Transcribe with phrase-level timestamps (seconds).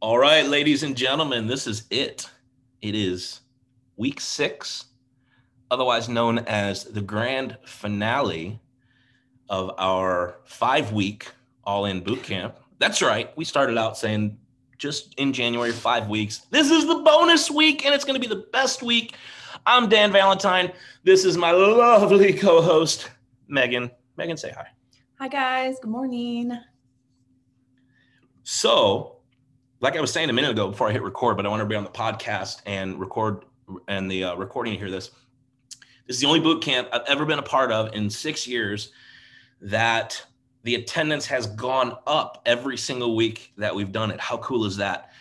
[0.00, 2.28] All right, ladies and gentlemen, this is it.
[2.82, 3.40] It is
[3.96, 4.84] week six,
[5.70, 8.60] otherwise known as the grand finale
[9.48, 11.32] of our five week
[11.64, 12.58] all in boot camp.
[12.78, 13.34] That's right.
[13.38, 14.36] We started out saying
[14.76, 16.40] just in January, five weeks.
[16.50, 19.16] This is the bonus week, and it's going to be the best week.
[19.64, 20.72] I'm Dan Valentine.
[21.04, 23.10] This is my lovely co host,
[23.48, 23.90] Megan.
[24.18, 24.66] Megan, say hi.
[25.18, 25.78] Hi, guys.
[25.80, 26.52] Good morning.
[28.42, 29.15] So,
[29.86, 31.64] like I was saying a minute ago before I hit record, but I want to
[31.64, 33.44] be on the podcast and record
[33.86, 35.12] and the uh, recording to hear this.
[36.08, 38.90] This is the only boot camp I've ever been a part of in six years
[39.60, 40.20] that
[40.64, 44.18] the attendance has gone up every single week that we've done it.
[44.18, 45.12] How cool is that?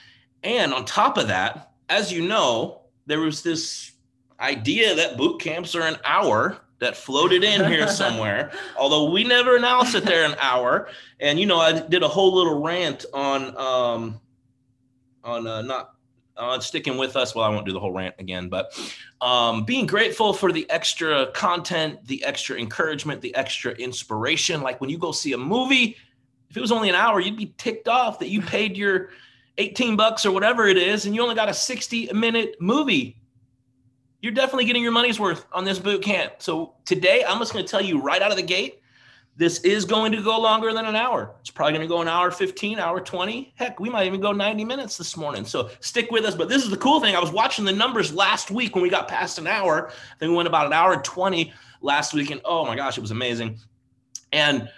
[0.43, 3.91] And on top of that, as you know, there was this
[4.39, 9.57] idea that boot camps are an hour that floated in here somewhere, although we never
[9.57, 10.87] announced that they're an hour.
[11.19, 14.21] And you know, I did a whole little rant on um,
[15.25, 15.95] on uh, not
[16.37, 17.33] on sticking with us.
[17.33, 18.77] Well, I won't do the whole rant again, but
[19.21, 24.61] um, being grateful for the extra content, the extra encouragement, the extra inspiration.
[24.61, 25.97] Like when you go see a movie,
[26.49, 29.09] if it was only an hour, you'd be ticked off that you paid your
[29.57, 33.17] 18 bucks or whatever it is, and you only got a 60 minute movie.
[34.21, 36.33] You're definitely getting your money's worth on this boot camp.
[36.39, 38.81] So today, I'm just going to tell you right out of the gate
[39.37, 41.35] this is going to go longer than an hour.
[41.41, 43.53] It's probably going to go an hour 15, hour 20.
[43.57, 45.43] Heck, we might even go 90 minutes this morning.
[45.43, 46.35] So stick with us.
[46.35, 47.15] But this is the cool thing.
[47.15, 49.91] I was watching the numbers last week when we got past an hour.
[50.19, 52.31] Then we went about an hour 20 last week.
[52.31, 53.59] And oh my gosh, it was amazing.
[54.31, 54.69] And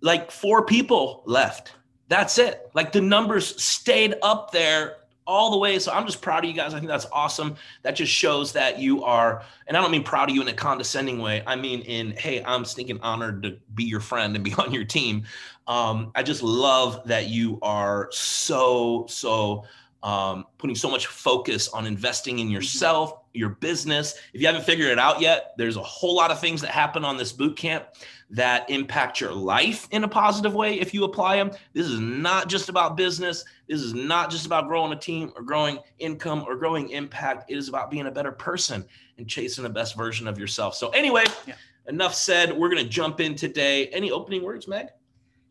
[0.00, 1.72] like four people left.
[2.08, 2.70] That's it.
[2.72, 5.78] Like the numbers stayed up there all the way.
[5.78, 6.74] So I'm just proud of you guys.
[6.74, 7.56] I think that's awesome.
[7.82, 10.52] That just shows that you are, and I don't mean proud of you in a
[10.52, 11.42] condescending way.
[11.46, 14.84] I mean in, hey, I'm stinking honored to be your friend and be on your
[14.84, 15.24] team.
[15.66, 19.64] Um, I just love that you are so, so
[20.02, 24.14] um, putting so much focus on investing in yourself, your business.
[24.32, 27.04] If you haven't figured it out yet, there's a whole lot of things that happen
[27.04, 27.88] on this boot camp
[28.30, 31.50] that impact your life in a positive way if you apply them.
[31.72, 33.44] This is not just about business.
[33.68, 37.50] This is not just about growing a team or growing income or growing impact.
[37.50, 38.84] It is about being a better person
[39.18, 40.74] and chasing the best version of yourself.
[40.76, 41.54] So, anyway, yeah.
[41.88, 42.56] enough said.
[42.56, 43.88] We're going to jump in today.
[43.88, 44.88] Any opening words, Meg?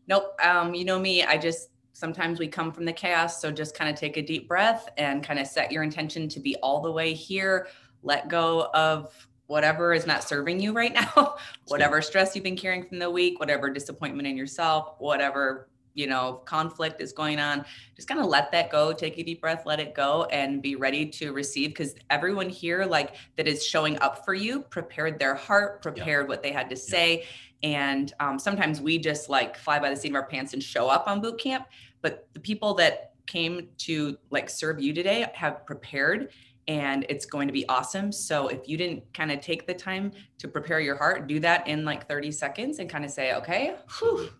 [0.08, 0.34] Nope.
[0.42, 3.40] Um, you know me, I just sometimes we come from the chaos.
[3.40, 6.40] So just kind of take a deep breath and kind of set your intention to
[6.40, 7.68] be all the way here.
[8.02, 11.36] Let go of whatever is not serving you right now,
[11.68, 16.42] whatever stress you've been carrying from the week, whatever disappointment in yourself, whatever you know
[16.44, 17.64] conflict is going on
[17.96, 20.76] just kind of let that go take a deep breath let it go and be
[20.76, 25.34] ready to receive because everyone here like that is showing up for you prepared their
[25.34, 26.28] heart prepared yeah.
[26.28, 27.24] what they had to say
[27.62, 27.68] yeah.
[27.68, 30.88] and um, sometimes we just like fly by the seat of our pants and show
[30.88, 31.66] up on boot camp
[32.02, 36.30] but the people that came to like serve you today have prepared
[36.68, 38.10] and it's going to be awesome.
[38.10, 41.66] So if you didn't kind of take the time to prepare your heart, do that
[41.68, 44.30] in like 30 seconds and kind of say, okay, whew,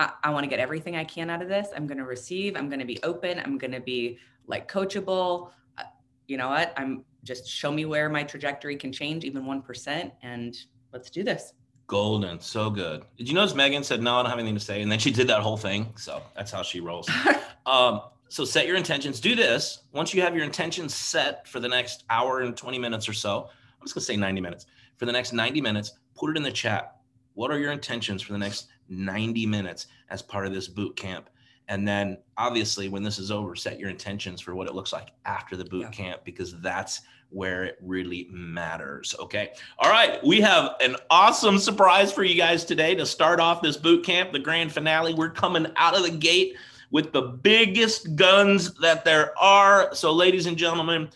[0.00, 1.68] I, I want to get everything I can out of this.
[1.76, 2.56] I'm going to receive.
[2.56, 3.38] I'm going to be open.
[3.38, 5.50] I'm going to be like coachable.
[5.76, 5.82] Uh,
[6.26, 6.72] you know what?
[6.78, 10.56] I'm just show me where my trajectory can change even 1% and
[10.90, 11.52] let's do this.
[11.86, 13.04] Golden, so good.
[13.18, 14.14] Did you notice Megan said no?
[14.14, 15.92] I don't have anything to say, and then she did that whole thing.
[15.96, 17.10] So that's how she rolls.
[17.66, 19.20] um, so set your intentions.
[19.20, 19.82] Do this.
[19.92, 23.48] Once you have your intentions set for the next hour and 20 minutes or so,
[23.50, 24.66] I'm just going to say 90 minutes.
[24.96, 26.96] For the next 90 minutes, put it in the chat.
[27.34, 31.30] What are your intentions for the next 90 minutes as part of this boot camp?
[31.68, 35.12] And then obviously, when this is over, set your intentions for what it looks like
[35.24, 35.90] after the boot yeah.
[35.90, 39.14] camp because that's where it really matters.
[39.20, 39.52] Okay.
[39.78, 40.18] All right.
[40.24, 44.32] We have an awesome surprise for you guys today to start off this boot camp,
[44.32, 45.14] the grand finale.
[45.14, 46.56] We're coming out of the gate
[46.90, 49.94] with the biggest guns that there are.
[49.94, 51.08] So, ladies and gentlemen,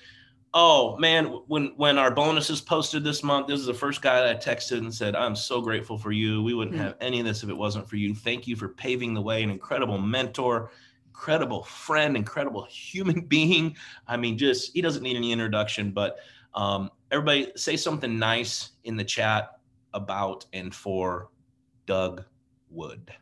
[0.54, 4.37] oh man, when when our bonuses posted this month, this is the first guy that
[4.37, 6.42] I texted and said, "I'm so grateful for you.
[6.42, 6.84] We wouldn't mm-hmm.
[6.84, 8.15] have any of this if it wasn't for you.
[8.15, 9.43] Thank you for paving the way.
[9.43, 10.70] An incredible mentor."
[11.16, 13.76] Incredible friend, incredible human being.
[14.08, 16.17] I mean, just he doesn't need any introduction, but
[16.55, 19.61] um, everybody say something nice in the chat
[19.93, 21.31] about and for
[21.87, 22.25] Doug
[22.69, 23.12] Wood.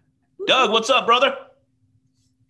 [0.46, 1.36] Doug, what's up, brother?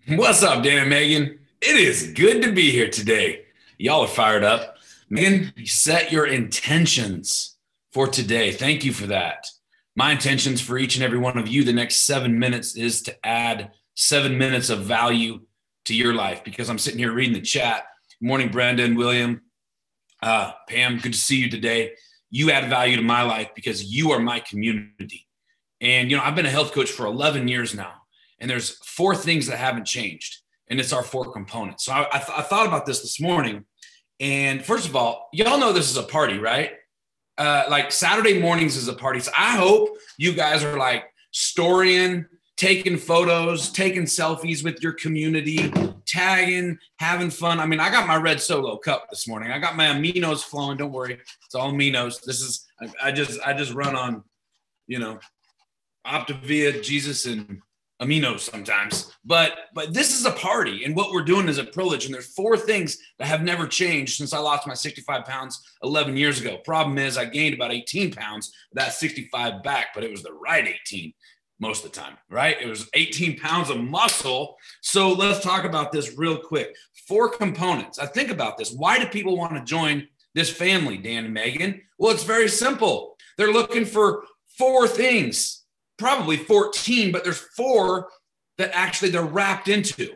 [0.07, 1.41] What's up, Dan and Megan?
[1.61, 3.47] It is good to be here today.
[3.79, 4.72] Y'all are fired up.
[5.13, 7.59] Megan, set your intentions
[7.93, 8.51] for today.
[8.51, 9.47] Thank you for that.
[9.95, 13.27] My intentions for each and every one of you the next seven minutes is to
[13.27, 15.41] add seven minutes of value
[15.85, 17.85] to your life because I'm sitting here reading the chat.
[18.19, 19.43] Good morning, Brandon, William,
[20.23, 20.97] uh, Pam.
[20.97, 21.93] Good to see you today.
[22.31, 25.29] You add value to my life because you are my community.
[25.83, 27.93] And, you know, I've been a health coach for 11 years now
[28.41, 30.39] and there's four things that haven't changed.
[30.69, 31.85] and it's our four components.
[31.85, 33.67] So I, I, th- I thought about this this morning.
[34.21, 36.73] And first of all, y'all know this is a party, right?
[37.39, 39.21] Uh, like Saturday mornings is a party.
[39.21, 42.27] So I hope you guys are like storying,
[42.57, 45.73] taking photos, taking selfies with your community,
[46.07, 47.59] tagging, having fun.
[47.59, 49.51] I mean, I got my red solo cup this morning.
[49.51, 50.77] I got my aminos flowing.
[50.77, 52.23] Don't worry, it's all aminos.
[52.23, 54.23] This is I, I just I just run on,
[54.87, 55.19] you know,
[56.07, 57.61] Optavia, Jesus, and
[58.03, 59.13] aminos sometimes.
[59.25, 62.05] But but this is a party, and what we're doing is a privilege.
[62.05, 66.17] And there's four things that have never changed since I lost my 65 pounds 11
[66.17, 66.59] years ago.
[66.65, 70.67] Problem is, I gained about 18 pounds, that 65 back, but it was the right
[70.67, 71.13] 18
[71.63, 72.57] most of the time, right?
[72.61, 74.57] It was 18 pounds of muscle.
[74.81, 76.75] So let's talk about this real quick.
[77.07, 78.01] Four components.
[78.01, 78.73] I think about this.
[78.73, 81.81] Why do people want to join this family, Dan and Megan?
[81.99, 83.17] Well, it's very simple.
[83.39, 84.25] They're looking for
[84.59, 85.62] four things,
[86.03, 88.09] probably 14, but there's four
[88.59, 90.13] that actually they're wrapped into.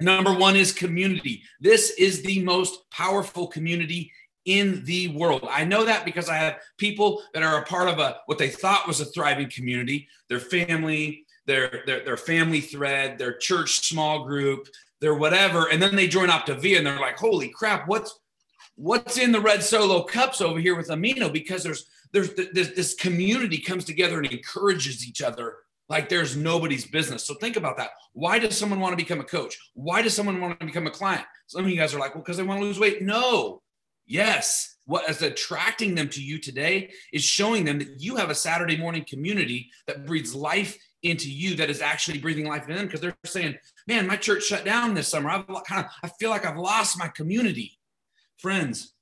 [0.00, 1.42] Number one is community.
[1.60, 4.12] This is the most powerful community
[4.44, 5.46] in the world.
[5.50, 8.48] I know that because I have people that are a part of a what they
[8.48, 14.24] thought was a thriving community, their family, their their, their family thread, their church small
[14.24, 14.68] group,
[15.00, 18.20] their whatever, and then they join Optavia and they're like, "Holy crap, what's
[18.76, 22.94] what's in the red solo cups over here with Amino?" Because there's there's this, this
[22.94, 25.56] community comes together and encourages each other
[25.88, 27.24] like there's nobody's business.
[27.24, 27.90] So think about that.
[28.12, 29.56] Why does someone want to become a coach?
[29.74, 31.24] Why does someone want to become a client?
[31.46, 33.00] Some of you guys are like, well, because they want to lose weight.
[33.02, 33.62] No,
[34.08, 38.34] Yes, what is attracting them to you today is showing them that you have a
[38.34, 42.86] Saturday morning community that breathes life into you that is actually breathing life into them
[42.86, 45.28] because they're saying, "Man, my church shut down this summer.
[45.28, 47.78] I've kind of I feel like I've lost my community."
[48.38, 48.94] Friends,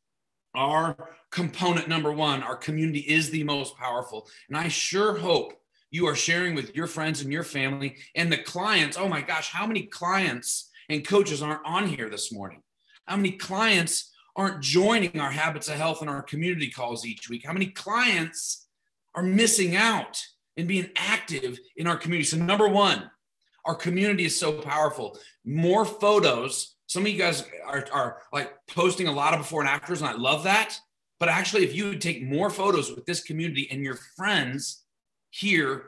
[0.57, 4.27] our component number 1, our community is the most powerful.
[4.49, 5.53] And I sure hope
[5.91, 8.97] you are sharing with your friends and your family and the clients.
[8.97, 12.63] Oh my gosh, how many clients and coaches aren't on here this morning?
[13.05, 17.45] How many clients aren't joining our habits of health and our community calls each week?
[17.45, 18.67] How many clients
[19.15, 20.25] are missing out
[20.57, 22.25] and being active in our community?
[22.25, 23.11] So, number one,
[23.67, 25.19] our community is so powerful.
[25.45, 26.77] More photos.
[26.87, 30.09] Some of you guys are, are like posting a lot of before and afters, and
[30.09, 30.79] I love that.
[31.19, 34.85] But actually, if you would take more photos with this community and your friends
[35.31, 35.85] here,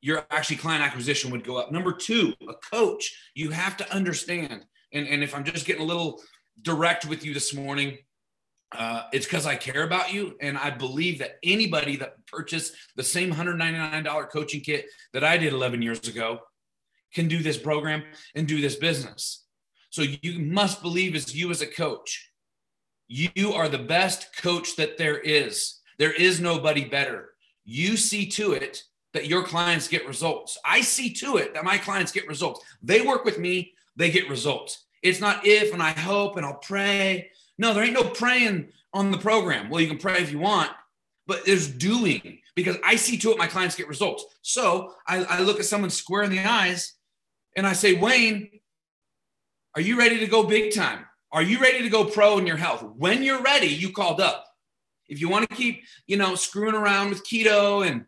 [0.00, 1.72] your actually client acquisition would go up.
[1.72, 3.30] Number two, a coach.
[3.34, 4.64] You have to understand.
[4.92, 6.20] And, and if I'm just getting a little
[6.62, 7.98] direct with you this morning.
[8.72, 10.36] Uh, it's because I care about you.
[10.40, 15.52] And I believe that anybody that purchased the same $199 coaching kit that I did
[15.52, 16.38] 11 years ago
[17.12, 18.04] can do this program
[18.34, 19.44] and do this business.
[19.90, 22.29] So you must believe as you as a coach,
[23.10, 25.80] you are the best coach that there is.
[25.98, 27.30] There is nobody better.
[27.64, 30.56] You see to it that your clients get results.
[30.64, 32.64] I see to it that my clients get results.
[32.82, 34.84] They work with me, they get results.
[35.02, 37.30] It's not if and I hope and I'll pray.
[37.58, 39.70] No, there ain't no praying on the program.
[39.70, 40.70] Well, you can pray if you want,
[41.26, 44.24] but there's doing because I see to it my clients get results.
[44.42, 46.94] So I, I look at someone square in the eyes
[47.56, 48.50] and I say, Wayne,
[49.74, 51.06] are you ready to go big time?
[51.32, 52.82] Are you ready to go pro in your health?
[52.82, 54.46] When you're ready, you called up.
[55.08, 58.04] If you want to keep, you know, screwing around with keto and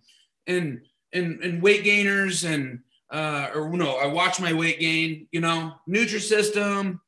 [0.46, 0.82] and
[1.12, 2.80] and, and weight gainers and
[3.10, 6.98] uh, or no, I watch my weight gain, you know, Nutrisystem.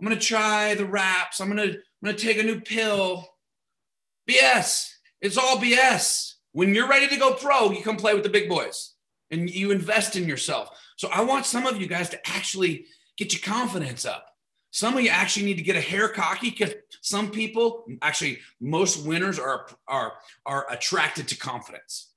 [0.00, 1.40] I'm gonna try the wraps.
[1.40, 3.28] I'm gonna I'm gonna take a new pill.
[4.28, 4.90] BS.
[5.20, 6.34] It's all BS.
[6.52, 8.94] When you're ready to go pro, you come play with the big boys
[9.30, 10.68] and you invest in yourself.
[10.96, 14.26] So I want some of you guys to actually get your confidence up.
[14.74, 19.06] Some of you actually need to get a hair cocky because some people, actually, most
[19.06, 20.14] winners are are
[20.44, 22.10] are attracted to confidence.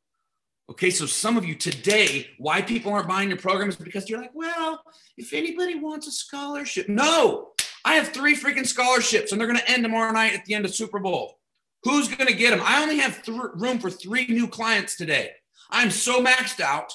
[0.67, 4.19] Okay, so some of you today, why people aren't buying your program is because you're
[4.19, 4.81] like, well,
[5.17, 7.49] if anybody wants a scholarship, no,
[7.85, 10.65] I have three freaking scholarships and they're going to end tomorrow night at the end
[10.65, 11.37] of Super Bowl.
[11.83, 12.61] Who's going to get them?
[12.63, 15.29] I only have th- room for three new clients today.
[15.69, 16.91] I'm so maxed out.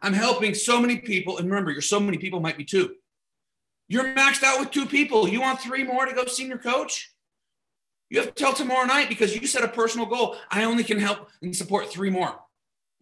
[0.00, 1.36] I'm helping so many people.
[1.36, 2.94] And remember, you're so many people might be two.
[3.92, 5.28] You're maxed out with two people.
[5.28, 7.12] You want three more to go senior coach?
[8.08, 10.36] You have to tell tomorrow night because you set a personal goal.
[10.50, 12.34] I only can help and support three more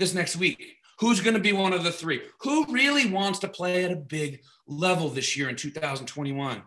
[0.00, 0.78] this next week?
[0.99, 2.23] Who's going to be one of the three?
[2.40, 6.61] Who really wants to play at a big level this year in 2021?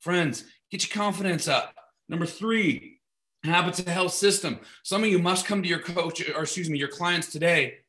[0.00, 1.74] Friends, get your confidence up.
[2.08, 3.00] Number three,
[3.44, 4.60] habits of health system.
[4.82, 7.80] Some of you must come to your coach, or excuse me, your clients today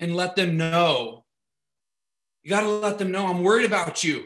[0.00, 1.24] and let them know.
[2.42, 4.24] You got to let them know I'm worried about you.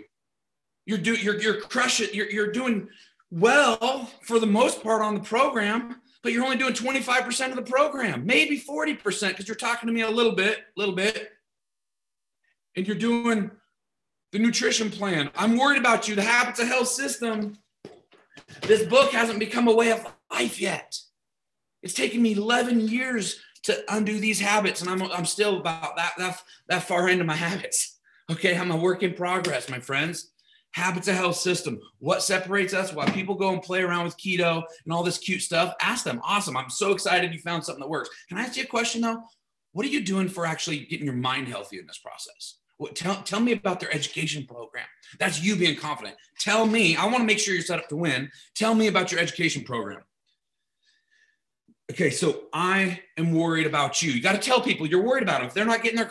[0.87, 2.09] You're do you're you're crushing.
[2.13, 2.89] You're you're doing
[3.31, 7.63] well for the most part on the program, but you're only doing 25% of the
[7.63, 11.31] program, maybe 40% because you're talking to me a little bit, a little bit.
[12.77, 13.51] And you're doing
[14.33, 15.31] the nutrition plan.
[15.37, 17.57] I'm worried about you, the habits of health system.
[18.63, 20.97] This book hasn't become a way of life yet.
[21.83, 26.15] It's taken me 11 years to undo these habits, and I'm, I'm still about that,
[26.19, 27.99] that, that far into my habits.
[28.31, 30.33] Okay, I'm a work in progress, my friends.
[30.75, 31.81] Habits of health system.
[31.99, 32.93] What separates us?
[32.93, 35.73] Why people go and play around with keto and all this cute stuff?
[35.81, 36.21] Ask them.
[36.25, 36.57] Awesome.
[36.57, 38.11] I'm so excited you found something that works.
[38.29, 39.23] Can I ask you a question though?
[39.73, 42.59] What are you doing for actually getting your mind healthy in this process?
[42.79, 44.87] What, tell, tell me about their education program.
[45.21, 46.17] That's you being confident.
[46.41, 48.31] Tell me, I want to make sure you're set up to win.
[48.57, 50.01] Tell me about your education program.
[51.91, 54.11] Okay, so I am worried about you.
[54.11, 55.49] You got to tell people you're worried about them.
[55.49, 56.09] If they're not getting their,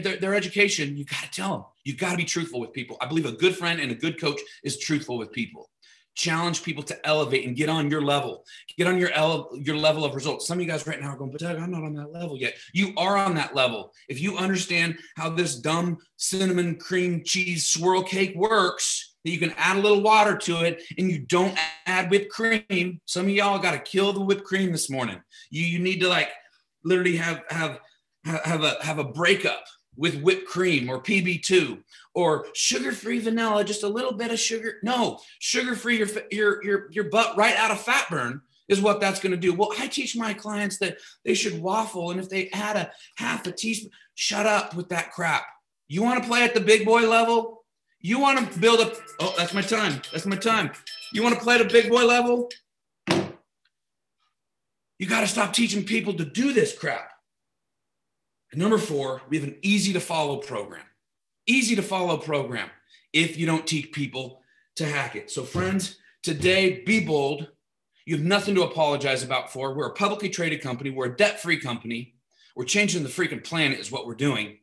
[0.00, 1.64] their, their education, you got to tell them.
[1.84, 2.98] You got to be truthful with people.
[3.00, 5.70] I believe a good friend and a good coach is truthful with people
[6.14, 8.44] challenge people to elevate and get on your level
[8.78, 11.16] get on your ele- your level of results some of you guys right now are
[11.16, 14.20] going but Doug, i'm not on that level yet you are on that level if
[14.20, 19.76] you understand how this dumb cinnamon cream cheese swirl cake works that you can add
[19.76, 23.72] a little water to it and you don't add whipped cream some of y'all got
[23.72, 26.30] to kill the whipped cream this morning you you need to like
[26.84, 27.80] literally have have
[28.24, 29.64] have a have a breakup
[29.96, 31.78] with whipped cream or PB2
[32.14, 34.74] or sugar-free vanilla, just a little bit of sugar.
[34.82, 39.20] No, sugar-free your your your your butt right out of fat burn is what that's
[39.20, 39.52] going to do.
[39.52, 43.46] Well, I teach my clients that they should waffle and if they add a half
[43.46, 45.44] a teaspoon, shut up with that crap.
[45.86, 47.63] You want to play at the big boy level?
[48.04, 50.02] You want to build a Oh, that's my time.
[50.12, 50.72] That's my time.
[51.14, 52.50] You want to play at a big boy level?
[54.98, 57.08] You got to stop teaching people to do this crap.
[58.52, 60.84] And number four, we have an easy to follow program.
[61.46, 62.68] Easy to follow program
[63.14, 64.42] if you don't teach people
[64.76, 65.30] to hack it.
[65.30, 67.48] So, friends, today, be bold.
[68.04, 69.72] You have nothing to apologize about for.
[69.72, 72.16] We're a publicly traded company, we're a debt free company.
[72.54, 74.58] We're changing the freaking planet, is what we're doing.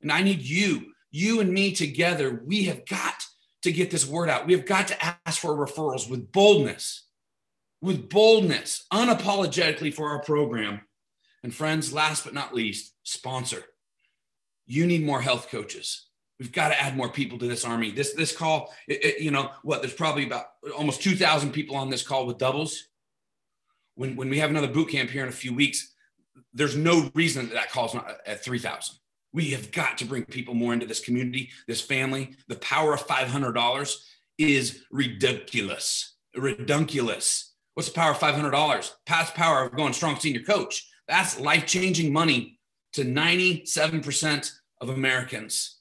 [0.00, 2.42] And I need you, you and me together.
[2.44, 3.24] We have got
[3.62, 4.46] to get this word out.
[4.46, 7.04] We have got to ask for referrals with boldness,
[7.80, 10.80] with boldness, unapologetically for our program.
[11.42, 13.62] And friends, last but not least, sponsor.
[14.66, 16.06] You need more health coaches.
[16.38, 17.90] We've got to add more people to this army.
[17.90, 19.80] This this call, it, it, you know what?
[19.80, 20.44] There's probably about
[20.76, 22.84] almost 2,000 people on this call with doubles.
[23.96, 25.94] When when we have another boot camp here in a few weeks,
[26.52, 28.96] there's no reason that that call's not at 3,000.
[29.32, 32.34] We have got to bring people more into this community, this family.
[32.48, 33.94] The power of $500
[34.38, 36.14] is ridiculous.
[36.36, 37.54] Ridiculous.
[37.74, 38.90] What's the power of $500?
[39.06, 40.88] Past power of going strong senior coach.
[41.06, 42.58] That's life changing money
[42.94, 45.78] to 97% of Americans.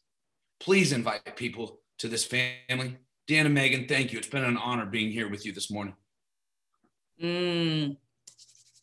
[0.60, 2.98] Please invite people to this family.
[3.28, 4.20] Dan and Megan, thank you.
[4.20, 5.94] It's been an honor being here with you this morning.
[7.22, 7.98] Mm.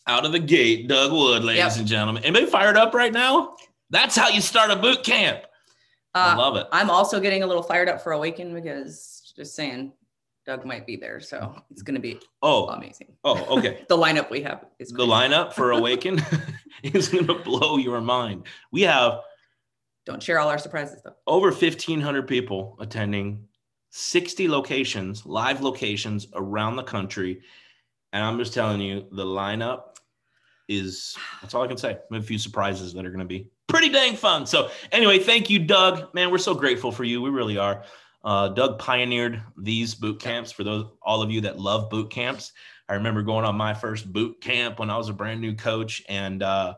[0.07, 1.77] Out of the gate, Doug Wood, ladies Yep.
[1.79, 2.25] and gentlemen.
[2.25, 3.57] Anybody fired up right now?
[3.95, 5.45] That's how you start a boot camp.
[6.15, 6.67] I Uh, love it.
[6.73, 9.93] I'm also getting a little fired up for Awaken because just saying
[10.47, 11.21] Doug might be there.
[11.21, 13.17] So it's going to be Oh, amazing.
[13.23, 13.85] oh, okay.
[13.89, 16.21] The lineup we have is The lineup for Awaken
[16.83, 18.49] is going to blow your mind.
[18.73, 19.21] We have
[20.07, 21.15] Don't share all our surprises though.
[21.29, 23.47] over 1,500 people attending
[23.91, 27.43] 60 locations, live locations around the country.
[28.13, 29.99] And I'm just telling you, the lineup
[30.69, 31.99] is that's all I can say.
[32.11, 34.47] We have a few surprises that are going to be pretty dang fun.
[34.47, 36.13] So, anyway, thank you, Doug.
[36.15, 37.21] Man, we're so grateful for you.
[37.23, 37.85] We really are.
[38.25, 42.53] Uh, Doug pioneered these boot camps for those all of you that love boot camps.
[42.89, 46.03] I remember going on my first boot camp when I was a brand new coach,
[46.09, 46.75] and uh,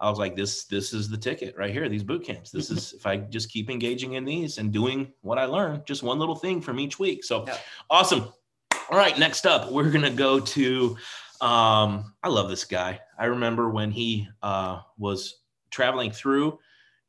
[0.00, 1.88] I was like, "This, this is the ticket right here.
[1.88, 2.50] These boot camps.
[2.50, 6.02] This is if I just keep engaging in these and doing what I learn, just
[6.02, 7.60] one little thing from each week." So, Yep.
[7.90, 8.32] awesome.
[8.90, 10.96] All right, next up, we're gonna go to.
[11.40, 13.00] Um, I love this guy.
[13.18, 15.38] I remember when he uh, was
[15.70, 16.58] traveling through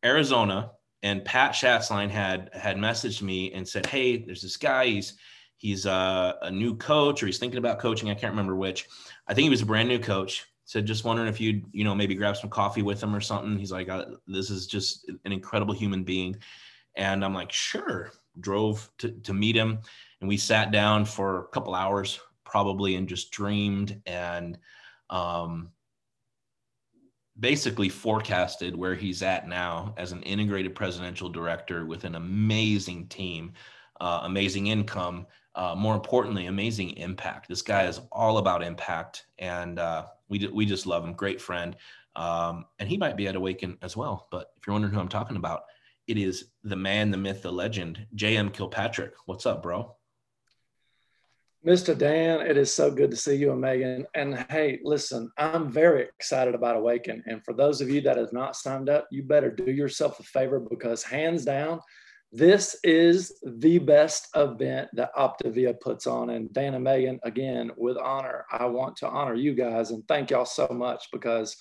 [0.04, 0.72] Arizona,
[1.04, 4.88] and Pat Schatzline had had messaged me and said, "Hey, there's this guy.
[4.88, 5.14] He's
[5.58, 8.10] he's uh, a new coach, or he's thinking about coaching.
[8.10, 8.88] I can't remember which.
[9.28, 10.46] I think he was a brand new coach.
[10.66, 13.58] Said just wondering if you'd you know maybe grab some coffee with him or something.
[13.58, 16.36] He's like, uh, this is just an incredible human being,
[16.96, 18.12] and I'm like, sure.
[18.40, 19.80] Drove to to meet him,
[20.22, 24.58] and we sat down for a couple hours probably and just dreamed and
[25.10, 25.72] um,
[27.40, 33.54] basically forecasted where he's at now as an integrated presidential director with an amazing team,
[34.02, 37.48] uh, amazing income, uh, more importantly, amazing impact.
[37.48, 41.14] This guy is all about impact, and uh, we we just love him.
[41.14, 41.76] Great friend,
[42.16, 44.28] um, and he might be at Awaken as well.
[44.32, 45.64] But if you're wondering who I'm talking about,
[46.08, 48.50] it is the man, the myth, the legend, J.M.
[48.50, 49.14] Kilpatrick.
[49.26, 49.96] What's up, bro?
[51.68, 51.98] Mr.
[51.98, 54.06] Dan, it is so good to see you and Megan.
[54.16, 57.22] And hey, listen, I'm very excited about Awaken.
[57.28, 60.24] And for those of you that have not signed up, you better do yourself a
[60.24, 61.82] favor because hands down,
[62.32, 66.30] This is the best event that Optavia puts on.
[66.30, 70.30] And Dan and Megan, again, with honor, I want to honor you guys and thank
[70.30, 71.58] y'all so much because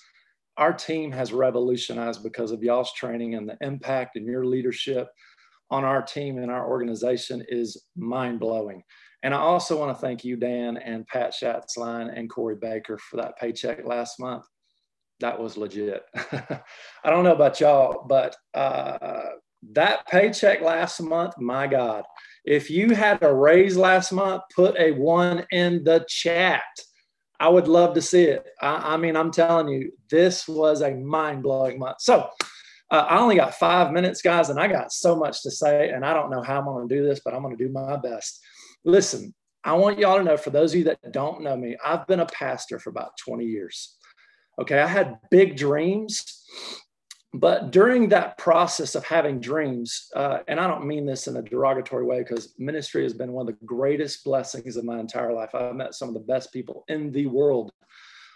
[0.57, 5.09] our team has revolutionized because of y'all's training and the impact and your leadership
[5.71, 8.83] on our team and our organization is mind blowing.
[9.23, 13.17] And I also want to thank you, Dan and Pat Schatzline and Corey Baker for
[13.17, 14.45] that paycheck last month.
[15.19, 16.03] That was legit.
[16.15, 19.25] I don't know about y'all, but uh,
[19.71, 22.05] that paycheck last month, my God,
[22.45, 26.63] if you had a raise last month, put a one in the chat.
[27.41, 28.47] I would love to see it.
[28.61, 31.97] I, I mean, I'm telling you, this was a mind blowing month.
[31.99, 32.29] So,
[32.91, 36.03] uh, I only got five minutes, guys, and I got so much to say, and
[36.03, 37.97] I don't know how I'm going to do this, but I'm going to do my
[37.97, 38.41] best.
[38.85, 39.33] Listen,
[39.63, 42.21] I want y'all to know for those of you that don't know me, I've been
[42.21, 43.97] a pastor for about 20 years.
[44.59, 46.43] Okay, I had big dreams,
[47.33, 51.41] but during that process of having dreams, uh, and I don't mean this in a
[51.41, 55.53] derogatory way because ministry has been one of the greatest blessings of my entire life.
[55.53, 57.71] I've met some of the best people in the world.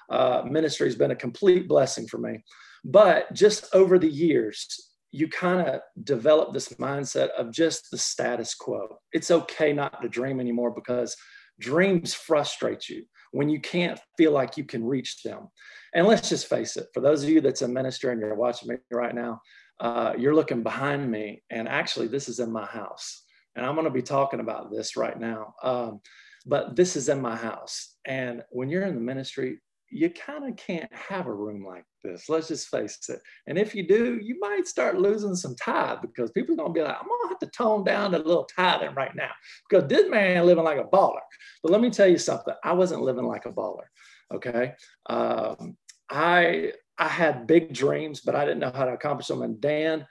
[0.10, 2.44] Uh, ministry has been a complete blessing for me.
[2.86, 8.56] But just over the years, you kind of develop this mindset of just the status
[8.56, 8.98] quo.
[9.12, 11.16] It's okay not to dream anymore because
[11.60, 15.50] dreams frustrate you when you can't feel like you can reach them.
[15.94, 18.70] And let's just face it, for those of you that's a minister and you're watching
[18.70, 19.40] me right now,
[19.80, 23.24] uh, you're looking behind me, and actually, this is in my house.
[23.56, 25.54] And I'm going to be talking about this right now.
[25.62, 26.02] Um,
[26.46, 27.96] but this is in my house.
[28.06, 29.60] And when you're in the ministry,
[29.94, 32.28] you kind of can't have a room like this.
[32.28, 33.20] Let's just face it.
[33.48, 36.74] And if you do, you might start losing some tithe because people are going to
[36.74, 39.30] be like, I'm going to have to tone down a little tithing right now
[39.70, 41.22] because this man living like a baller.
[41.62, 42.56] But let me tell you something.
[42.64, 43.86] I wasn't living like a baller.
[44.34, 44.74] Okay.
[45.06, 45.78] Um,
[46.10, 49.44] I, I had big dreams, but I didn't know how to accomplish them.
[49.44, 50.08] And Dan,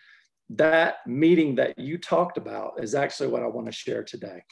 [0.50, 4.42] that meeting that you talked about is actually what I want to share today.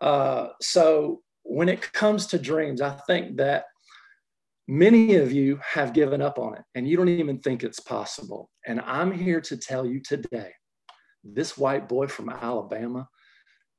[0.00, 3.66] Uh, so when it comes to dreams, I think that
[4.66, 8.50] Many of you have given up on it and you don't even think it's possible.
[8.66, 10.52] And I'm here to tell you today
[11.22, 13.08] this white boy from Alabama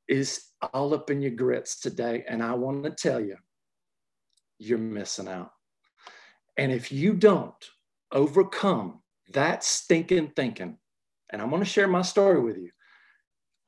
[0.07, 0.43] is
[0.73, 2.23] all up in your grits today.
[2.27, 3.37] And I want to tell you,
[4.59, 5.51] you're missing out.
[6.57, 7.53] And if you don't
[8.11, 9.01] overcome
[9.33, 10.77] that stinking thinking,
[11.31, 12.69] and I'm going to share my story with you,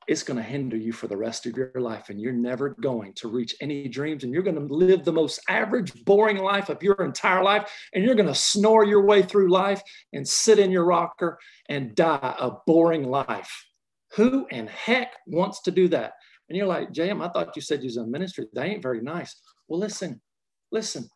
[0.08, 3.12] it's going to hinder you for the rest of your life and you're never going
[3.12, 6.82] to reach any dreams and you're going to live the most average boring life of
[6.82, 9.82] your entire life and you're going to snore your way through life
[10.14, 13.66] and sit in your rocker and die a boring life.
[14.14, 16.14] Who in heck wants to do that?
[16.48, 19.02] And you're like jm i thought you said you was in ministry they ain't very
[19.02, 19.38] nice.
[19.68, 20.22] Well listen
[20.72, 21.06] listen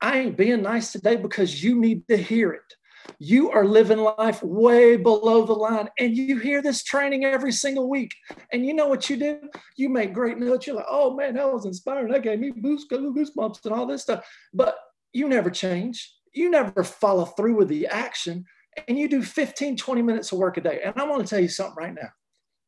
[0.00, 2.74] i ain't being nice today because you need to hear it
[3.18, 7.88] you are living life way below the line and you hear this training every single
[7.88, 8.14] week.
[8.52, 9.40] And you know what you do?
[9.76, 10.66] You make great notes.
[10.66, 12.12] You're like oh man that was inspiring.
[12.12, 14.26] That gave me goosebumps and all this stuff.
[14.54, 14.76] But
[15.12, 16.14] you never change.
[16.32, 18.44] You never follow through with the action
[18.88, 20.80] and you do 15 20 minutes of work a day.
[20.84, 22.08] And i want to tell you something right now.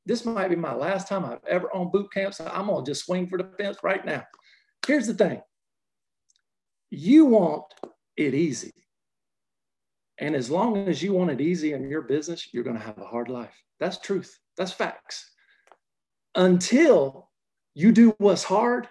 [0.05, 2.39] This might be my last time i've ever on boot camps.
[2.39, 4.25] so i'm going to just swing for the fence right now.
[4.87, 5.41] Here's the thing.
[6.91, 7.65] You want
[8.17, 8.73] it easy
[10.23, 12.97] and as long as you want it easy in your business, you're going to have
[12.97, 13.61] a hard life.
[13.81, 14.39] That's truth.
[14.57, 15.29] That's facts.
[16.37, 17.29] Until
[17.75, 18.87] you do what's hard,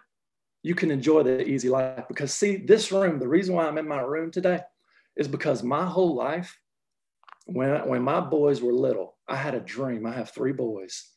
[0.62, 2.04] you can enjoy the easy life.
[2.10, 4.60] Because, see, this room, the reason why I'm in my room today
[5.16, 6.60] is because my whole life,
[7.46, 10.06] when, when my boys were little, I had a dream.
[10.06, 11.12] I have three boys.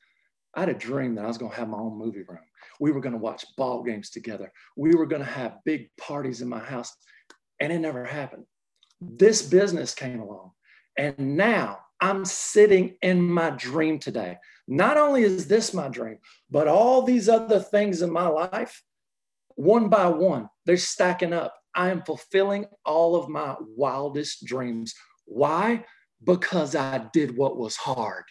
[0.54, 2.38] I had a dream that I was going to have my own movie room.
[2.78, 4.52] We were going to watch ball games together.
[4.76, 6.96] We were going to have big parties in my house.
[7.58, 8.44] And it never happened
[9.16, 10.52] this business came along.
[10.96, 14.38] And now I'm sitting in my dream today.
[14.66, 16.18] Not only is this my dream,
[16.50, 18.82] but all these other things in my life,
[19.56, 21.54] one by one, they're stacking up.
[21.74, 24.94] I am fulfilling all of my wildest dreams.
[25.24, 25.84] Why?
[26.22, 28.24] Because I did what was hard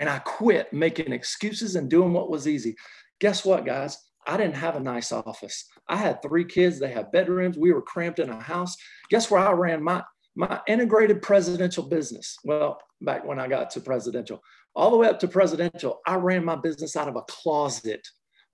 [0.00, 2.76] and I quit making excuses and doing what was easy.
[3.20, 3.98] Guess what, guys?
[4.26, 5.66] I didn't have a nice office.
[5.88, 6.78] I had three kids.
[6.78, 7.58] They had bedrooms.
[7.58, 8.76] We were cramped in a house.
[9.10, 10.02] Guess where I ran my
[10.36, 12.36] my integrated presidential business?
[12.44, 14.40] Well, back when I got to presidential,
[14.74, 18.04] all the way up to presidential, I ran my business out of a closet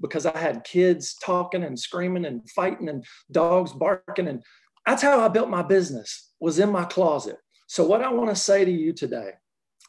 [0.00, 4.42] because I had kids talking and screaming and fighting and dogs barking and
[4.86, 7.36] that's how I built my business was in my closet.
[7.66, 9.32] So what I want to say to you today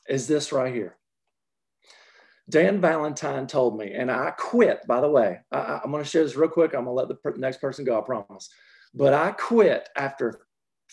[0.07, 0.97] is this right here.
[2.49, 5.39] Dan Valentine told me, and I quit, by the way.
[5.51, 6.73] I, am going to share this real quick.
[6.73, 8.49] I'm going to let the per- next person go, I promise.
[8.93, 10.41] But I quit after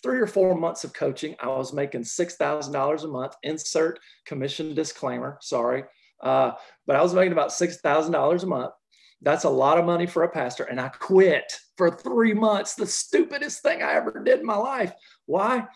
[0.02, 1.34] three or four months of coaching.
[1.40, 3.34] I was making $6,000 a month.
[3.42, 5.38] Insert commission disclaimer.
[5.40, 5.84] Sorry.
[6.22, 6.52] Uh,
[6.86, 8.72] but I was making about $6,000 a month.
[9.20, 10.64] That's a lot of money for a pastor.
[10.64, 14.92] And I quit for three months, the stupidest thing I ever did in my life.
[15.26, 15.66] Why?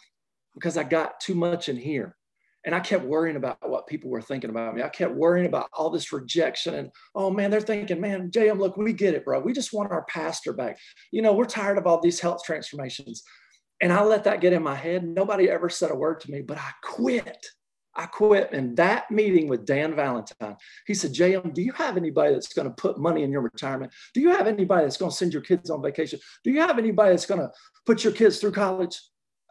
[0.54, 2.16] Because I got too much in here.
[2.64, 4.82] And I kept worrying about what people were thinking about me.
[4.82, 6.74] I kept worrying about all this rejection.
[6.74, 9.40] And oh man, they're thinking, man, JM, look, we get it, bro.
[9.40, 10.78] We just want our pastor back.
[11.10, 13.24] You know, we're tired of all these health transformations.
[13.80, 15.04] And I let that get in my head.
[15.04, 17.46] Nobody ever said a word to me, but I quit.
[17.94, 18.52] I quit.
[18.52, 22.68] And that meeting with Dan Valentine, he said, JM, do you have anybody that's going
[22.68, 23.92] to put money in your retirement?
[24.14, 26.20] Do you have anybody that's going to send your kids on vacation?
[26.44, 27.50] Do you have anybody that's going to
[27.84, 28.98] put your kids through college?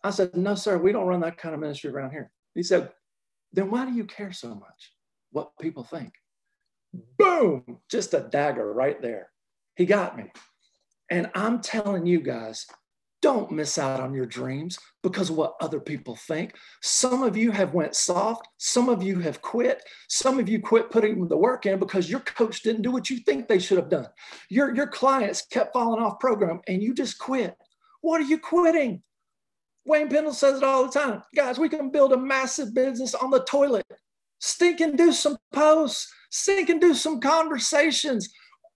[0.04, 2.32] I said, No, sir, we don't run that kind of ministry around here.
[2.56, 2.90] He said,
[3.54, 4.94] Then why do you care so much
[5.32, 6.14] what people think?
[7.18, 9.30] Boom, just a dagger right there.
[9.76, 10.32] He got me.
[11.10, 12.66] And I'm telling you guys,
[13.22, 16.56] don't miss out on your dreams because of what other people think.
[16.82, 18.48] Some of you have went soft.
[18.58, 19.84] Some of you have quit.
[20.10, 23.18] Some of you quit putting the work in because your coach didn't do what you
[23.18, 24.08] think they should have done.
[24.50, 27.56] Your, your clients kept falling off program and you just quit.
[28.02, 29.04] What are you quitting
[29.86, 33.32] wayne pendle says it all the time guys we can build a massive business on
[33.32, 33.86] the toilet
[34.40, 38.30] stink and do some posts stink and do some conversations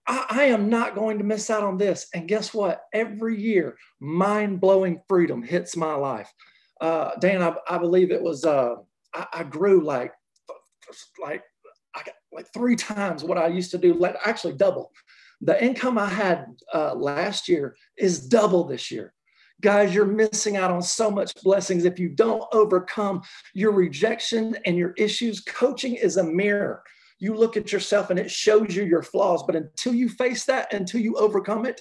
[0.06, 2.06] I, I am not going to miss out on this.
[2.14, 2.82] And guess what?
[2.92, 6.32] Every year, mind blowing freedom hits my life.
[6.80, 8.76] Uh, Dan, I, I, believe it was, uh,
[9.14, 10.12] I, I, grew like,
[11.22, 11.42] like,
[11.94, 14.92] I got like three times what I used to do, like actually double.
[15.40, 19.14] The income I had uh, last year is double this year.
[19.62, 23.22] Guys, you're missing out on so much blessings if you don't overcome
[23.54, 25.40] your rejection and your issues.
[25.40, 26.82] Coaching is a mirror
[27.18, 29.42] you look at yourself and it shows you your flaws.
[29.42, 31.80] But until you face that, until you overcome it,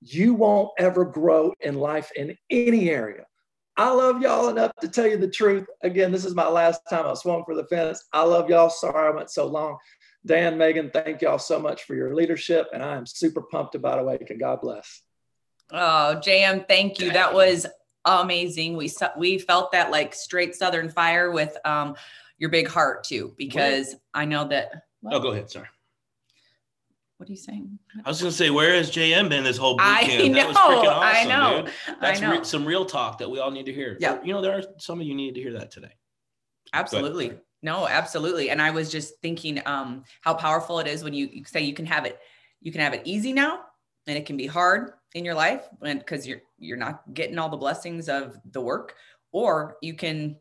[0.00, 3.24] you won't ever grow in life in any area.
[3.76, 5.66] I love y'all enough to tell you the truth.
[5.82, 8.04] Again, this is my last time I swung for the fence.
[8.12, 8.70] I love y'all.
[8.70, 9.78] Sorry I went so long.
[10.26, 12.68] Dan, Megan, thank y'all so much for your leadership.
[12.72, 15.03] And I am super pumped about and God bless.
[15.74, 17.10] Oh, JM, thank you.
[17.12, 17.66] That was
[18.04, 18.76] amazing.
[18.76, 21.96] We we felt that like straight Southern fire with um,
[22.38, 23.96] your big heart too, because?
[24.14, 24.84] I know that.
[25.10, 25.50] Oh, go ahead.
[25.50, 25.66] Sorry.
[27.16, 27.78] What are you saying?
[28.04, 30.10] I was going to say, where has JM been this whole boot camp?
[30.10, 31.62] I know, that was freaking awesome, I know.
[31.62, 31.74] Dude.
[32.00, 32.38] That's I know.
[32.38, 33.96] Re- some real talk that we all need to hear.
[34.00, 34.18] Yeah.
[34.22, 35.92] You know, there are some of you need to hear that today.
[36.72, 37.32] Absolutely.
[37.62, 38.50] No, absolutely.
[38.50, 41.72] And I was just thinking um, how powerful it is when you, you say you
[41.72, 42.18] can have it,
[42.60, 43.60] you can have it easy now,
[44.06, 47.56] and it can be hard in your life, because you're you're not getting all the
[47.56, 48.94] blessings of the work,
[49.32, 50.36] or you can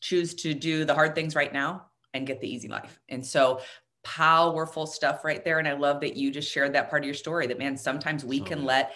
[0.00, 3.00] choose to do the hard things right now and get the easy life.
[3.08, 3.60] And so
[4.02, 5.58] powerful stuff right there.
[5.58, 8.24] And I love that you just shared that part of your story that man, sometimes
[8.24, 8.94] we can let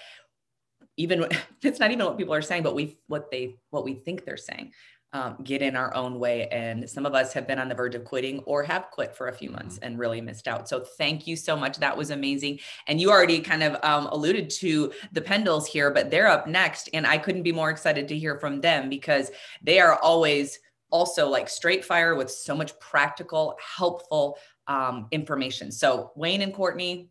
[0.96, 1.26] even
[1.62, 4.36] it's not even what people are saying, but we what they what we think they're
[4.36, 4.72] saying.
[5.14, 6.48] Um, get in our own way.
[6.48, 9.28] And some of us have been on the verge of quitting or have quit for
[9.28, 9.84] a few months mm-hmm.
[9.84, 10.68] and really missed out.
[10.68, 11.78] So thank you so much.
[11.78, 12.58] That was amazing.
[12.88, 16.88] And you already kind of um, alluded to the Pendles here, but they're up next.
[16.92, 19.30] And I couldn't be more excited to hear from them because
[19.62, 20.58] they are always
[20.90, 25.70] also like straight fire with so much practical, helpful um, information.
[25.70, 27.08] So, Wayne and Courtney,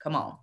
[0.00, 0.38] come on.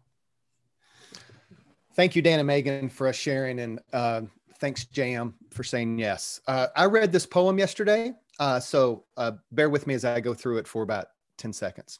[1.93, 3.59] Thank you, Dan and Megan, for us sharing.
[3.59, 4.21] And uh,
[4.61, 6.39] thanks, JM, for saying yes.
[6.47, 8.13] Uh, I read this poem yesterday.
[8.39, 11.07] Uh, so, uh, bear with me as I go through it for about
[11.39, 11.99] 10 seconds.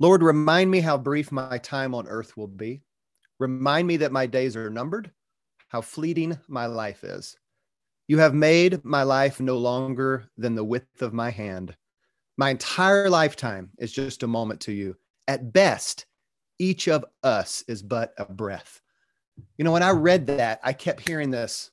[0.00, 2.82] Lord, remind me how brief my time on earth will be.
[3.38, 5.12] Remind me that my days are numbered,
[5.68, 7.36] how fleeting my life is.
[8.08, 11.76] You have made my life no longer than the width of my hand.
[12.36, 14.96] My entire lifetime is just a moment to you.
[15.28, 16.06] At best,
[16.58, 18.80] each of us is but a breath.
[19.58, 21.70] You know, when I read that, I kept hearing this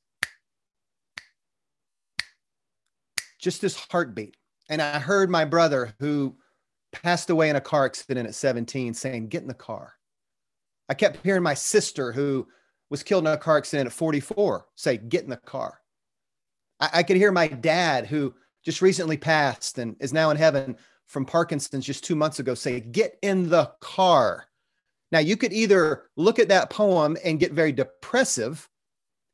[3.43, 4.37] just this heartbeat.
[4.69, 6.37] And I heard my brother who
[6.93, 9.93] passed away in a car accident at 17 saying, Get in the car.
[10.89, 12.47] I kept hearing my sister who
[12.89, 15.79] was killed in a car accident at 44 say, Get in the car.
[16.79, 20.77] I, I could hear my dad, who just recently passed and is now in heaven
[21.07, 24.45] from Parkinson's just two months ago, say, Get in the car.
[25.13, 28.67] Now, you could either look at that poem and get very depressive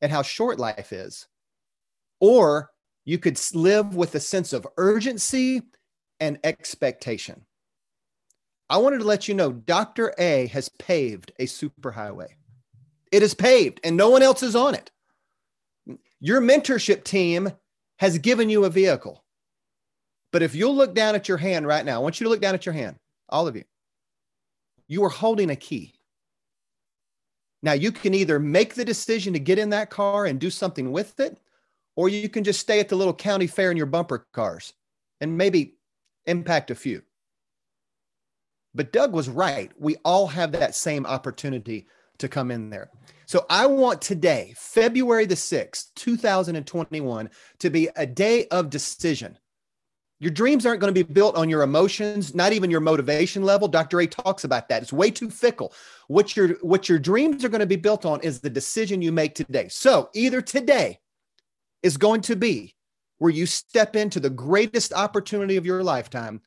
[0.02, 1.26] at how short life is,
[2.20, 2.72] or
[3.06, 5.62] you could live with a sense of urgency
[6.20, 7.46] and expectation.
[8.70, 10.14] I wanted to let you know Dr.
[10.18, 12.28] A has paved a superhighway.
[13.14, 14.92] It is paved and no one else is on it.
[16.20, 17.54] Your mentorship team
[18.00, 19.24] has given you a vehicle.
[20.34, 22.42] But if you'll look down at your hand right now, I want you to look
[22.42, 22.98] down at your hand,
[23.30, 23.64] all of you.
[24.90, 25.94] You are holding a key.
[27.62, 30.92] Now, you can either make the decision to get in that car and do something
[30.92, 31.40] with it,
[31.96, 34.74] or you can just stay at the little county fair in your bumper cars
[35.22, 35.76] and maybe
[36.26, 37.04] impact a few.
[38.74, 39.72] But Doug was right.
[39.78, 41.88] We all have that same opportunity
[42.20, 42.90] to come in there.
[43.26, 49.38] So I want today, February the 6th, 2021, to be a day of decision.
[50.22, 53.70] Your dreams aren't going to be built on your emotions, not even your motivation level.
[53.70, 54.02] Dr.
[54.02, 54.82] A talks about that.
[54.82, 55.74] It's way too fickle.
[56.08, 59.14] What your what your dreams are going to be built on is the decision you
[59.14, 59.70] make today.
[59.70, 61.00] So, either today
[61.84, 62.76] is going to be
[63.20, 66.42] where you step into the greatest opportunity of your lifetime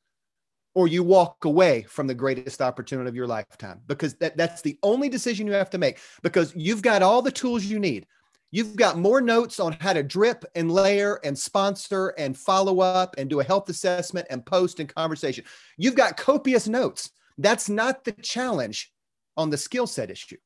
[0.75, 4.79] or you walk away from the greatest opportunity of your lifetime because that, that's the
[4.83, 8.07] only decision you have to make because you've got all the tools you need.
[8.53, 13.17] You've got more notes on how to drip and layer and sponsor and follow up
[13.19, 15.45] and do a health assessment and post and conversation.
[15.77, 17.11] You've got copious notes.
[17.39, 18.93] That's not the challenge
[19.37, 20.37] on the skill set issue.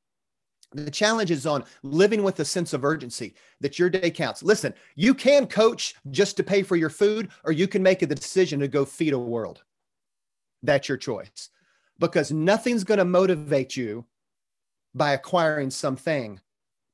[0.73, 4.43] The challenge is on living with a sense of urgency that your day counts.
[4.43, 8.07] Listen, you can coach just to pay for your food, or you can make a
[8.07, 9.63] decision to go feed a world
[10.63, 11.51] that's your choice
[11.99, 14.05] because nothing's going to motivate you
[14.95, 16.41] by acquiring something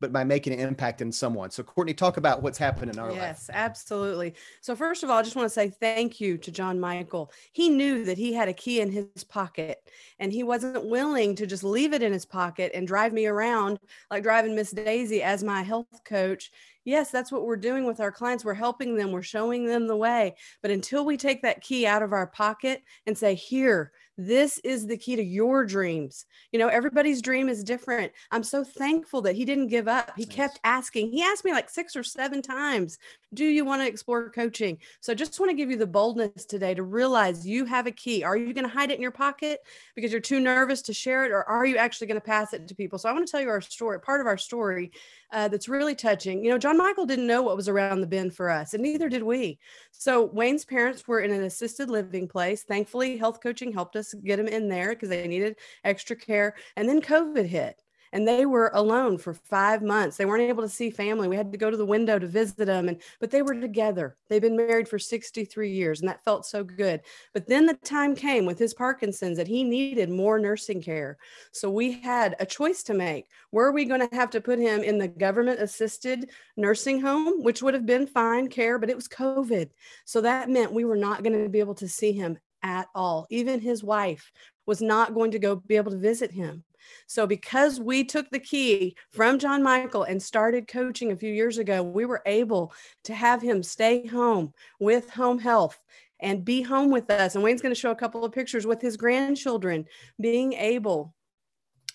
[0.03, 1.51] but by making an impact in someone.
[1.51, 3.29] So, Courtney, talk about what's happened in our yes, life.
[3.29, 4.35] Yes, absolutely.
[4.61, 7.33] So, first of all, I just want to say thank you to John Michael.
[7.53, 9.79] He knew that he had a key in his pocket
[10.19, 13.79] and he wasn't willing to just leave it in his pocket and drive me around
[14.11, 16.51] like driving Miss Daisy as my health coach.
[16.85, 18.45] Yes, that's what we're doing with our clients.
[18.45, 20.35] We're helping them, we're showing them the way.
[20.63, 24.87] But until we take that key out of our pocket and say, Here, this is
[24.87, 26.27] the key to your dreams.
[26.53, 28.13] You know, everybody's dream is different.
[28.31, 30.13] I'm so thankful that he didn't give up.
[30.17, 30.35] He nice.
[30.35, 31.11] kept asking.
[31.11, 32.99] He asked me like six or seven times,
[33.33, 34.79] Do you want to explore coaching?
[35.01, 37.91] So I just want to give you the boldness today to realize you have a
[37.91, 38.23] key.
[38.23, 39.61] Are you going to hide it in your pocket
[39.95, 42.69] because you're too nervous to share it, or are you actually going to pass it
[42.69, 42.99] to people?
[42.99, 44.93] So I want to tell you our story, part of our story
[45.33, 46.45] uh, that's really touching.
[46.45, 49.09] You know, John Michael didn't know what was around the bend for us, and neither
[49.09, 49.59] did we.
[49.91, 52.63] So Wayne's parents were in an assisted living place.
[52.63, 56.55] Thankfully, health coaching helped us get them in there because they needed extra care.
[56.77, 60.17] And then COVID hit and they were alone for five months.
[60.17, 61.29] They weren't able to see family.
[61.29, 64.17] We had to go to the window to visit them, and but they were together.
[64.29, 67.01] They've been married for 63 years, and that felt so good.
[67.33, 71.17] But then the time came with his Parkinson's that he needed more nursing care.
[71.53, 73.29] So we had a choice to make.
[73.51, 77.63] Were we going to have to put him in the government assisted nursing home, which
[77.63, 79.71] would have been fine care, but it was COVID.
[80.05, 83.27] So that meant we were not going to be able to see him at all.
[83.31, 84.33] Even his wife
[84.67, 86.65] was not going to go be able to visit him.
[87.07, 91.59] So, because we took the key from John Michael and started coaching a few years
[91.59, 92.73] ago, we were able
[93.05, 95.79] to have him stay home with home health
[96.21, 97.35] and be home with us.
[97.35, 99.87] And Wayne's going to show a couple of pictures with his grandchildren
[100.21, 101.15] being able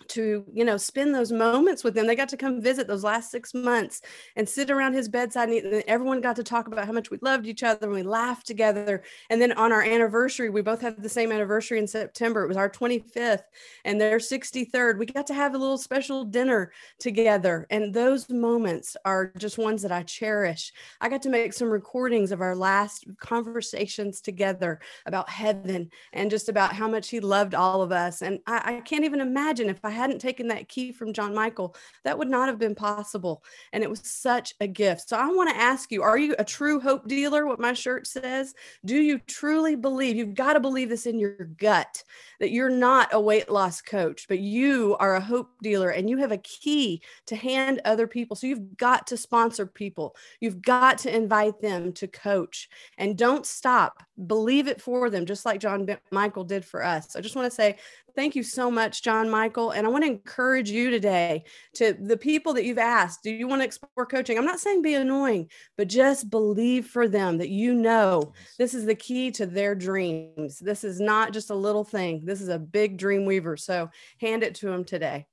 [0.10, 2.08] to you know spend those moments with them.
[2.08, 4.02] They got to come visit those last six months
[4.36, 7.48] and sit around his bedside and everyone got to talk about how much we loved
[7.48, 9.04] each other and we laughed together.
[9.30, 12.44] And then on our anniversary we both had the same anniversary in september.
[12.44, 13.44] It was our 25th
[13.86, 18.96] and their 63rd we got to have a little special dinner together and those moments
[19.06, 20.74] are just ones that i cherish.
[21.02, 26.50] I got to make some recordings of our last conversations together about heaven and just
[26.50, 28.22] about how much he loved all of us.
[28.22, 31.76] And i, I can't even imagine if i hadn't taken that key from John Michael,
[32.04, 33.44] that would not have been possible.
[33.74, 35.10] And it was such a gift.
[35.10, 37.46] So I want to ask you are you a true hope dealer?
[37.48, 38.54] What my shirt says?
[38.86, 40.16] Do you truly believe?
[40.16, 42.04] You've got to believe this in your gut
[42.40, 46.18] that you're not a weight loss coach, but you are a hope dealer and you
[46.18, 48.36] have a key to hand other people.
[48.36, 53.46] So you've got to sponsor people, you've got to invite them to coach and don't
[53.46, 54.04] stop.
[54.26, 57.16] Believe it for them, just like John Michael did for us.
[57.16, 57.78] I just want to say
[58.18, 59.72] thank you so much, John Michael.
[59.72, 61.44] And I want to encourage you today
[61.76, 64.38] to the people that you've asked, do you want to explore coaching?
[64.38, 68.86] I'm not saying be annoying, but just believe for them that you know this is
[68.86, 70.58] the key to their dreams.
[70.58, 72.24] This is not just a little thing.
[72.26, 73.56] This is a big dream weaver.
[73.56, 75.28] So hand it to them today.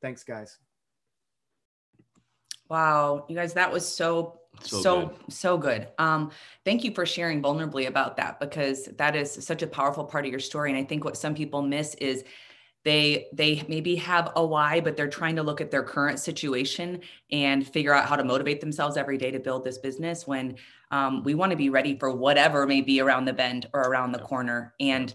[0.00, 0.56] Thanks, guys.
[2.70, 5.32] Wow, you guys, that was so so so good.
[5.32, 5.88] so good.
[5.98, 6.30] Um,
[6.64, 10.30] thank you for sharing vulnerably about that because that is such a powerful part of
[10.30, 10.70] your story.
[10.70, 12.24] And I think what some people miss is
[12.84, 17.00] they they maybe have a why but they're trying to look at their current situation
[17.30, 20.56] and figure out how to motivate themselves every day to build this business when
[20.90, 24.12] um, we want to be ready for whatever may be around the bend or around
[24.12, 25.14] the corner and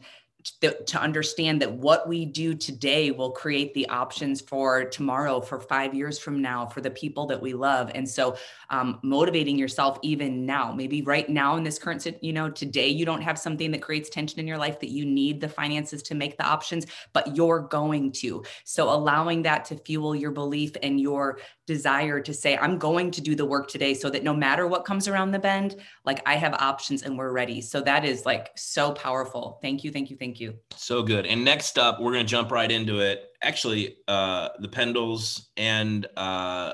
[0.61, 5.59] to, to understand that what we do today will create the options for tomorrow, for
[5.59, 7.91] five years from now, for the people that we love.
[7.95, 8.35] And so,
[8.69, 13.05] um, motivating yourself even now, maybe right now in this current, you know, today you
[13.05, 16.15] don't have something that creates tension in your life that you need the finances to
[16.15, 18.43] make the options, but you're going to.
[18.63, 23.21] So, allowing that to fuel your belief and your desire to say, I'm going to
[23.21, 26.35] do the work today so that no matter what comes around the bend, like I
[26.35, 27.61] have options and we're ready.
[27.61, 29.59] So, that is like so powerful.
[29.61, 29.91] Thank you.
[29.91, 30.17] Thank you.
[30.17, 31.25] Thank you So good.
[31.25, 33.31] And next up, we're going to jump right into it.
[33.41, 36.73] Actually, uh, the Pendles and uh,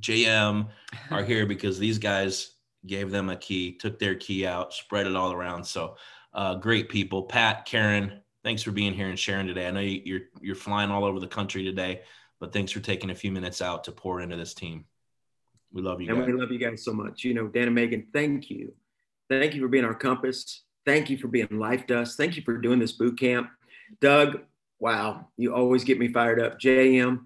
[0.00, 0.68] JM
[1.10, 2.52] are here because these guys
[2.86, 5.64] gave them a key, took their key out, spread it all around.
[5.64, 5.96] So
[6.32, 7.24] uh, great people.
[7.24, 9.68] Pat, Karen, thanks for being here and sharing today.
[9.68, 12.02] I know you're you're flying all over the country today,
[12.40, 14.86] but thanks for taking a few minutes out to pour into this team.
[15.72, 16.08] We love you.
[16.08, 16.26] And guys.
[16.26, 17.22] we love you guys so much.
[17.22, 18.72] You know, Dan and Megan, thank you.
[19.28, 20.64] Thank you for being our compass.
[20.84, 22.16] Thank you for being life dust.
[22.16, 23.50] Thank you for doing this boot camp.
[24.00, 24.40] Doug,
[24.80, 26.58] wow, you always get me fired up.
[26.58, 27.20] JM,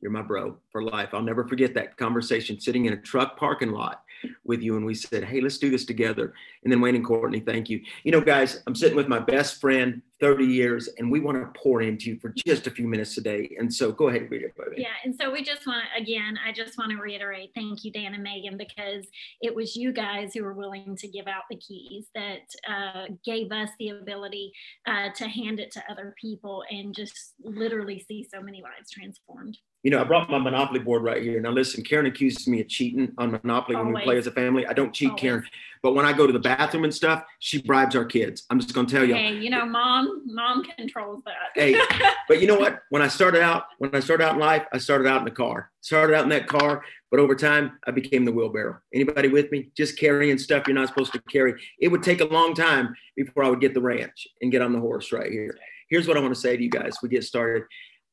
[0.00, 1.10] you're my bro for life.
[1.12, 4.02] I'll never forget that conversation sitting in a truck parking lot
[4.44, 6.34] with you and we said, Hey, let's do this together.
[6.64, 7.82] And then Wayne and Courtney, thank you.
[8.04, 11.60] You know, guys, I'm sitting with my best friend, 30 years, and we want to
[11.60, 13.54] pour into you for just a few minutes today.
[13.58, 14.82] And so go ahead and read it, baby.
[14.82, 17.92] Yeah, and so we just want to, again, I just want to reiterate thank you,
[17.92, 19.06] Dan and Megan, because
[19.40, 23.52] it was you guys who were willing to give out the keys that uh, gave
[23.52, 24.52] us the ability
[24.86, 29.56] uh, to hand it to other people and just literally see so many lives transformed.
[29.84, 31.40] You know, I brought my Monopoly board right here.
[31.40, 34.66] Now, listen, Karen accuses me of cheating on Monopoly when we play as a family.
[34.66, 35.20] I don't cheat, Always.
[35.20, 35.44] Karen.
[35.82, 38.44] But when I go to the bathroom and stuff, she bribes our kids.
[38.50, 39.14] I'm just going to tell you.
[39.14, 41.34] Hey, you know, mom, mom controls that.
[41.54, 41.80] Hey,
[42.28, 42.82] but you know what?
[42.90, 45.30] When I started out, when I started out in life, I started out in the
[45.30, 45.70] car.
[45.80, 48.78] Started out in that car, but over time, I became the wheelbarrow.
[48.92, 49.70] Anybody with me?
[49.76, 51.54] Just carrying stuff you're not supposed to carry.
[51.80, 54.72] It would take a long time before I would get the ranch and get on
[54.72, 55.56] the horse right here.
[55.88, 56.96] Here's what I want to say to you guys.
[57.02, 57.62] We get started.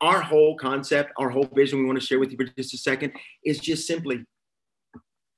[0.02, 2.78] Our whole concept, our whole vision, we want to share with you for just a
[2.78, 4.26] second, is just simply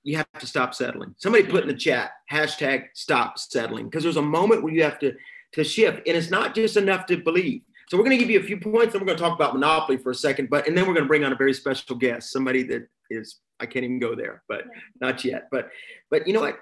[0.03, 1.13] you have to stop settling.
[1.17, 4.99] Somebody put in the chat hashtag stop settling because there's a moment where you have
[4.99, 5.13] to
[5.53, 7.61] to shift, and it's not just enough to believe.
[7.89, 9.53] So we're going to give you a few points, and we're going to talk about
[9.53, 11.95] monopoly for a second, but and then we're going to bring on a very special
[11.95, 14.63] guest, somebody that is I can't even go there, but
[15.01, 15.47] not yet.
[15.51, 15.69] But
[16.09, 16.59] but you know what?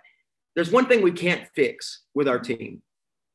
[0.55, 2.81] There's one thing we can't fix with our team.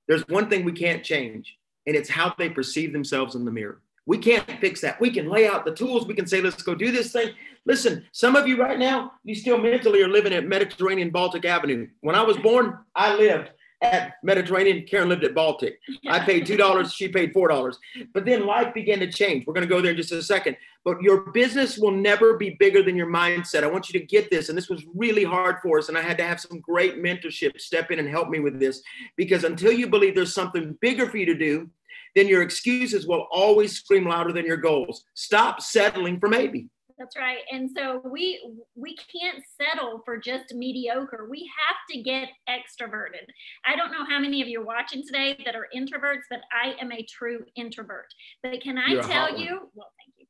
[0.09, 3.81] There's one thing we can't change, and it's how they perceive themselves in the mirror.
[4.11, 5.01] We can't fix that.
[5.01, 6.05] We can lay out the tools.
[6.05, 7.29] We can say, let's go do this thing.
[7.65, 11.87] Listen, some of you right now, you still mentally are living at Mediterranean Baltic Avenue.
[12.01, 13.51] When I was born, I lived
[13.83, 14.85] at Mediterranean.
[14.85, 15.79] Karen lived at Baltic.
[16.09, 17.77] I paid $2, she paid $4.
[18.13, 19.47] But then life began to change.
[19.47, 20.57] We're going to go there in just a second.
[20.85, 23.63] But your business will never be bigger than your mindset.
[23.63, 24.49] I want you to get this.
[24.49, 25.89] And this was really hard for us.
[25.89, 28.83] And I had to have some great mentorship step in and help me with this
[29.17, 31.71] because until you believe there's something bigger for you to do,
[32.15, 35.05] then your excuses will always scream louder than your goals.
[35.15, 36.69] Stop settling for maybe.
[37.01, 37.39] That's right.
[37.51, 38.39] And so we
[38.75, 41.27] we can't settle for just mediocre.
[41.31, 43.25] We have to get extroverted.
[43.65, 46.75] I don't know how many of you are watching today that are introverts, but I
[46.79, 48.13] am a true introvert.
[48.43, 50.27] But can I You're tell you, well, thank you.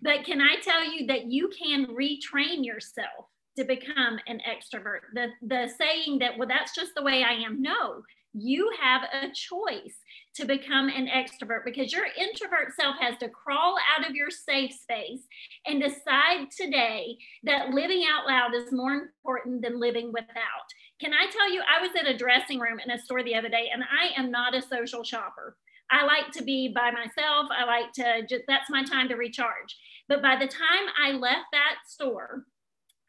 [0.00, 3.26] But can I tell you that you can retrain yourself
[3.58, 5.00] to become an extrovert?
[5.12, 7.60] The the saying that well that's just the way I am.
[7.60, 8.02] No,
[8.36, 9.96] you have a choice
[10.34, 14.72] to become an extrovert because your introvert self has to crawl out of your safe
[14.72, 15.22] space
[15.64, 20.68] and decide today that living out loud is more important than living without.
[21.00, 23.48] Can I tell you, I was at a dressing room in a store the other
[23.48, 25.56] day, and I am not a social shopper.
[25.90, 27.46] I like to be by myself.
[27.50, 29.76] I like to just, that's my time to recharge.
[30.08, 32.44] But by the time I left that store,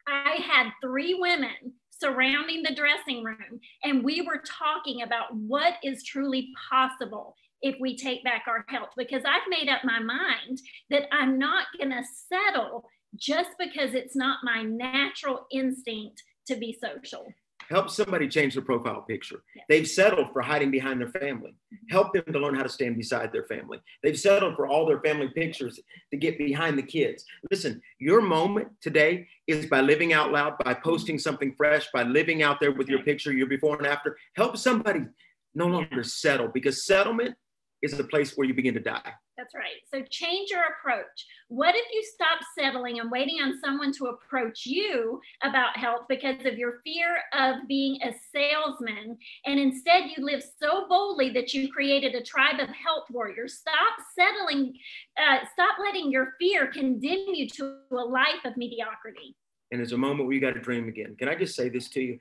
[0.08, 6.04] I had three women surrounding the dressing room, and we were talking about what is
[6.04, 8.90] truly possible if we take back our health.
[8.96, 14.16] Because I've made up my mind that I'm not going to settle just because it's
[14.16, 17.26] not my natural instinct to be social.
[17.70, 19.44] Help somebody change their profile picture.
[19.56, 19.66] Yes.
[19.68, 21.52] They've settled for hiding behind their family.
[21.52, 21.88] Mm-hmm.
[21.90, 23.80] Help them to learn how to stand beside their family.
[24.04, 25.80] They've settled for all their family pictures
[26.12, 27.26] to get behind the kids.
[27.52, 32.42] Listen, your moment today is by living out loud, by posting something fresh, by living
[32.42, 34.18] out there with your picture, your before and after.
[34.36, 35.06] Help somebody
[35.54, 37.36] no longer settle because settlement
[37.82, 39.14] is the place where you begin to die.
[39.38, 39.82] That's right.
[39.94, 41.26] So change your approach.
[41.48, 46.44] What if you stop settling and waiting on someone to approach you about health because
[46.46, 49.18] of your fear of being a salesman?
[49.46, 53.60] And instead, you live so boldly that you created a tribe of health warriors.
[53.60, 54.74] Stop settling,
[55.18, 59.36] uh, stop letting your fear condemn you to a life of mediocrity.
[59.72, 61.16] and there's a moment where you got to dream again.
[61.20, 62.20] Can I just say this to you?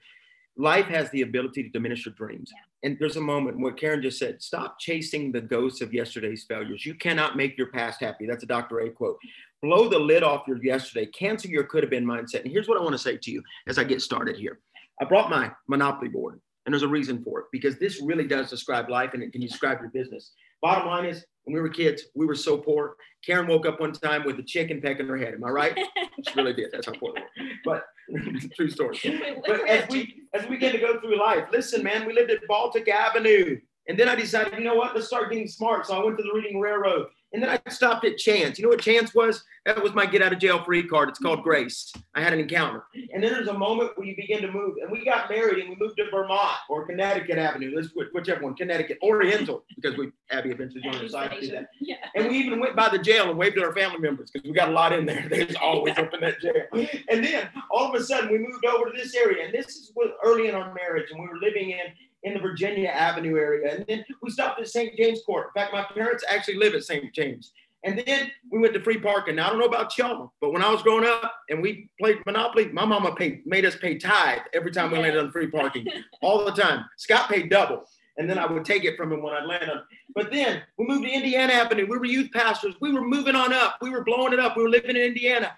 [0.58, 2.50] Life has the ability to diminish your dreams.
[2.82, 6.86] And there's a moment where Karen just said, stop chasing the ghosts of yesterday's failures.
[6.86, 8.26] You cannot make your past happy.
[8.26, 8.80] That's a Dr.
[8.80, 9.18] A quote.
[9.62, 11.06] Blow the lid off your yesterday.
[11.06, 12.42] Cancel your could have been mindset.
[12.42, 14.60] And here's what I want to say to you as I get started here.
[15.00, 18.48] I brought my Monopoly board, and there's a reason for it because this really does
[18.48, 20.32] describe life and it can describe your business.
[20.62, 22.96] Bottom line is, when we were kids, we were so poor.
[23.24, 25.34] Karen woke up one time with a chicken peck in her head.
[25.34, 25.78] Am I right?
[26.26, 26.72] She really did.
[26.72, 27.50] That's how poor we were.
[27.64, 27.84] But
[28.56, 28.98] true story.
[29.46, 32.46] But as we as we get to go through life, listen, man, we lived at
[32.46, 33.58] Baltic Avenue.
[33.88, 34.94] And then I decided, you know what?
[34.94, 35.86] Let's start getting smart.
[35.86, 37.06] So I went to the Reading Railroad.
[37.36, 38.58] And then I stopped at Chance.
[38.58, 39.44] You know what Chance was?
[39.66, 41.10] That was my get out of jail free card.
[41.10, 41.92] It's called Grace.
[42.14, 42.84] I had an encounter.
[43.12, 44.76] And then there's a moment where you begin to move.
[44.80, 47.74] And we got married and we moved to Vermont or Connecticut Avenue.
[47.76, 51.12] Let's whichever one, Connecticut, Oriental, because we Abby eventually joined us.
[51.12, 51.68] I did that.
[51.78, 51.96] Yeah.
[52.14, 54.54] And we even went by the jail and waved to our family members because we
[54.54, 55.26] got a lot in there.
[55.30, 56.88] There's always up in that jail.
[57.10, 59.44] And then all of a sudden we moved over to this area.
[59.44, 61.92] And this is what early in our marriage, and we were living in
[62.26, 63.76] in the Virginia Avenue area.
[63.76, 64.96] And then we stopped at St.
[64.96, 65.46] James Court.
[65.54, 67.14] In fact, my parents actually live at St.
[67.14, 67.52] James.
[67.84, 69.36] And then we went to free parking.
[69.36, 72.18] Now I don't know about y'all, but when I was growing up and we played
[72.26, 75.86] Monopoly, my mama paid made us pay tithe every time we landed on free parking,
[76.20, 76.84] all the time.
[76.96, 77.84] Scott paid double,
[78.16, 79.68] and then I would take it from him when I landed.
[79.68, 79.82] on.
[80.16, 81.86] But then we moved to Indiana Avenue.
[81.88, 82.74] We were youth pastors.
[82.80, 83.76] We were moving on up.
[83.80, 84.56] We were blowing it up.
[84.56, 85.52] We were living in Indiana,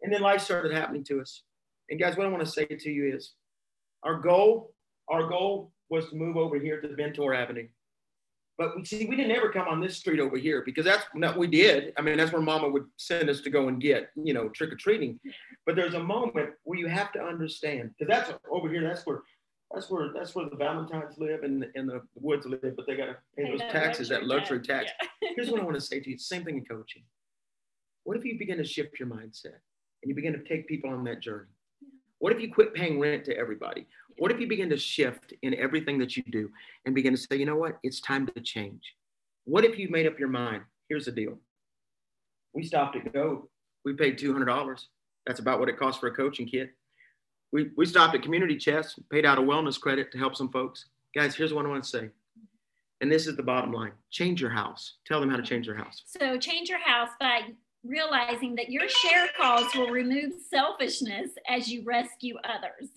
[0.00, 1.42] and then life started happening to us.
[1.90, 3.32] And guys, what I want to say to you is,
[4.04, 4.72] our goal,
[5.08, 7.68] our goal was to move over here to Ventnor Avenue.
[8.56, 11.36] But we see, we didn't ever come on this street over here because that's not
[11.36, 11.92] we did.
[11.98, 14.72] I mean, that's where mama would send us to go and get, you know, trick
[14.72, 15.20] or treating.
[15.66, 19.20] But there's a moment where you have to understand because that's over here, that's where
[19.70, 23.16] that's where that's where the Valentines live and, and the Woods live, but they gotta
[23.36, 24.90] pay those taxes, that luxury tax.
[25.36, 27.02] Here's what I want to say to you: same thing in coaching.
[28.04, 29.60] What if you begin to shift your mindset
[30.02, 31.48] and you begin to take people on that journey?
[32.22, 33.84] What if you quit paying rent to everybody?
[34.22, 36.48] What if you begin to shift in everything that you do
[36.86, 37.78] and begin to say, you know what?
[37.82, 38.94] It's time to change.
[39.46, 40.62] What if you made up your mind?
[40.88, 41.40] Here's the deal.
[42.54, 43.48] We stopped at Go.
[43.84, 44.84] We paid $200.
[45.26, 46.70] That's about what it costs for a coaching kit.
[47.50, 50.84] We, we stopped at Community Chest, paid out a wellness credit to help some folks.
[51.16, 52.10] Guys, here's what I want to say.
[53.00, 54.98] And this is the bottom line change your house.
[55.04, 56.00] Tell them how to change their house.
[56.06, 57.40] So change your house by
[57.82, 62.88] realizing that your share calls will remove selfishness as you rescue others.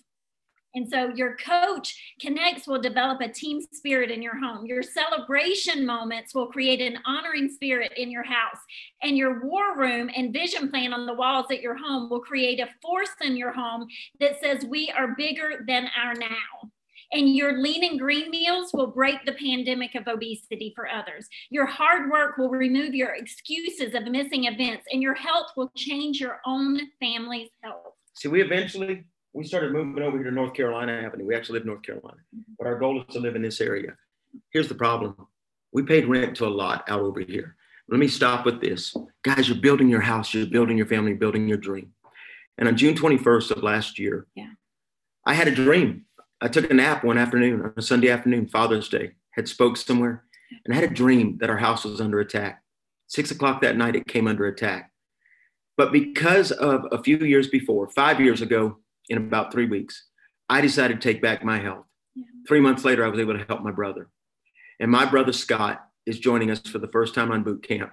[0.76, 4.66] And so your coach connects will develop a team spirit in your home.
[4.66, 8.58] Your celebration moments will create an honoring spirit in your house.
[9.02, 12.60] And your war room and vision plan on the walls at your home will create
[12.60, 13.86] a force in your home
[14.20, 16.70] that says, We are bigger than our now.
[17.10, 21.26] And your lean and green meals will break the pandemic of obesity for others.
[21.48, 26.20] Your hard work will remove your excuses of missing events, and your health will change
[26.20, 27.94] your own family's health.
[28.14, 29.04] See, we eventually
[29.36, 31.26] we started moving over here to North Carolina Avenue.
[31.26, 32.16] We actually live in North Carolina,
[32.58, 33.94] but our goal is to live in this area.
[34.50, 35.14] Here's the problem:
[35.72, 37.56] we paid rent to a lot out over here.
[37.88, 39.46] Let me stop with this, guys.
[39.46, 41.92] You're building your house, you're building your family, building your dream.
[42.56, 44.52] And on June 21st of last year, Yeah.
[45.26, 46.06] I had a dream.
[46.40, 49.12] I took a nap one afternoon on a Sunday afternoon, Father's Day.
[49.32, 50.24] Had spoke somewhere,
[50.64, 52.62] and I had a dream that our house was under attack.
[53.06, 54.92] Six o'clock that night, it came under attack.
[55.76, 58.78] But because of a few years before, five years ago,
[59.08, 60.04] in about three weeks,
[60.48, 61.86] I decided to take back my health.
[62.14, 62.24] Yeah.
[62.46, 64.08] Three months later, I was able to help my brother.
[64.80, 67.90] And my brother Scott is joining us for the first time on boot camp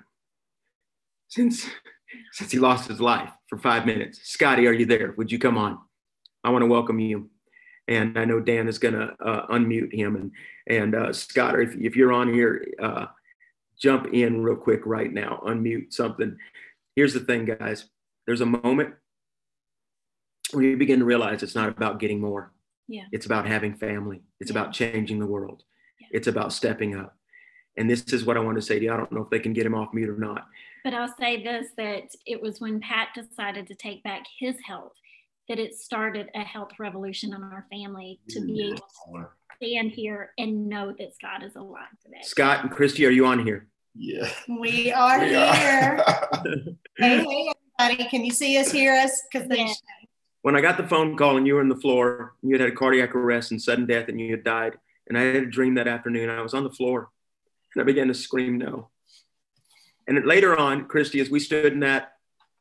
[1.28, 1.68] since,
[2.32, 4.20] since he lost his life for five minutes.
[4.24, 5.14] Scotty, are you there?
[5.18, 5.80] Would you come on?
[6.44, 7.30] I want to welcome you.
[7.88, 10.16] And I know Dan is going to uh, unmute him.
[10.16, 10.32] And,
[10.68, 13.08] and uh, Scott, if, if you're on here, uh,
[13.78, 16.38] jump in real quick right now, unmute something.
[16.96, 17.90] Here's the thing, guys
[18.26, 18.96] there's a moment
[20.54, 22.52] where you begin to realize it's not about getting more.
[22.88, 23.06] Yeah.
[23.12, 24.22] It's about having family.
[24.40, 24.60] It's Yeah.
[24.60, 25.64] about changing the world.
[26.00, 26.08] Yeah.
[26.12, 27.18] It's about stepping up.
[27.78, 28.94] And this is what I want to say to you.
[28.94, 30.46] I don't know if they can get him off mute or not.
[30.84, 34.92] But I'll say this that it was when Pat decided to take back his health
[35.50, 38.74] that it started a health revolution in our family to be mm-hmm.
[38.74, 42.22] able to stand here and know that Scott is alive today.
[42.22, 43.68] Scott and Christy, are you on here?
[43.96, 44.30] Yeah.
[44.48, 46.04] We are We here.
[46.08, 46.44] are.
[46.98, 48.10] hey, hey, everybody.
[48.10, 49.22] Can you see us, hear us?
[49.32, 49.74] Because they Yeah.
[50.44, 52.70] When I got the phone call and you were on the floor, you had had
[52.70, 54.78] a cardiac arrest and sudden death and you had died.
[55.08, 56.30] And I had a dream that afternoon.
[56.30, 57.10] I was on the floor
[57.74, 58.90] and I began to scream no.
[60.06, 62.16] And later on, Christy, as we stood in that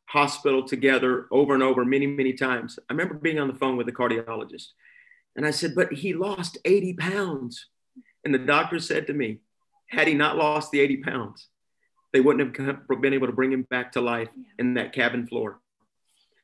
[0.05, 3.85] hospital together over and over many, many times, I remember being on the phone with
[3.85, 4.67] the cardiologist.
[5.35, 7.67] And I said, But he lost 80 pounds.
[8.23, 9.39] And the doctor said to me,
[9.87, 11.49] Had he not lost the 80 pounds,
[12.13, 15.59] they wouldn't have been able to bring him back to life in that cabin floor.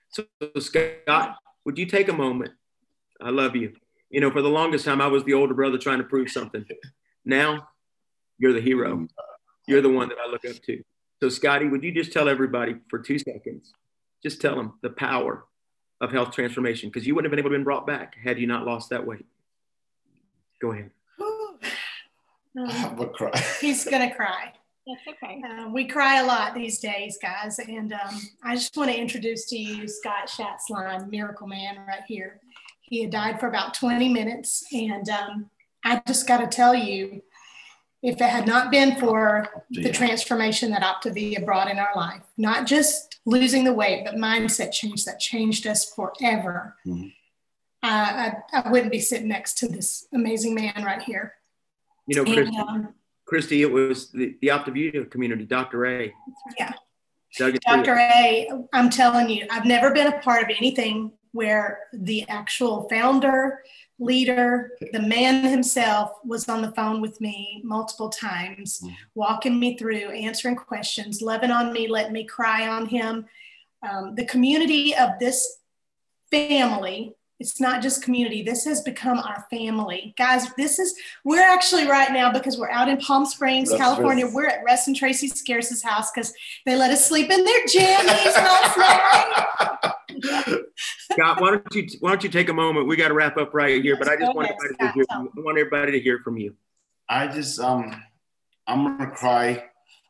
[0.10, 0.26] So,
[0.60, 2.52] Scott, would you take a moment?
[3.22, 3.74] I love you.
[4.10, 6.66] You know, for the longest time, I was the older brother trying to prove something.
[7.26, 7.70] Now,
[8.38, 9.08] you're the hero.
[9.68, 10.84] You're the one that I look up to.
[11.22, 13.74] So, Scotty, would you just tell everybody for two seconds,
[14.24, 15.46] just tell them the power
[16.02, 16.90] of health transformation?
[16.90, 19.06] Because you wouldn't have been able to be brought back had you not lost that
[19.06, 19.26] weight.
[20.62, 20.92] Go ahead.
[22.58, 23.44] I'm um, gonna cry.
[23.62, 24.54] He's going to cry.
[24.90, 25.42] That's okay.
[25.48, 27.60] Uh, we cry a lot these days, guys.
[27.60, 32.40] And um, I just want to introduce to you Scott Schatzline, Miracle Man, right here.
[32.82, 34.66] He had died for about 20 minutes.
[34.74, 35.50] And um,
[35.84, 37.22] I just got to tell you,
[38.02, 42.66] if it had not been for the transformation that Optavia brought in our life, not
[42.66, 47.14] just losing the weight, but mindset change that changed us forever, Mhm.
[47.84, 51.36] I, I, I wouldn't be sitting next to this amazing man right here.
[52.08, 52.94] You know, And, um,
[53.30, 55.86] Christy it was the, the Optavia community, Dr.
[55.86, 56.14] A.
[56.58, 56.74] Yeah.
[57.38, 57.96] Doug Dr.
[57.96, 63.64] A, I'm telling you, I've never been a part of anything where the actual founder,
[64.00, 68.96] leader, the man himself was on the phone with me multiple times, Mhm.
[69.14, 73.28] walking me through, answering questions, loving on me, letting me cry on him.
[73.88, 75.60] Um, the community of this
[76.32, 80.14] family, it's not just community, this has become our family.
[80.18, 84.26] Guys, this is, we're actually right now because we're out in Palm Springs, Russ California.
[84.26, 84.34] Russ.
[84.34, 86.34] We're at Russ and Tracy Scarce's house because
[86.66, 89.46] they let us sleep in their jammies last night.
[91.12, 92.88] Scott, why don't you why don't you take a moment?
[92.88, 95.06] We got to wrap up right here, but I just want ahead, everybody to hear
[95.10, 96.56] tell from, I want everybody to hear from you.
[97.08, 98.04] I just um
[98.68, 99.64] I'm gonna cry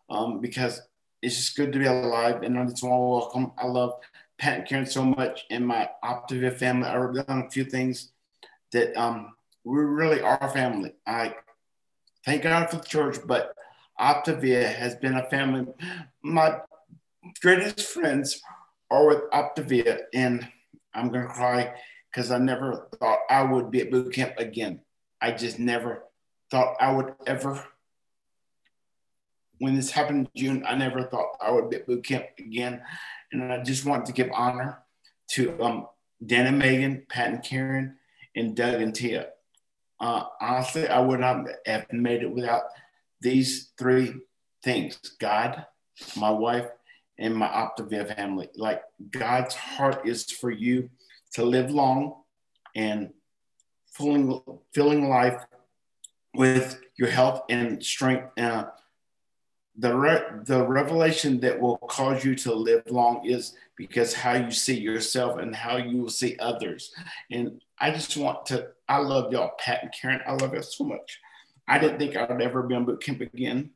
[0.09, 0.81] um because
[1.21, 3.93] it's just good to be alive and I just want to welcome I love
[4.39, 6.87] Pat and Karen so much and my Optavia family.
[6.87, 8.11] I've done a few things
[8.71, 9.33] that um
[9.63, 10.93] we really are family.
[11.05, 11.35] I
[12.25, 13.53] thank God for the church, but
[13.99, 15.67] Optavia has been a family.
[16.23, 16.59] My
[17.41, 18.41] greatest friends
[18.89, 20.47] are with Optavia and
[20.93, 21.73] I'm gonna cry
[22.11, 24.81] because I never thought I would be at boot camp again.
[25.21, 26.05] I just never
[26.49, 27.63] thought I would ever.
[29.59, 32.81] When this happened in June, I never thought I would be at boot camp again.
[33.31, 34.79] And I just want to give honor
[35.31, 35.87] to um,
[36.25, 37.97] Dan and Megan, Pat and Karen,
[38.35, 39.27] and Doug and Tia.
[39.99, 42.63] Uh, honestly, I would not have made it without
[43.21, 44.13] these three
[44.63, 45.65] things God,
[46.15, 46.67] my wife,
[47.17, 48.49] and my Optavia family.
[48.55, 50.89] Like God's heart is for you
[51.33, 52.21] to live long
[52.75, 53.11] and
[53.91, 54.41] filling,
[54.73, 55.43] filling life
[56.33, 58.29] with your health and strength.
[58.37, 58.65] Uh,
[59.79, 64.51] the, re- the revelation that will cause you to live long is because how you
[64.51, 66.91] see yourself and how you will see others.
[67.31, 70.19] And I just want to, I love y'all, Pat and Karen.
[70.27, 71.19] I love y'all so much.
[71.67, 73.69] I didn't think I would ever be on boot camp again.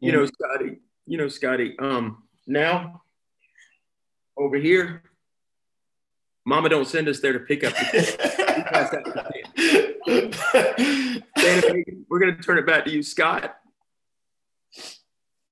[0.00, 3.02] You know, Scotty, you know, Scotty, um, now
[4.38, 5.02] over here,
[6.46, 7.74] Mama don't send us there to pick up.
[7.74, 8.30] The-
[12.08, 13.59] we're gonna turn it back to you, Scott.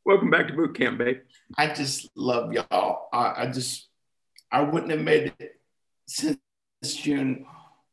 [0.08, 1.18] Welcome back to boot camp, babe.
[1.58, 3.10] I just love y'all.
[3.12, 3.88] I, I just,
[4.50, 5.60] I wouldn't have made it
[6.06, 6.38] since
[6.82, 7.44] June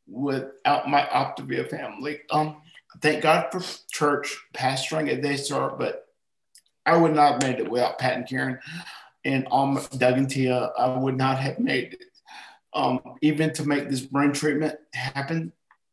[0.07, 2.21] without my Optavia family.
[2.31, 2.61] Um,
[3.01, 3.61] thank God for
[3.91, 6.05] church pastoring at Daystar, but
[6.85, 8.59] I would not have made it without Pat and Karen
[9.25, 10.71] and um, Doug and Tia.
[10.77, 12.03] I would not have made it.
[12.73, 15.51] Um, even to make this brain treatment happen.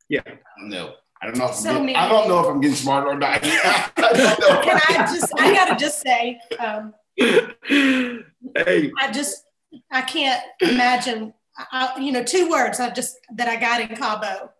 [0.08, 0.22] Yeah.
[0.60, 1.44] No, I don't know.
[1.44, 3.40] If I'm So getting, many- I don't know if I'm getting smarter or not.
[3.44, 3.90] I.
[3.96, 9.44] Can I just, I gotta just say, um, hey, I just,
[9.90, 13.96] I can't imagine, I, I- you know, two words I just, that I got in
[13.96, 14.50] Cabo,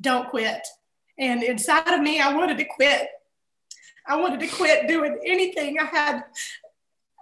[0.00, 0.60] don't quit.
[1.18, 3.08] And inside of me, I wanted to quit.
[4.06, 5.78] I wanted to quit doing anything.
[5.78, 6.24] I had,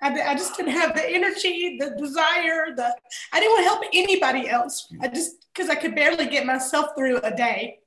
[0.03, 2.93] I, I just didn't have the energy, the desire, the,
[3.33, 4.93] I didn't want to help anybody else.
[5.01, 7.79] I just, because I could barely get myself through a day.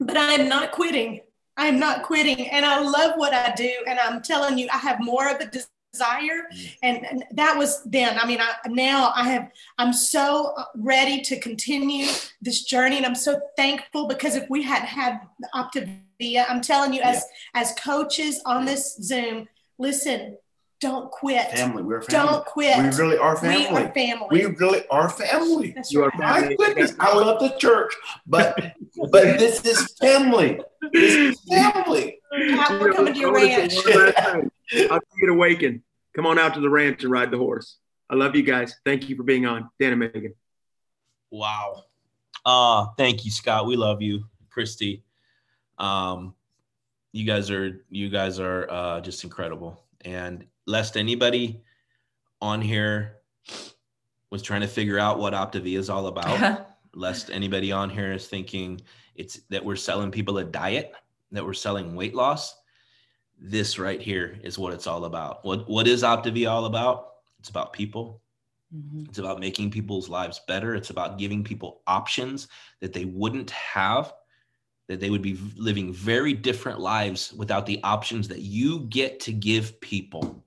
[0.00, 1.20] But I am not quitting.
[1.56, 2.48] I am not quitting.
[2.50, 3.70] And I love what I do.
[3.86, 6.46] And I'm telling you, I have more of a desire.
[6.82, 8.16] And, and that was then.
[8.18, 12.06] I mean, I, now I have, I'm so ready to continue
[12.40, 12.96] this journey.
[12.96, 17.24] And I'm so thankful because if we had had the Optavia, I'm telling you, as,
[17.54, 20.36] as coaches on this Zoom, listen,
[20.80, 21.50] don't quit.
[21.50, 21.82] family.
[21.82, 22.32] We're family.
[22.32, 22.78] Don't quit.
[22.78, 23.82] We really are We family.
[23.84, 24.26] are family.
[24.30, 25.72] We really are family.
[25.72, 26.50] That's You are right.
[26.50, 27.92] My goodness, I love the church,
[28.26, 28.56] but
[29.10, 30.60] but this is family.
[30.92, 32.20] This is family.
[32.50, 33.74] Pat, we're coming to your I wanna say ranch.
[33.86, 34.32] one last
[34.70, 34.88] thing.
[34.90, 35.82] I'll see you Awaken.
[36.14, 37.78] Come on out to the ranch and ride the horse.
[38.10, 38.74] I love you guys.
[38.84, 39.68] Thank you for being on.
[39.80, 40.34] Dan and Megan.
[41.30, 41.84] Wow.
[42.44, 43.66] Uh, thank you, Scott.
[43.66, 45.02] We love you, Christy.
[45.78, 46.34] Um,
[47.12, 49.82] you guys are you guys are uh, just incredible.
[50.04, 51.62] And lest anybody
[52.42, 53.16] on here
[54.30, 58.28] was trying to figure out what Optavia is all about, lest anybody on here is
[58.28, 58.80] thinking
[59.14, 60.92] it's that we're selling people a diet,
[61.32, 62.54] that we're selling weight loss.
[63.40, 65.44] This right here is what it's all about.
[65.44, 67.12] What what is Optavia all about?
[67.40, 68.20] It's about people.
[68.74, 69.08] Mhm.
[69.08, 70.74] It's about making people's lives better.
[70.74, 72.48] It's about giving people options
[72.80, 74.12] that they wouldn't have,
[74.88, 79.32] that they would be living very different lives without the options that you get to
[79.32, 80.44] give people.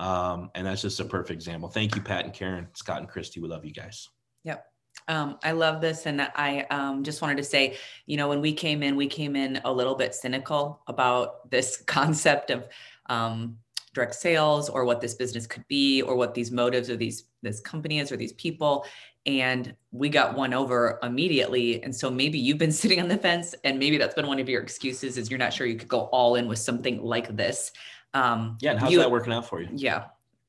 [0.00, 1.68] Um, and that's just a perfect example.
[1.68, 3.38] Thank you, Pat and Karen, Scott and Christy.
[3.38, 4.08] We love you guys.
[4.44, 4.64] Yep.
[5.08, 6.06] Um, I love this.
[6.06, 7.76] And I um, just wanted to say,
[8.06, 11.82] you know, when we came in, we came in a little bit cynical about this
[11.86, 12.66] concept of
[13.10, 13.58] um,
[13.92, 17.60] direct sales or what this business could be or what these motives or these this
[17.60, 18.84] company is or these people
[19.26, 23.54] and we got one over immediately and so maybe you've been sitting on the fence
[23.64, 26.02] and maybe that's been one of your excuses is you're not sure you could go
[26.12, 27.72] all in with something like this
[28.14, 29.68] um Yeah, and how's you- that working out for you?
[29.74, 30.04] yeah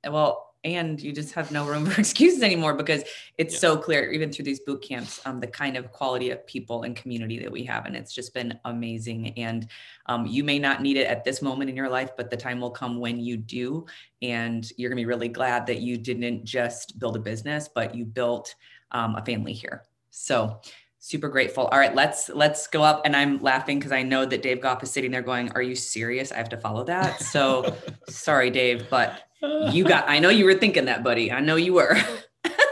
[0.10, 3.04] well and you just have no room for excuses anymore because
[3.40, 3.60] it's Yeah.
[3.60, 6.96] so clear even through these boot camps um, the kind of quality of people and
[6.96, 9.68] community that we have and it's just been amazing and
[10.06, 12.60] um, you may not need it at this moment in your life but the time
[12.60, 13.86] will come when you do
[14.22, 17.96] and you're going to be really glad that you didn't just build a business but
[17.96, 18.54] you built
[18.92, 20.60] um, a family here so
[21.04, 24.44] super grateful all right let's let's go up and i'm laughing because i know that
[24.44, 27.76] dave goff is sitting there going are you serious i have to follow that so
[28.08, 29.24] sorry dave but
[29.72, 31.98] you got i know you were thinking that buddy i know you were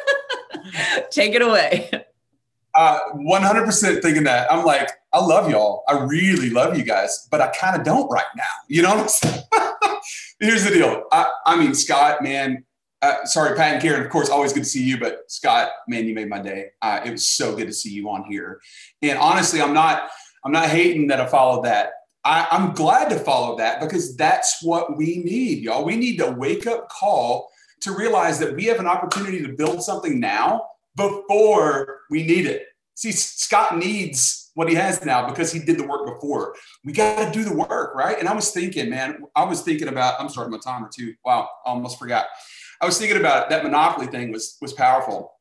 [1.10, 1.90] take it away
[2.76, 4.50] Uh, 100% thinking that.
[4.50, 5.84] I'm like, I love y'all.
[5.88, 8.44] I really love you guys, but I kind of don't right now.
[8.68, 9.44] You know what I'm saying?
[10.40, 11.04] Here's the deal.
[11.12, 12.64] I, I mean, Scott, man,
[13.02, 16.06] uh, sorry, Pat and Karen, of course, always good to see you, but Scott, man,
[16.06, 16.72] you made my day.
[16.82, 18.60] Uh, it was so good to see you on here.
[19.02, 20.10] And honestly, I'm not,
[20.44, 21.92] I'm not hating that I followed that.
[22.26, 25.86] I, I'm glad to follow that because that's what we need, y'all.
[25.86, 27.50] We need a wake up call
[27.82, 30.66] to realize that we have an opportunity to build something now
[30.98, 32.66] before we need it.
[32.96, 36.54] See, Scott needs what he has now because he did the work before.
[36.84, 38.20] We got to do the work, right?
[38.20, 41.14] And I was thinking, man, I was thinking about, I'm starting my timer too.
[41.24, 42.26] Wow, I almost forgot.
[42.82, 45.34] I was thinking about that Monopoly thing was was powerful.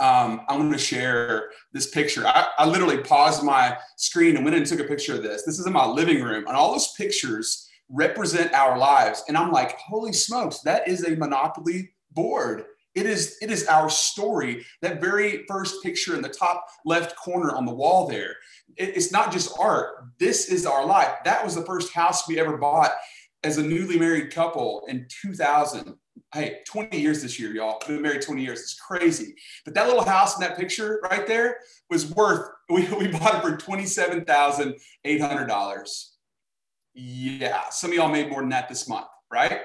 [0.00, 2.26] Um, I'm going to share this picture.
[2.26, 5.44] I, I literally paused my screen and went and took a picture of this.
[5.44, 9.22] This is in my living room, and all those pictures represent our lives.
[9.28, 12.64] And I'm like, holy smokes, that is a Monopoly board.
[12.94, 14.64] It is, it is our story.
[14.82, 18.36] That very first picture in the top left corner on the wall there.
[18.76, 20.06] It- it's not just art.
[20.18, 21.12] This is our life.
[21.24, 22.92] That was the first house we ever bought
[23.42, 25.94] as a newly married couple in 2000.
[26.34, 27.80] Hey, 20 years this year, y'all.
[27.86, 28.58] Been married 20 years.
[28.58, 29.36] It's crazy.
[29.64, 31.58] But that little house in that picture right there
[31.90, 36.04] was worth, we, we bought it for $27,800.
[36.92, 39.60] Yeah, some of y'all made more than that this month, right?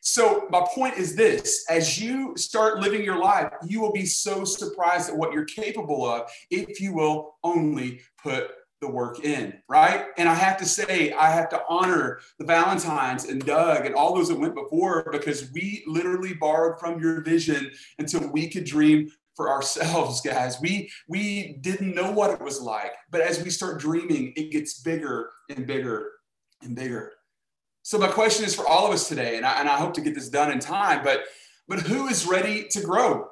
[0.00, 4.44] So, my point is this as you start living your life, you will be so
[4.44, 8.50] surprised at what you're capable of if you will only put
[8.80, 10.06] the work in, right?
[10.16, 14.14] And I have to say, I have to honor the Valentines and Doug and all
[14.14, 19.10] those that went before because we literally borrowed from your vision until we could dream
[19.34, 20.60] for ourselves, guys.
[20.60, 24.80] We we didn't know what it was like, but as we start dreaming, it gets
[24.80, 26.10] bigger and bigger
[26.62, 27.12] and bigger.
[27.82, 30.02] So my question is for all of us today, and I, and I hope to
[30.02, 31.22] get this done in time, but
[31.66, 33.28] but who is ready to grow?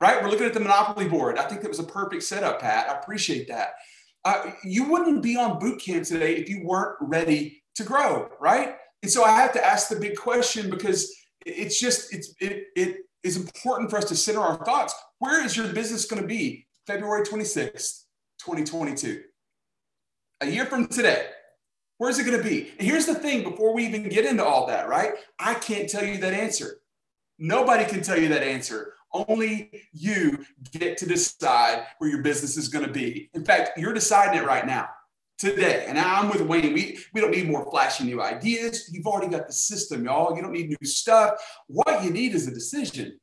[0.00, 0.22] Right?
[0.22, 1.38] We're looking at the monopoly board.
[1.38, 2.90] I think that was a perfect setup, Pat.
[2.90, 3.74] I appreciate that.
[4.26, 8.74] Uh, you wouldn't be on boot camp today if you weren't ready to grow, right?
[9.04, 11.14] And so I have to ask the big question because
[11.46, 14.96] it's just it's it it is important for us to center our thoughts.
[15.20, 18.02] Where is your business going to be February 26th,
[18.40, 19.22] 2022?
[20.40, 21.28] A year from today.
[21.98, 22.72] Where's it going to be?
[22.80, 25.12] And here's the thing before we even get into all that, right?
[25.38, 26.80] I can't tell you that answer.
[27.38, 28.94] Nobody can tell you that answer.
[29.28, 33.30] Only you get to decide where your business is going to be.
[33.34, 34.88] In fact, you're deciding it right now,
[35.38, 35.86] today.
[35.88, 36.72] And I'm with Wayne.
[36.72, 38.90] We, we don't need more flashy new ideas.
[38.92, 40.36] You've already got the system, y'all.
[40.36, 41.34] You don't need new stuff.
[41.66, 43.18] What you need is a decision.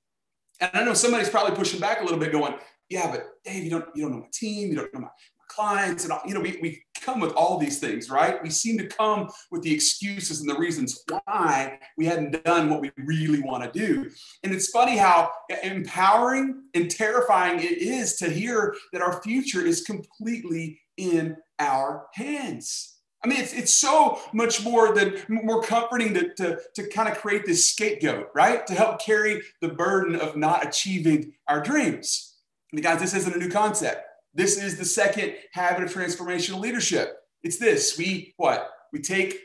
[0.60, 2.56] And I know somebody's probably pushing back a little bit, going,
[2.90, 4.70] "Yeah, but Dave, you don't you don't know my team.
[4.70, 5.10] You don't know my
[5.54, 8.78] clients and all, you know we, we come with all these things right we seem
[8.78, 13.42] to come with the excuses and the reasons why we hadn't done what we really
[13.42, 14.10] want to do
[14.44, 15.32] and it's funny how
[15.64, 22.94] empowering and terrifying it is to hear that our future is completely in our hands
[23.24, 27.18] I mean, it's, it's so much more than more comforting to, to, to kind of
[27.18, 28.68] create this scapegoat, right?
[28.68, 32.36] To help carry the burden of not achieving our dreams.
[32.74, 34.06] And guys, this isn't a new concept.
[34.34, 37.18] This is the second habit of transformational leadership.
[37.44, 38.70] It's this we what?
[38.92, 39.40] We take,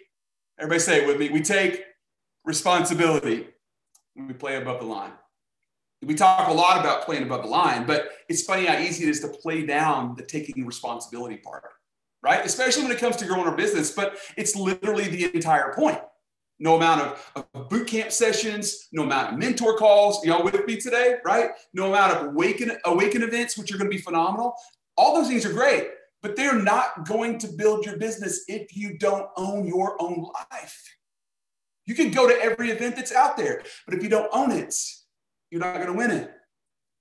[0.58, 1.82] everybody say it with me, we take
[2.44, 3.48] responsibility
[4.14, 5.12] when we play above the line.
[6.02, 9.10] We talk a lot about playing above the line, but it's funny how easy it
[9.10, 11.64] is to play down the taking responsibility part,
[12.22, 12.44] right?
[12.44, 15.98] Especially when it comes to growing our business, but it's literally the entire point.
[16.60, 20.24] No amount of, of boot camp sessions, no amount of mentor calls.
[20.24, 21.50] Y'all with me today, right?
[21.72, 24.54] No amount of awaken, awaken events, which are going to be phenomenal.
[24.98, 25.88] All those things are great,
[26.22, 30.82] but they're not going to build your business if you don't own your own life.
[31.86, 34.74] You can go to every event that's out there, but if you don't own it,
[35.50, 36.30] you're not going to win it.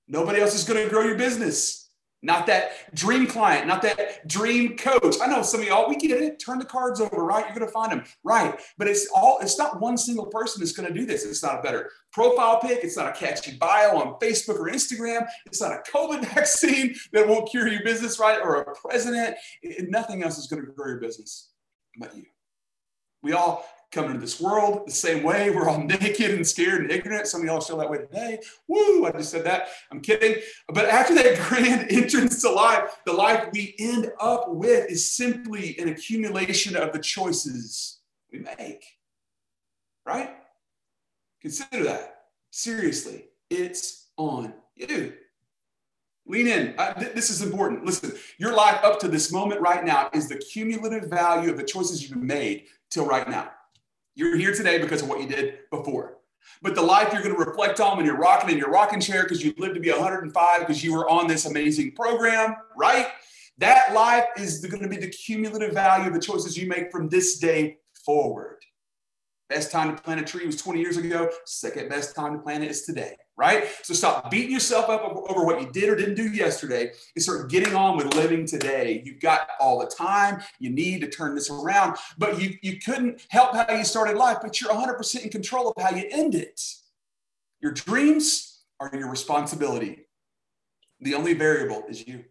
[0.06, 1.87] Nobody else is going to grow your business.
[2.22, 5.16] Not that dream client, not that dream coach.
[5.22, 6.42] I know some of y'all, we get it.
[6.44, 7.44] Turn the cards over, right?
[7.44, 8.58] You're to find them, right?
[8.76, 11.24] But it's all, it's not one single person that's to do this.
[11.24, 12.80] It's not a better profile pic.
[12.82, 15.26] It's not a catchy bio on Facebook or Instagram.
[15.46, 18.40] It's not a COVID vaccine that won't cure your business, right?
[18.42, 19.36] Or a president.
[19.62, 21.50] It, nothing else is to grow your business
[21.98, 22.24] but you.
[23.22, 25.50] We all come into this world the same way.
[25.50, 27.26] We're all naked and scared and ignorant.
[27.26, 28.40] Some of y'all feel that way today.
[28.66, 29.68] Woo, I just said that.
[29.90, 30.42] I'm kidding.
[30.68, 35.78] But after that grand entrance to life, the life we end up with is simply
[35.78, 38.00] an accumulation of the choices
[38.32, 38.84] we make.
[40.06, 40.30] Right?
[41.40, 42.14] Consider that.
[42.50, 45.14] Seriously, it's on you.
[46.26, 46.74] Lean in.
[46.76, 47.86] Uh, th- this is important.
[47.86, 51.62] Listen, your life up to this moment right now is the cumulative value of the
[51.62, 53.50] choices you've made till right now.
[54.18, 56.18] You're here today because of what you did before.
[56.60, 59.22] But the life you're going to reflect on when you're rocking in your rocking chair
[59.22, 63.06] because you lived to be 105 because you were on this amazing program, right?
[63.58, 67.08] That life is going to be the cumulative value of the choices you make from
[67.08, 68.57] this day forward.
[69.48, 71.30] Best time to plant a tree was 20 years ago.
[71.44, 73.68] Second best time to plant it is today right?
[73.82, 77.48] So stop beating yourself up over what you did or didn't do yesterday and start
[77.48, 79.00] getting on with living today.
[79.04, 83.22] You've got all the time you need to turn this around, but you, you couldn't
[83.30, 86.60] help how you started life, but you're 100% in control of how you end it.
[87.60, 90.08] Your dreams are your responsibility.
[91.00, 92.24] The only variable is you.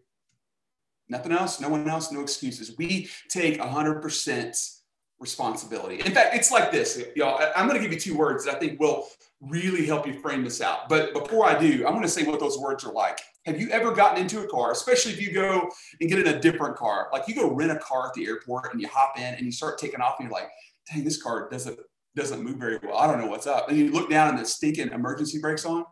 [1.08, 2.76] Nothing else, no one else, no excuses.
[2.78, 4.77] We take 100%
[5.20, 6.00] responsibility.
[6.00, 7.42] In fact, it's like this, y'all.
[7.56, 9.08] I'm going to give you two words that I think will
[9.42, 10.90] really help you frame this out.
[10.90, 13.20] But before I do, I'm going to say what those words are like.
[13.46, 15.70] Have you ever gotten into a car, especially if you go
[16.02, 17.10] and get in a different car?
[17.14, 19.52] Like you go rent a car at the airport and you hop in and you
[19.52, 20.50] start taking off and you're like,
[20.92, 21.80] dang, this car doesn't
[22.16, 22.98] doesn't move very well.
[22.98, 23.70] I don't know what's up.
[23.70, 25.86] And you look down and the stinking emergency brakes on.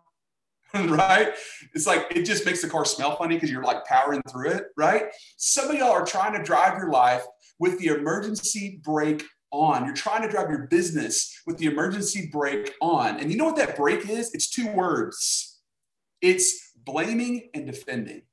[0.87, 1.33] right?
[1.73, 4.65] It's like it just makes the car smell funny because you're like powering through it,
[4.75, 5.05] right?
[5.37, 7.23] Some of y'all are trying to drive your life
[7.59, 9.85] with the emergency brake on.
[9.85, 13.19] You're trying to drive your business with the emergency brake on.
[13.19, 14.33] And you know what that brake is?
[14.33, 15.51] It's two words
[16.21, 18.23] it's blaming and defending.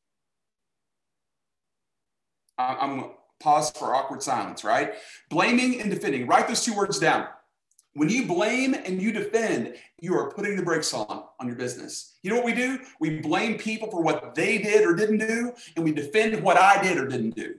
[2.59, 3.11] I'm
[3.41, 4.95] pause for awkward silence, right?
[5.29, 6.27] Blaming and defending.
[6.27, 7.27] Write those two words down.
[7.95, 12.17] When you blame and you defend, you are putting the brakes on on your business.
[12.23, 12.79] You know what we do?
[13.01, 16.83] We blame people for what they did or didn't do, and we defend what I
[16.83, 17.57] did or didn't do,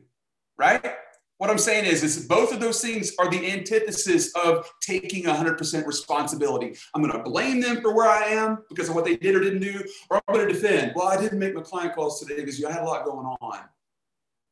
[0.57, 0.95] right?
[1.38, 5.86] What I'm saying is, is both of those things are the antithesis of taking 100%
[5.86, 6.75] responsibility.
[6.93, 9.39] I'm going to blame them for where I am because of what they did or
[9.39, 10.93] didn't do, or I'm going to defend.
[10.95, 13.59] Well, I didn't make my client calls today because I had a lot going on.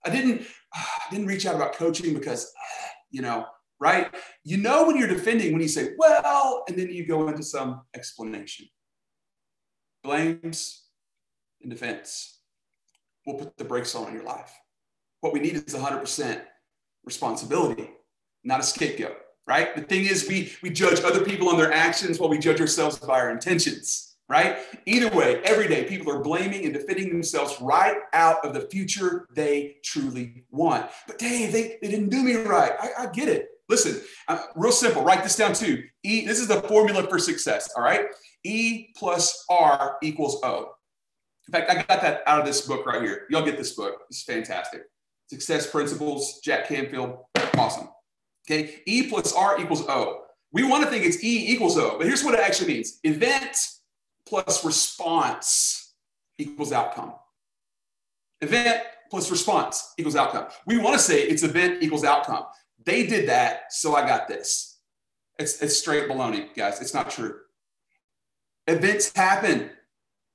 [0.06, 0.42] I didn't,
[0.74, 2.52] I didn't reach out about coaching because,
[3.12, 3.46] you know,
[3.80, 4.14] right?
[4.44, 7.82] You know when you're defending when you say, well, and then you go into some
[7.96, 8.68] explanation.
[10.04, 10.86] Blames
[11.62, 12.40] and defense
[13.26, 14.52] will put the brakes on in your life.
[15.22, 16.42] What we need is 100%
[17.04, 17.90] responsibility,
[18.44, 19.76] not a scapegoat, right?
[19.76, 22.98] The thing is, we, we judge other people on their actions while we judge ourselves
[22.98, 24.58] by our intentions, right?
[24.86, 29.28] Either way, every day, people are blaming and defending themselves right out of the future
[29.34, 30.90] they truly want.
[31.08, 32.74] But Dave, they, they didn't do me right.
[32.80, 33.48] I, I get it.
[33.70, 35.84] Listen, uh, real simple, write this down too.
[36.04, 38.08] E, this is the formula for success, all right?
[38.44, 40.74] E plus R equals O.
[41.48, 43.28] In fact, I got that out of this book right here.
[43.30, 44.02] Y'all get this book.
[44.10, 44.84] It's fantastic.
[45.32, 47.18] Success Principles, Jack Canfield,
[47.58, 47.88] awesome.
[48.46, 50.24] Okay, E plus R equals O.
[50.52, 53.56] We want to think it's E equals O, but here's what it actually means event
[54.28, 55.94] plus response
[56.38, 57.14] equals outcome.
[58.42, 60.48] Event plus response equals outcome.
[60.66, 62.44] We want to say it's event equals outcome.
[62.84, 64.80] They did that, so I got this.
[65.40, 66.82] It's, it's straight baloney, guys.
[66.82, 67.36] It's not true.
[68.68, 69.70] Events happen,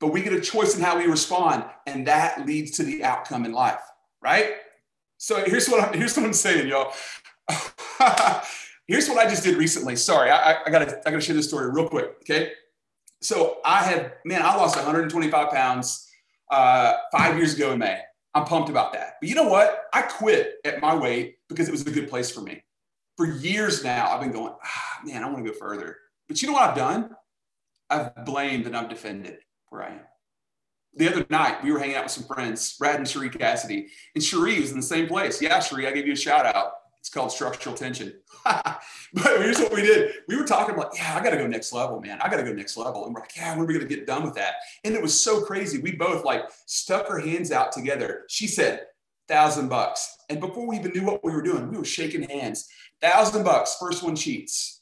[0.00, 3.44] but we get a choice in how we respond, and that leads to the outcome
[3.44, 3.82] in life,
[4.22, 4.54] right?
[5.18, 6.92] So here's what I'm, here's what I'm saying, y'all.
[8.86, 9.96] here's what I just did recently.
[9.96, 12.16] Sorry, I, I, gotta I gotta share this story real quick.
[12.22, 12.52] Okay,
[13.20, 16.08] so I have man, I lost 125 pounds
[16.50, 18.00] uh, five years ago in May.
[18.34, 19.14] I'm pumped about that.
[19.20, 19.84] But you know what?
[19.94, 22.62] I quit at my weight because it was a good place for me.
[23.16, 25.96] For years now, I've been going, ah, man, I want to go further.
[26.28, 27.16] But you know what I've done?
[27.88, 29.38] I've blamed and I've defended
[29.70, 30.00] where I am
[30.96, 34.24] the other night we were hanging out with some friends, Brad and Cherie Cassidy, and
[34.24, 35.40] Cherie was in the same place.
[35.40, 36.72] Yeah, Cherie, I gave you a shout out.
[36.98, 38.14] It's called structural tension.
[38.44, 38.80] but
[39.14, 40.12] here's what we did.
[40.26, 42.18] We were talking about, yeah, I got to go next level, man.
[42.20, 43.04] I got to go next level.
[43.04, 44.54] And we're like, yeah, when are we going to get done with that?
[44.82, 45.78] And it was so crazy.
[45.78, 48.24] We both like stuck our hands out together.
[48.28, 48.86] She said,
[49.28, 50.16] thousand bucks.
[50.30, 52.68] And before we even knew what we were doing, we were shaking hands.
[53.00, 54.75] Thousand bucks, first one cheats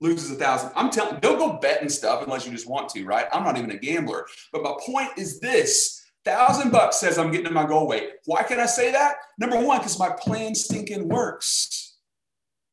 [0.00, 0.72] loses a thousand.
[0.74, 3.26] I'm telling don't go betting stuff unless you just want to, right?
[3.32, 4.26] I'm not even a gambler.
[4.52, 8.10] But my point is this Thousand bucks says I'm getting to my goal weight.
[8.26, 9.16] Why can I say that?
[9.38, 11.96] Number one, because my plan stinking works.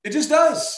[0.04, 0.78] It just does.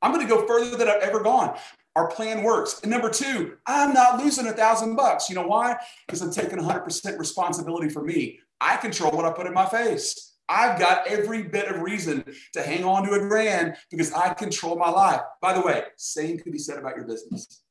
[0.00, 1.58] I'm going to go further than I've ever gone.
[1.96, 2.80] Our plan works.
[2.82, 5.28] And number two, I'm not losing a thousand bucks.
[5.28, 5.76] You know why?
[6.06, 8.38] Because I'm taking 100% responsibility for me.
[8.60, 10.27] I control what I put in my face.
[10.48, 12.24] I've got every bit of reason
[12.54, 15.20] to hang on to a grand because I control my life.
[15.40, 17.62] By the way, same could be said about your business.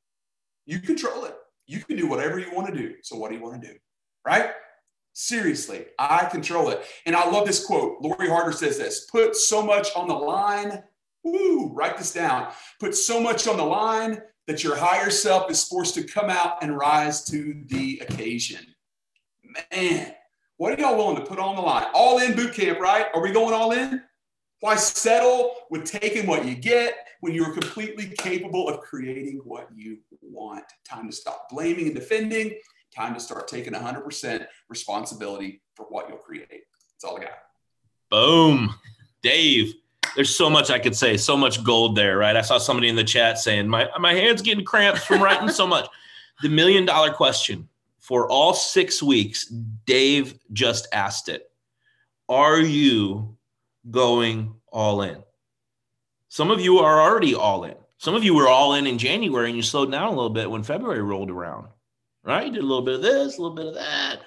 [0.66, 1.36] You control it.
[1.66, 2.96] You can do whatever you want to do.
[3.02, 3.76] So, what do you want to do?
[4.26, 4.52] Right?
[5.14, 6.86] Seriously, I control it.
[7.06, 7.98] And I love this quote.
[8.02, 10.84] Lori Harder says this put so much on the line.
[11.24, 12.52] Woo, write this down.
[12.80, 16.64] Put so much on the line that your higher self is forced to come out
[16.64, 18.66] and rise to the occasion.
[19.72, 20.14] Man,
[20.58, 21.86] what are y'all willing to put on the line?
[21.94, 23.08] All in boot camp, right?
[23.14, 24.02] Are we going all in?
[24.60, 30.00] Why settle with taking what you get when you're completely capable of creating what you
[30.22, 30.66] want?
[30.84, 32.56] Time to stop blaming and defending.
[32.96, 36.50] Time to start taking 100% responsibility for what you'll create.
[36.50, 37.38] That's all I got.
[38.10, 38.74] Boom.
[39.22, 39.76] Dave,
[40.16, 42.36] there's so much I could say, so much gold there, right?
[42.36, 45.68] I saw somebody in the chat saying, My, my hand's getting cramps from writing so
[45.68, 45.88] much.
[46.44, 47.68] The million dollar question
[48.08, 49.48] for all six weeks,
[49.86, 51.52] Dave just asked it
[52.30, 53.36] Are you
[53.92, 55.22] going all in?
[56.30, 57.76] Some of you are already all in.
[57.98, 60.50] Some of you were all in in January and you slowed down a little bit
[60.50, 61.68] when February rolled around,
[62.24, 62.48] right?
[62.48, 64.20] You did a little bit of this, a little bit of that.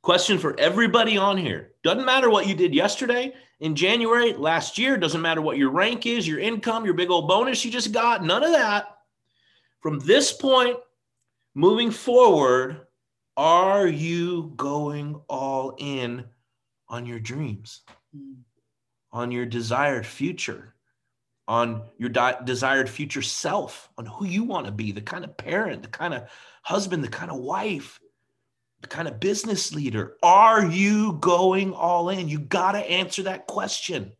[0.00, 1.72] Question for everybody on here.
[1.84, 6.06] Doesn't matter what you did yesterday, in January, last year, doesn't matter what your rank
[6.06, 8.96] is, your income, your big old bonus you just got, none of that.
[9.80, 10.76] From this point
[11.58, 12.86] moving forward,
[13.36, 16.24] are you going all in
[16.88, 17.80] on your dreams,
[19.10, 20.76] on your desired future,
[21.48, 25.36] on your di- desired future self, on who you want to be, the kind of
[25.36, 26.30] parent, the kind of
[26.62, 27.98] husband, the kind of wife,
[28.82, 30.16] the kind of business leader?
[30.22, 32.28] Are you going all in?
[32.28, 34.12] You got to answer that question.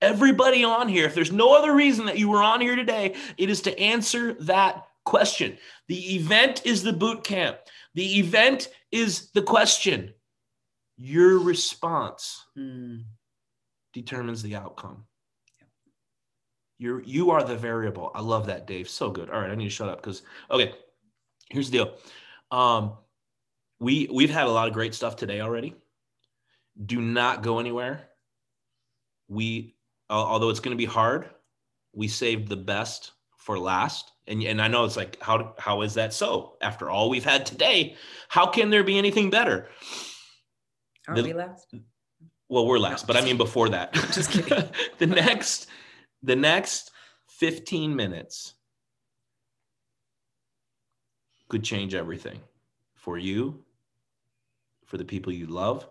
[0.00, 3.50] Everybody on here, if there's no other reason that you were on here today, it
[3.50, 5.58] is to answer that question.
[5.88, 7.58] The event is the boot camp.
[7.94, 10.14] The event is the question.
[10.96, 13.04] Your response Mm.
[13.92, 15.06] determines the outcome.
[16.78, 18.10] You're you are the variable.
[18.14, 18.88] I love that, Dave.
[18.88, 19.30] So good.
[19.30, 20.74] All right, I need to shut up because okay.
[21.50, 21.96] Here's the deal.
[22.50, 22.96] Um,
[23.78, 25.74] we we've had a lot of great stuff today already.
[26.86, 28.08] Do not go anywhere.
[29.28, 29.76] We
[30.10, 31.30] al- although it's going to be hard,
[31.92, 33.12] we saved the best
[33.42, 34.12] for last.
[34.28, 36.56] And and I know it's like how how is that so?
[36.60, 37.96] After all we've had today,
[38.28, 39.68] how can there be anything better?
[41.08, 41.74] Are The- we last?
[42.48, 43.92] Well, we're last, but I mean before that.
[44.12, 44.68] Just kidding.
[44.98, 45.68] the next,
[46.22, 46.90] the next
[47.28, 48.52] 15 minutes
[51.48, 52.40] could change everything
[52.94, 53.64] for you,
[54.84, 55.88] for the people you love,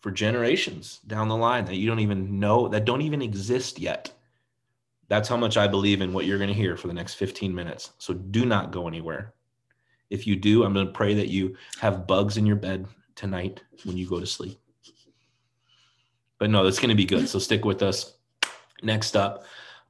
[0.00, 4.10] for generations down the line that you don't even know, that don't even exist yet.
[5.08, 7.54] That's how much I believe in what you're going to hear for the next 15
[7.54, 7.90] minutes.
[7.98, 9.34] So do not go anywhere.
[10.10, 13.62] If you do, I'm going to pray that you have bugs in your bed tonight
[13.84, 14.58] when you go to sleep.
[16.38, 17.28] But no, it's going to be good.
[17.28, 18.14] So stick with us.
[18.82, 19.44] Next up,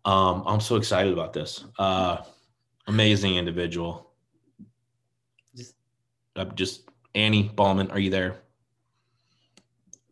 [0.04, 1.64] um, I'm so excited about this.
[1.78, 2.18] Uh,
[2.86, 4.10] amazing individual.
[5.56, 5.76] Just-
[6.36, 8.42] Uh, just Annie Ballman, are you there?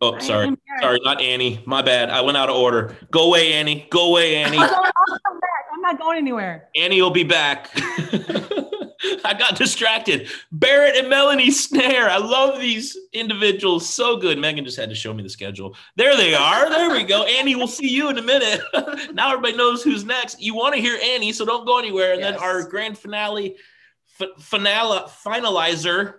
[0.00, 0.46] Oh, sorry.
[0.80, 0.88] Am.
[0.88, 1.62] Sorry, not Annie.
[1.66, 2.10] My bad.
[2.10, 2.96] I went out of order.
[3.10, 3.86] Go away, Annie.
[3.90, 4.58] Go away, Annie.
[4.58, 5.64] I'll come back.
[5.72, 6.68] I'm not going anywhere.
[6.76, 7.70] Annie will be back.
[9.24, 10.28] I got distracted.
[10.52, 12.10] Barrett and Melanie Snare.
[12.10, 13.88] I love these individuals.
[13.88, 14.38] So good.
[14.38, 15.74] Megan just had to show me the schedule.
[15.96, 16.68] There they are.
[16.68, 17.24] There we go.
[17.24, 18.60] Annie, we'll see you in a minute.
[19.14, 20.40] now everybody knows who's next.
[20.40, 22.12] You want to hear Annie, so don't go anywhere.
[22.12, 23.56] And then our grand finale,
[24.20, 26.16] f- finale, finalizer,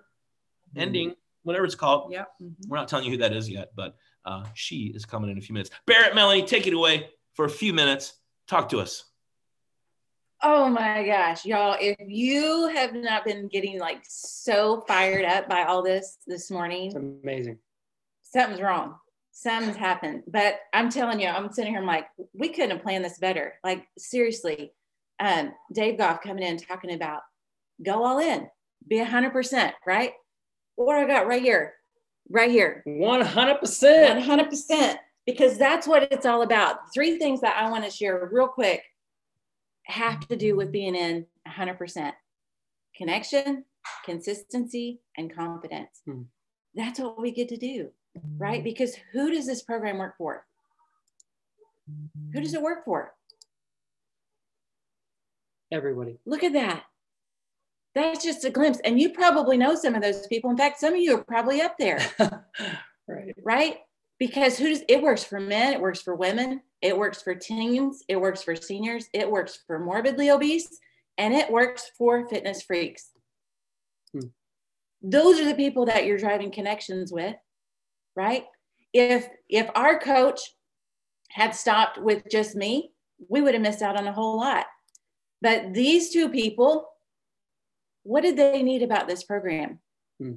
[0.76, 2.12] ending, whatever it's called.
[2.12, 2.30] Yep.
[2.42, 2.54] mhm.
[2.68, 3.96] We're not telling you who that is yet, but
[4.26, 5.72] uh, she is coming in a few minutes.
[5.86, 8.14] Barrett, Melanie, take it away for a few minutes.
[8.48, 9.06] Talk to us.
[10.44, 15.66] Oh my gosh, y'all, if you have not been getting like so fired up by
[15.66, 17.60] all this this morning, It's amazing.
[18.24, 18.96] something's wrong.
[19.34, 20.24] Something's happened.
[20.28, 23.54] But I'm telling you, I'm sitting here, I'm like, we couldn't have planned this better.
[23.64, 24.74] Like, seriously,
[25.20, 27.22] um, Dave Goff coming in talking about
[27.84, 28.48] go all in,
[28.88, 30.14] be 100%, right?
[30.76, 31.74] What I got right here,
[32.30, 32.84] right here.
[32.88, 33.60] 100%.
[33.60, 34.96] 100%
[35.26, 36.78] because that's what it's all about.
[36.94, 38.84] Three things that I want to share real quick
[39.86, 42.14] have to do with being in 100%
[42.96, 43.66] connection,
[44.06, 46.02] consistency, and confidence.
[46.06, 46.24] Hmm.
[46.76, 47.90] That's what we get to do,
[48.38, 48.64] right?
[48.64, 50.46] Because who does this program work for?
[52.34, 53.14] Who does it work for?
[55.72, 56.20] Everybody.
[56.26, 56.84] Look at that.
[57.94, 58.80] That's just a glimpse.
[58.84, 60.50] And you probably know some of those people.
[60.50, 62.00] In fact, some of you are probably up there.
[63.08, 63.36] right.
[63.44, 63.78] Right?
[64.18, 68.04] Because who does it works for men, it works for women, it works for teens,
[68.08, 70.80] it works for seniors, it works for morbidly obese,
[71.18, 73.10] and it works for fitness freaks.
[74.14, 74.28] Hmm.
[75.02, 77.36] Those are the people that you're driving connections with,
[78.16, 78.46] right?
[78.94, 80.40] If if our coach
[81.30, 82.92] had stopped with just me,
[83.28, 84.66] we would have missed out on a whole lot.
[85.42, 86.91] But these two people,
[88.04, 89.80] what did they need about this program?
[90.20, 90.34] Hmm.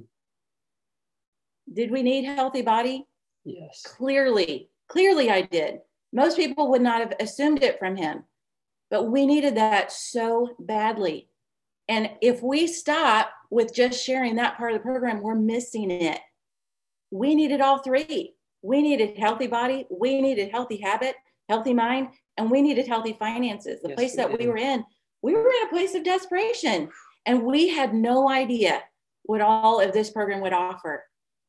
[1.71, 3.05] Did we need healthy body?
[3.43, 3.81] Yes.
[3.85, 5.79] Clearly, clearly I did.
[6.13, 8.23] Most people would not have assumed it from him,
[8.89, 11.29] but we needed that so badly.
[11.87, 16.19] And if we stop with just sharing that part of the program, we're missing it.
[17.11, 18.35] We needed all three.
[18.65, 21.15] We needed healthy body, we needed healthy habit,
[21.47, 23.79] healthy mind, and we needed healthy finances.
[23.79, 24.83] The Yes, place that we were in,
[25.21, 26.89] we were in a place of desperation
[27.25, 28.83] and we had no idea
[29.23, 31.03] what all of this program would offer.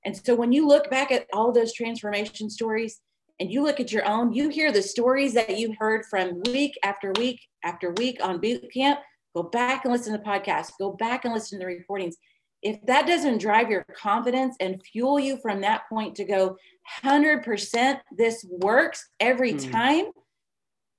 [0.04, 3.00] And so when you look back at all those transformation stories
[3.38, 6.78] and you look at your own, you hear the stories that you heard from week
[6.82, 9.00] after week after week on boot camp.
[9.34, 10.72] Go back and listen to the podcast.
[10.78, 12.16] Go back and listen to the recordings.
[12.62, 16.56] If that doesn't drive your confidence and fuel you from that point to go
[17.02, 19.58] 100% this works every Hmm.
[19.58, 20.04] time,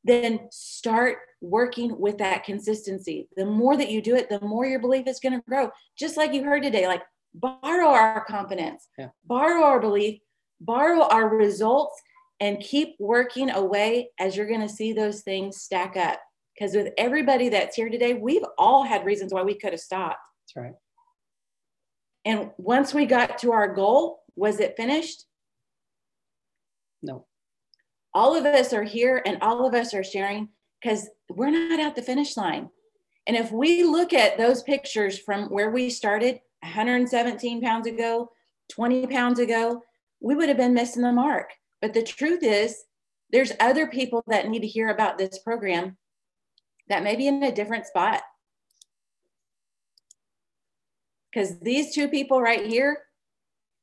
[0.03, 3.27] then start working with that consistency.
[3.37, 5.69] The more that you do it, the more your belief is going to grow.
[5.97, 9.09] Just like you heard today, like borrow our confidence, Yeah.
[9.25, 10.19] borrow our belief,
[10.59, 12.01] borrow our results,
[12.39, 16.19] and keep working away as you're going to see those things stack up.
[16.57, 20.17] Because with everybody that's here today, we've all had reasons why we could have stopped.
[20.55, 20.73] That's right.
[22.25, 25.25] And once we got to our goal, was it finished?
[27.03, 27.25] No.
[28.13, 30.49] all of us are here and all of us are sharing
[30.87, 32.69] because we're not at the finish line.
[33.27, 38.31] And if we look at those pictures from where we started 117 pounds ago,
[38.69, 39.81] 20 pounds ago,
[40.21, 41.51] we would have been missing the mark.
[41.81, 42.85] But the truth is,
[43.33, 45.97] there's other people that need to hear about this program
[46.87, 48.21] that may be in a different spot.
[51.29, 52.99] Because these two people right here,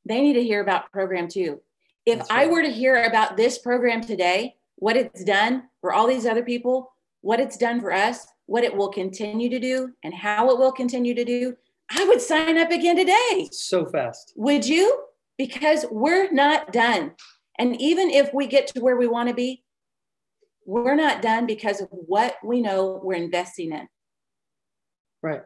[0.05, 1.61] they need to hear about program too.
[2.07, 6.07] If That's I were to hear about this program today, what it's done for all
[6.07, 6.91] these other people,
[7.25, 10.71] what it's done for us, what it will continue to do, and how it will
[10.71, 11.55] continue to do,
[11.89, 13.49] I would sign up again today.
[13.51, 14.31] So fast.
[14.35, 15.05] Would you?
[15.35, 17.13] Because we're not done.
[17.57, 19.63] And even if we get to where we want to be,
[20.67, 23.87] we're not done because of what we know we're investing in.
[25.23, 25.41] Right.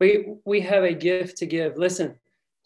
[0.00, 1.76] We we have a gift to give.
[1.76, 2.16] Listen,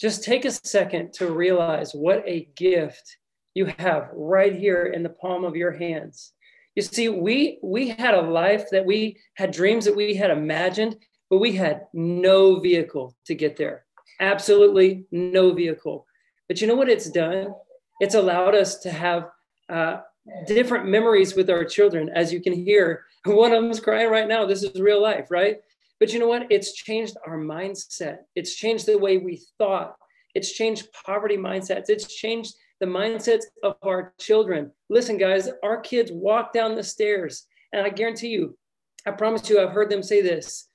[0.00, 3.18] just take a second to realize what a gift
[3.52, 6.32] you have right here in the palm of your hands.
[6.74, 10.96] You see, we we had a life that we had dreams that we had imagined,
[11.30, 13.84] but we had no vehicle to get there.
[14.20, 16.06] Absolutely no vehicle.
[16.48, 17.54] But you know what it's done?
[18.00, 19.30] It's allowed us to have
[19.68, 19.98] uh,
[20.46, 22.10] different memories with our children.
[22.14, 24.44] As you can hear, one of them's crying right now.
[24.44, 25.58] This is real life, right?
[26.00, 26.46] But you know what?
[26.50, 28.18] It's changed our mindset.
[28.34, 29.96] It's changed the way we thought.
[30.34, 31.88] It's changed poverty mindsets.
[31.88, 32.54] It's changed
[32.84, 34.70] the mindsets of our children.
[34.90, 38.58] Listen, guys, our kids walk down the stairs, and I guarantee you,
[39.06, 40.68] I promise you, I've heard them say this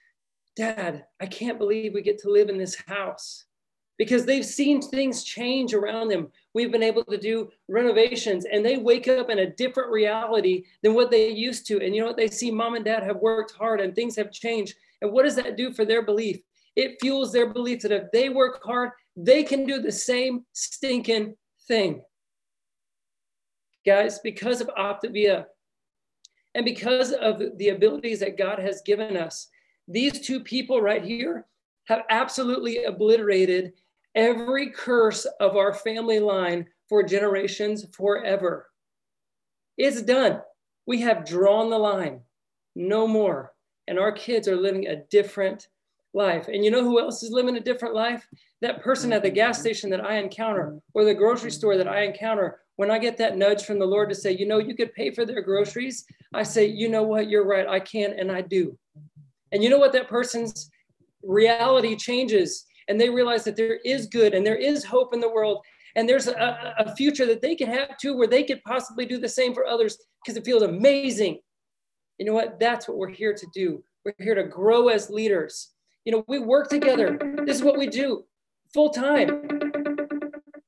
[0.56, 3.46] Dad, I can't believe we get to live in this house
[4.00, 6.30] because they've seen things change around them.
[6.56, 10.96] We've been able to do renovations and they wake up in a different reality than
[10.96, 11.80] what they used to.
[11.84, 12.18] And you know what?
[12.18, 14.74] They see mom and dad have worked hard and things have changed.
[15.02, 16.40] And what does that do for their belief?
[16.76, 21.36] It fuels their belief that if they work hard, they can do the same stinking
[21.70, 22.02] thing.
[23.86, 25.46] Guys, because of Optavia
[26.54, 29.48] and because of the abilities that God has given us,
[29.88, 31.46] these two people right here
[31.88, 33.72] have absolutely obliterated
[34.16, 38.68] every curse of our family line for generations forever.
[39.78, 40.42] It's done.
[40.86, 42.22] We have drawn the line.
[42.76, 43.54] No more.
[43.88, 45.70] And our kids are living a different
[46.14, 46.48] life.
[46.48, 48.28] And you know who else is living a different life?
[48.62, 49.62] That person at the gas mm-hmm.
[49.62, 52.60] station that I encounter or the grocery store that I encounter.
[52.78, 55.12] When I get that nudge from the Lord to say, you know, you could pay
[55.12, 58.78] for their groceries, I say, you know what, you're right, I can and I do.
[59.52, 60.70] And you know what, that person's
[61.22, 62.66] reality changes?
[62.88, 65.64] And they realize that there is good and there is hope in the world.
[65.96, 69.18] And there's a, a future that they can have too where they could possibly do
[69.18, 71.40] the same for others because it feels amazing.
[72.18, 72.60] You know what?
[72.60, 73.84] That's what we're here to do.
[74.06, 75.72] We're here to grow as leaders
[76.06, 78.24] you know we work together this is what we do
[78.74, 79.48] full time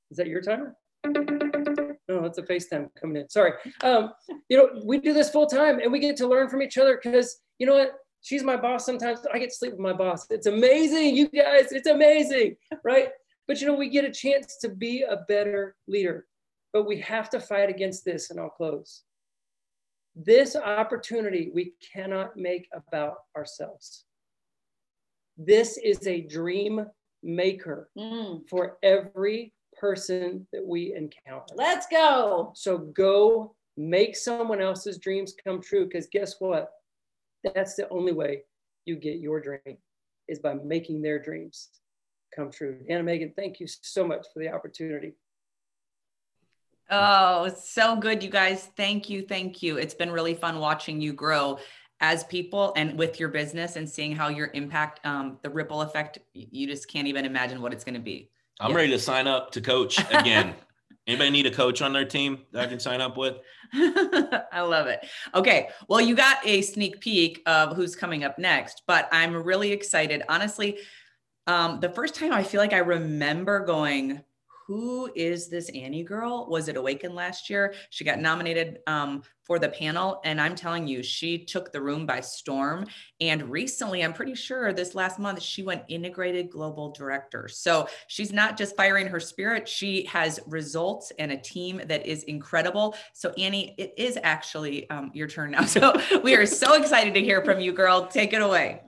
[0.10, 0.76] is that your timer
[1.06, 3.54] no that's a facetime coming in sorry
[3.84, 4.12] um,
[4.50, 7.00] you know we do this full time and we get to learn from each other
[7.02, 8.86] because you know what She's my boss.
[8.86, 10.28] Sometimes I get to sleep with my boss.
[10.30, 11.72] It's amazing, you guys.
[11.72, 13.10] It's amazing, right?
[13.48, 16.28] But you know, we get a chance to be a better leader,
[16.72, 19.04] but we have to fight against this, and I'll close.
[20.16, 24.06] This opportunity we cannot make about ourselves.
[25.46, 26.86] This is a dream
[27.24, 28.48] maker Mm.
[28.48, 31.56] for every person that we encounter.
[31.56, 32.52] Let's go.
[32.54, 36.72] So go make someone else's dreams come true because guess what?
[37.44, 38.44] That's the only way
[38.86, 39.78] you get your dream
[40.28, 41.70] is by making their dreams
[42.36, 42.86] come true.
[42.88, 45.14] Anna Megan, thank you so much for the opportunity.
[46.94, 48.70] Oh, it's so good, you guys.
[48.76, 49.26] Thank you.
[49.26, 49.78] Thank you.
[49.78, 51.58] It's been really fun watching you grow
[52.02, 56.18] as people and with your business and seeing how your impact, um, the ripple effect,
[56.34, 58.30] you just can't even imagine what it's going to be.
[58.60, 58.78] I'm Yeah.
[58.78, 60.56] ready to sign up to coach again.
[61.08, 63.38] Anybody need a coach on their team that I can sign up with?
[63.74, 65.08] I love it.
[65.34, 65.70] Okay.
[65.88, 70.22] Well, you got a sneak peek of who's coming up next, but I'm really excited.
[70.30, 70.78] Honestly,
[71.48, 74.22] um, the first time I feel like I remember going,
[74.72, 76.48] who is this Annie girl?
[76.50, 77.74] Was it Awakened last year?
[77.90, 80.22] She got nominated um, for the panel.
[80.24, 82.86] And I'm telling you, she took the room by storm.
[83.20, 87.50] And recently, I'm pretty sure this last month, she went integrated global director.
[87.50, 92.24] So she's not just firing her spirit, she has results and a team that is
[92.24, 92.96] incredible.
[93.12, 95.66] So, Annie, it is actually um, your turn now.
[95.72, 95.94] So
[96.24, 98.08] we are so excited to hear from you, girl.
[98.08, 98.84] Take it away.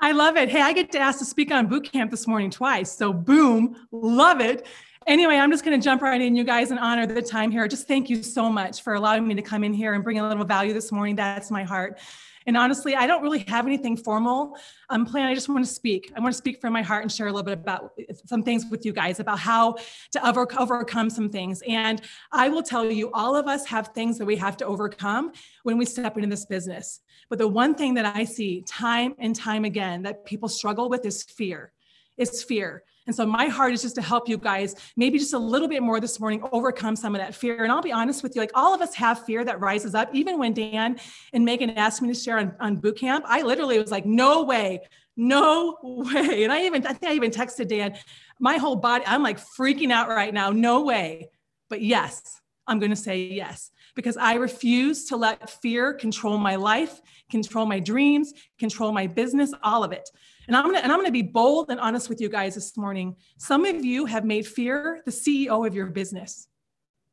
[0.00, 0.48] I love it.
[0.48, 2.90] Hey, I get to ask to speak on boot camp this morning twice.
[2.90, 4.66] So, boom, love it.
[5.06, 7.66] Anyway, I'm just going to jump right in, you guys, and honor the time here.
[7.66, 10.28] Just thank you so much for allowing me to come in here and bring a
[10.28, 11.16] little value this morning.
[11.16, 11.98] That's my heart.
[12.46, 14.56] And honestly, I don't really have anything formal
[14.90, 15.28] um, planned.
[15.28, 16.12] I just want to speak.
[16.16, 17.92] I want to speak from my heart and share a little bit about
[18.26, 19.76] some things with you guys about how
[20.12, 21.62] to over, overcome some things.
[21.68, 22.00] And
[22.32, 25.32] I will tell you, all of us have things that we have to overcome
[25.62, 27.00] when we step into this business.
[27.28, 31.06] But the one thing that I see time and time again that people struggle with
[31.06, 31.72] is fear.
[32.16, 32.84] It's fear.
[33.06, 35.82] And so my heart is just to help you guys, maybe just a little bit
[35.82, 37.64] more this morning, overcome some of that fear.
[37.64, 40.14] And I'll be honest with you, like all of us have fear that rises up.
[40.14, 41.00] Even when Dan
[41.32, 44.44] and Megan asked me to share on, on boot camp, I literally was like, no
[44.44, 44.82] way,
[45.16, 46.44] no way.
[46.44, 47.98] And I even, I think I even texted Dan,
[48.38, 50.50] my whole body, I'm like freaking out right now.
[50.50, 51.28] No way.
[51.68, 56.56] But yes, I'm going to say yes because I refuse to let fear control my
[56.56, 57.00] life,
[57.30, 60.08] control my dreams, control my business, all of it.
[60.48, 63.16] And I'm gonna and I'm gonna be bold and honest with you guys this morning.
[63.38, 66.48] Some of you have made fear the CEO of your business.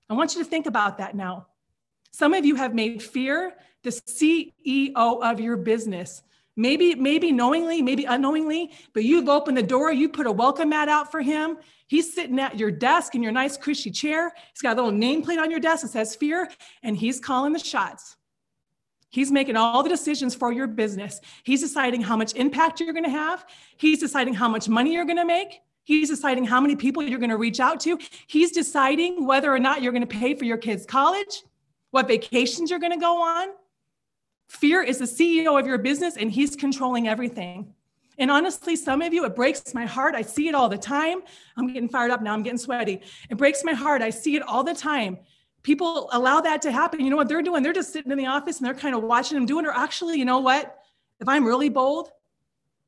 [0.09, 1.47] I want you to think about that now.
[2.11, 3.53] Some of you have made fear
[3.83, 6.23] the CEO of your business.
[6.55, 10.89] Maybe, maybe knowingly, maybe unknowingly, but you've opened the door, you put a welcome mat
[10.89, 11.57] out for him.
[11.87, 14.33] He's sitting at your desk in your nice cushy chair.
[14.51, 16.49] He's got a little nameplate on your desk that says fear,
[16.83, 18.17] and he's calling the shots.
[19.09, 21.19] He's making all the decisions for your business.
[21.43, 23.45] He's deciding how much impact you're going to have.
[23.77, 25.61] He's deciding how much money you're going to make.
[25.83, 27.97] He's deciding how many people you're going to reach out to.
[28.27, 31.43] He's deciding whether or not you're going to pay for your kids' college,
[31.89, 33.47] what vacations you're going to go on.
[34.49, 37.73] Fear is the CEO of your business and he's controlling everything.
[38.19, 40.13] And honestly, some of you, it breaks my heart.
[40.13, 41.21] I see it all the time.
[41.57, 42.33] I'm getting fired up now.
[42.33, 43.01] I'm getting sweaty.
[43.29, 44.01] It breaks my heart.
[44.01, 45.17] I see it all the time
[45.63, 47.01] people allow that to happen.
[47.01, 47.63] You know what they're doing?
[47.63, 49.65] They're just sitting in the office and they're kind of watching them doing.
[49.65, 50.77] Or actually, you know what?
[51.19, 52.11] If I'm really bold,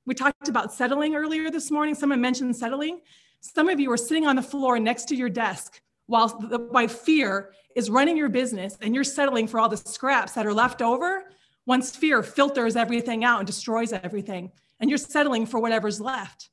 [0.06, 1.96] we talked about settling earlier this morning.
[1.96, 3.02] Someone mentioned settling.
[3.42, 7.52] Some of you are sitting on the floor next to your desk while while fear
[7.76, 11.32] is running your business and you're settling for all the scraps that are left over.
[11.66, 16.50] Once fear filters everything out and destroys everything, and you're settling for whatever's left.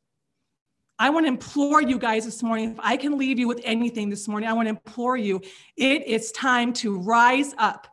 [0.99, 2.73] I want to implore you guys this morning.
[2.73, 5.41] If I can leave you with anything this morning, I want to implore you.
[5.77, 7.87] It is time to rise up.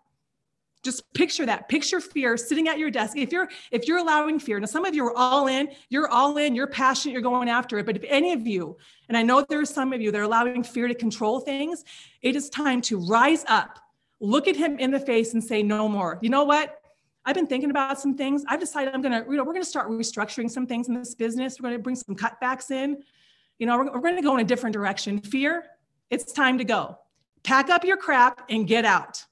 [0.81, 1.69] Just picture that.
[1.69, 3.17] Picture fear sitting at your desk.
[3.17, 5.69] If you're if you're allowing fear, now some of you are all in.
[5.89, 6.55] You're all in.
[6.55, 7.13] You're passionate.
[7.13, 7.85] You're going after it.
[7.85, 8.77] But if any of you,
[9.09, 11.83] and I know there are some of you that are allowing fear to control things,
[12.21, 13.79] it is time to rise up.
[14.19, 16.19] Look at him in the face and say no more.
[16.21, 16.79] You know what?
[17.25, 18.43] I've been thinking about some things.
[18.47, 21.59] I've decided I'm gonna, you know, we're gonna start restructuring some things in this business.
[21.59, 23.01] We're gonna bring some cutbacks in.
[23.57, 25.19] You know, we're, we're gonna go in a different direction.
[25.19, 25.65] Fear,
[26.11, 26.99] it's time to go.
[27.43, 29.25] Pack up your crap and get out.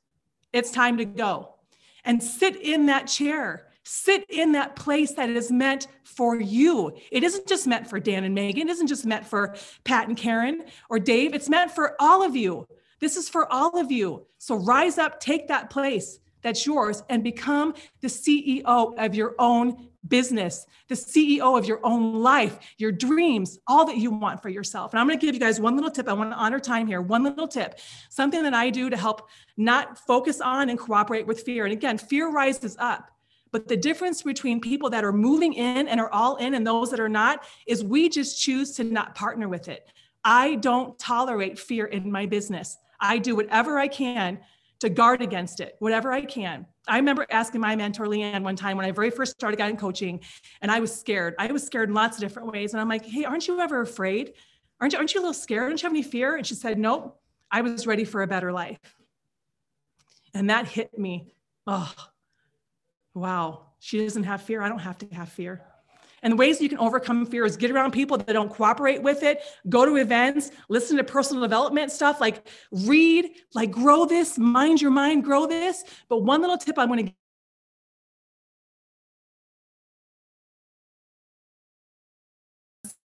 [0.51, 1.55] It's time to go.
[2.03, 3.67] And sit in that chair.
[3.83, 6.93] Sit in that place that is meant for you.
[7.11, 8.69] It isn't just meant for Dan and Megan.
[8.69, 11.33] It isn't just meant for Pat and Karen or Dave.
[11.33, 12.65] It's meant for all of you.
[13.01, 14.25] This is for all of you.
[14.37, 19.89] So rise up, take that place that's yours and become the CEO of your own
[20.07, 24.91] business, the CEO of your own life, your dreams, all that you want for yourself.
[24.91, 26.09] And I'm going to give you guys one little tip.
[26.09, 27.01] I want to honor time here.
[27.01, 27.79] One little tip,
[28.09, 31.63] something that I do to help not focus on and cooperate with fear.
[31.63, 33.09] And again, fear rises up.
[33.51, 36.89] But the difference between people that are moving in and are all in and those
[36.89, 39.87] that are not is we just choose to not partner with it.
[40.25, 42.77] I don't tolerate fear in my business.
[42.99, 44.39] I do whatever I can
[44.83, 46.65] to guard against it, whatever I can.
[46.89, 50.19] I remember asking my mentor, Leanne, one time when I very first started getting coaching,
[50.61, 51.35] and I was scared.
[51.39, 52.73] I was scared in lots of different ways.
[52.73, 54.33] And I'm like, hey, aren't you ever afraid?
[54.81, 55.69] Aren't you, aren't you a little scared?
[55.69, 56.35] Don't you have any fear?
[56.35, 57.17] And she said, nope,
[57.49, 58.77] I was ready for a better life.
[60.33, 61.33] And that hit me.
[61.65, 61.93] Oh,
[63.13, 63.67] wow.
[63.79, 64.61] She doesn't have fear.
[64.61, 65.63] I don't have to have fear.
[66.23, 69.23] And the ways you can overcome fear is get around people that don't cooperate with
[69.23, 74.81] it, go to events, listen to personal development stuff, like read, like grow this, mind
[74.81, 75.83] your mind, grow this.
[76.07, 77.13] But one little tip I'm going to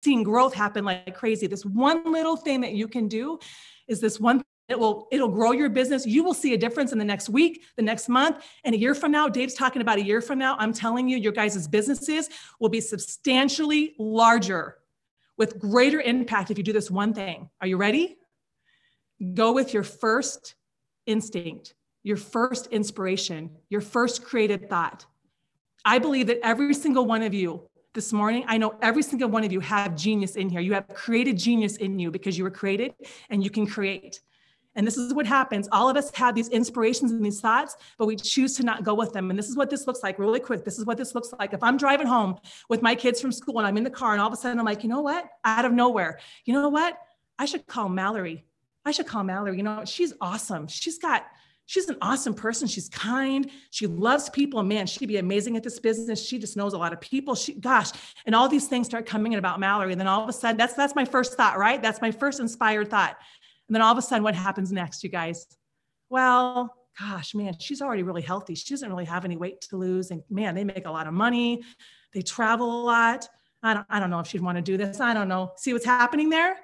[0.04, 1.48] seeing growth happen like crazy.
[1.48, 3.40] This one little thing that you can do
[3.88, 6.06] is this one it will it'll grow your business.
[6.06, 8.96] You will see a difference in the next week the next month and a year
[8.96, 9.28] from now.
[9.28, 10.56] Dave's talking about a year from now.
[10.60, 12.30] I'm telling you your guys' businesses
[12.60, 14.78] will be substantially larger
[15.38, 17.50] with greater impact if you do this one thing.
[17.62, 18.18] Are you ready?
[19.34, 20.56] Go with your first
[21.06, 21.74] instinct
[22.04, 25.06] your first inspiration your first created thought.
[25.84, 27.64] I believe that every single one of you
[27.96, 30.62] this morning i know every single one of you have genius in here.
[30.62, 32.94] You have created genius in you because you were created
[33.30, 34.22] and you can create
[34.76, 35.68] and this is what happens.
[35.72, 38.94] All of us have these inspirations and these thoughts, but we choose to not go
[38.94, 39.30] with them.
[39.30, 40.64] And this is what this looks like really quick.
[40.64, 41.54] This is what this looks like.
[41.54, 42.38] If I'm driving home
[42.70, 44.60] with my kids from school and I'm in the car and all of a sudden
[44.60, 45.26] I'm like, you know what?
[45.44, 46.98] Out of nowhere, you know what?
[47.38, 48.46] I should call Mallory.
[48.86, 49.58] I should call Mallory.
[49.58, 50.68] You know, she's awesome.
[50.68, 51.26] She's got,
[51.66, 52.68] she's an awesome person.
[52.68, 53.50] She's kind.
[53.72, 54.62] She loves people.
[54.64, 56.26] Man, she'd be amazing at this business.
[56.26, 57.36] She just knows a lot of people.
[57.36, 57.92] She, gosh,
[58.26, 59.92] and all these things start coming in about Mallory.
[59.92, 61.82] And then all of a sudden, that's that's my first thought, right?
[61.82, 63.18] That's my first inspired thought.
[63.70, 65.46] And then all of a sudden, what happens next, you guys?
[66.10, 68.56] Well, gosh, man, she's already really healthy.
[68.56, 70.10] She doesn't really have any weight to lose.
[70.10, 71.62] And man, they make a lot of money.
[72.12, 73.30] They travel a lot.
[73.62, 75.00] I don't, I don't know if she'd want to do this.
[75.00, 75.52] I don't know.
[75.56, 76.58] See what's happening there?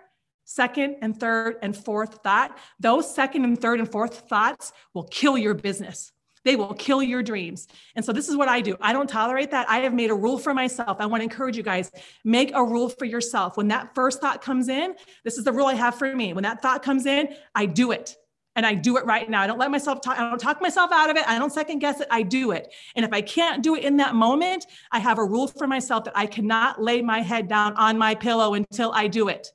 [0.45, 2.57] Second and third and fourth thought.
[2.80, 6.11] Those second and third and fourth thoughts will kill your business.
[6.46, 7.68] They will kill your dreams.
[7.96, 8.78] And so this is what I do.
[8.80, 9.68] I don't tolerate that.
[9.70, 10.98] I have made a rule for myself.
[11.00, 11.92] I want to encourage you guys,
[12.24, 13.58] make a rule for yourself.
[13.58, 16.34] When that first thought comes in, this is the rule I have for me.
[16.34, 18.16] When that thought comes in, I do it.
[18.56, 19.42] And I do it right now.
[19.42, 21.28] I don't let myself talk, I don't talk myself out of it.
[21.28, 22.08] I don't second guess it.
[22.10, 22.72] I do it.
[22.96, 26.06] And if I can't do it in that moment, I have a rule for myself
[26.06, 29.52] that I cannot lay my head down on my pillow until I do it.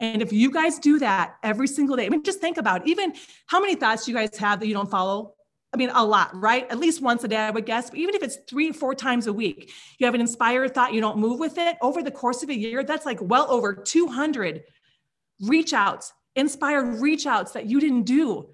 [0.00, 2.88] And if you guys do that every single day, I mean, just think about it.
[2.88, 3.14] even
[3.46, 5.34] how many thoughts you guys have that you don't follow
[5.72, 6.70] I mean, a lot, right?
[6.70, 7.90] At least once a day, I would guess.
[7.90, 11.00] But even if it's three, four times a week, you have an inspired thought, you
[11.00, 14.64] don't move with it over the course of a year, that's like well over 200
[15.42, 18.48] reach outs, inspired reach outs that you didn't do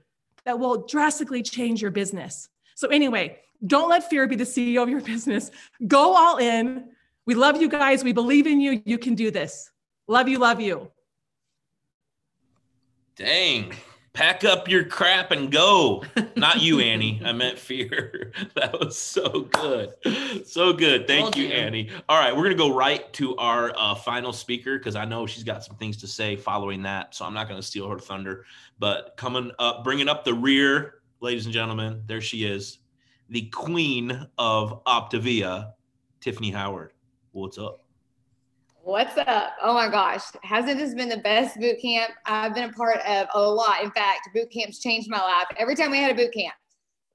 [0.45, 2.49] that will drastically change your business.
[2.74, 5.53] So, anyway, don't let fear be the CEO of your business.
[5.86, 6.89] Go all in.
[7.27, 8.03] We love you guys.
[8.03, 8.82] We believe in you.
[8.85, 9.70] You can do this.
[10.09, 10.91] Love you, love you.
[13.16, 13.73] Dang
[14.15, 16.05] pack up your crap and go.
[16.36, 17.20] Not you, Annie.
[17.24, 18.32] I meant fear.
[18.55, 19.95] that was so good.
[20.47, 21.07] So good.
[21.07, 21.91] Thank you, you, Annie.
[22.09, 25.27] All right, we're going to go right to our uh, final speaker because I know
[25.27, 27.15] she's got some things to say following that.
[27.15, 28.47] So I'm not going to steal her thunder.
[28.78, 32.78] But coming up, bringing up the rear, ladies and gentlemen, there she is,
[33.28, 35.73] the queen of Optavia,
[36.20, 36.93] Tiffany Howard.
[37.32, 37.84] What's up?
[38.85, 39.55] What's up?
[39.62, 40.20] Oh my gosh.
[40.43, 43.82] Hasn't this been the best boot camp I've been a part of a lot?
[43.82, 45.47] In fact, boot camps changed my life.
[45.56, 46.52] Every time we had a boot camp,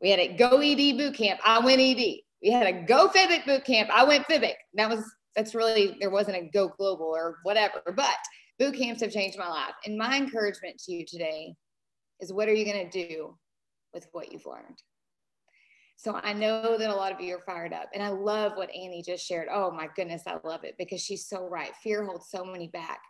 [0.01, 1.39] we had a Go ED boot camp.
[1.45, 2.21] I went ED.
[2.41, 3.91] We had a Go Fibic boot camp.
[3.93, 4.55] I went Fibic.
[4.73, 5.03] That was,
[5.35, 8.17] that's really, there wasn't a Go Global or whatever, but
[8.57, 9.75] boot camps have changed my life.
[9.85, 11.53] And my encouragement to you today
[12.19, 13.37] is what are you going to do
[13.93, 14.81] with what you've learned?
[15.99, 17.89] So I know that a lot of you are fired up.
[17.93, 19.49] And I love what Annie just shared.
[19.51, 21.75] Oh my goodness, I love it because she's so right.
[21.83, 23.01] Fear holds so many back.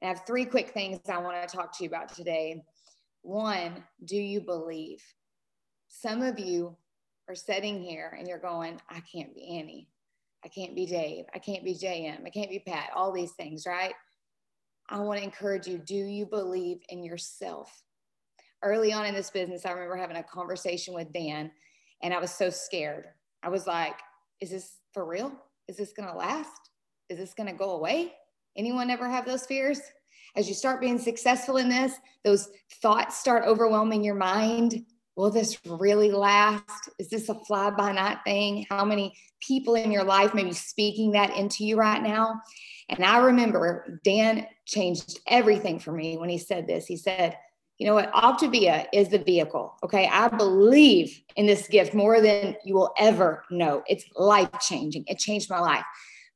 [0.00, 2.62] And I have three quick things I want to talk to you about today.
[3.20, 5.02] One, do you believe?
[5.88, 6.74] Some of you
[7.28, 9.90] are sitting here and you're going, I can't be Annie.
[10.42, 11.26] I can't be Dave.
[11.34, 12.24] I can't be JM.
[12.24, 12.88] I can't be Pat.
[12.96, 13.92] All these things, right?
[14.88, 17.82] I want to encourage you do you believe in yourself?
[18.62, 21.50] Early on in this business, I remember having a conversation with Dan
[22.02, 23.06] and I was so scared.
[23.42, 23.94] I was like,
[24.40, 25.32] is this for real?
[25.68, 26.70] Is this going to last?
[27.08, 28.12] Is this going to go away?
[28.56, 29.80] Anyone ever have those fears?
[30.36, 31.94] As you start being successful in this,
[32.24, 32.48] those
[32.82, 34.84] thoughts start overwhelming your mind.
[35.16, 36.88] Will this really last?
[36.98, 38.64] Is this a fly by night thing?
[38.70, 42.40] How many people in your life may be speaking that into you right now?
[42.88, 46.86] And I remember Dan changed everything for me when he said this.
[46.86, 47.36] He said,
[47.80, 48.12] You know what?
[48.12, 49.74] Optavia is the vehicle.
[49.82, 50.06] Okay.
[50.06, 53.82] I believe in this gift more than you will ever know.
[53.86, 55.04] It's life changing.
[55.06, 55.84] It changed my life.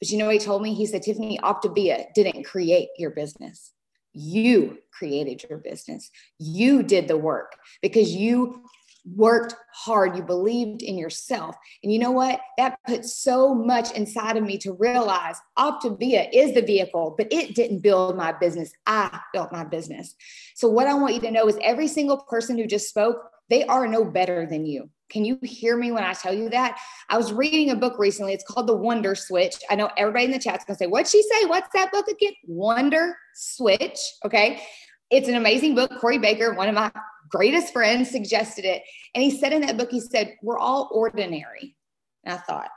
[0.00, 0.72] But you know he told me?
[0.72, 3.72] He said, Tiffany, Optavia didn't create your business.
[4.14, 6.10] You created your business.
[6.38, 8.64] You did the work because you
[9.04, 11.56] worked hard, you believed in yourself.
[11.82, 12.40] And you know what?
[12.56, 17.54] That put so much inside of me to realize Optavia is the vehicle, but it
[17.54, 18.72] didn't build my business.
[18.86, 20.14] I built my business.
[20.54, 23.16] So, what I want you to know is every single person who just spoke,
[23.50, 24.88] they are no better than you.
[25.10, 26.78] Can you hear me when I tell you that?
[27.08, 28.32] I was reading a book recently.
[28.32, 29.54] It's called The Wonder Switch.
[29.70, 31.44] I know everybody in the chat's gonna say, What'd she say?
[31.44, 32.32] What's that book again?
[32.46, 33.98] Wonder Switch.
[34.24, 34.62] Okay.
[35.10, 35.90] It's an amazing book.
[36.00, 36.90] Corey Baker, one of my
[37.34, 38.82] greatest friend suggested it.
[39.14, 41.76] And he said in that book, he said, We're all ordinary.
[42.24, 42.70] And I thought,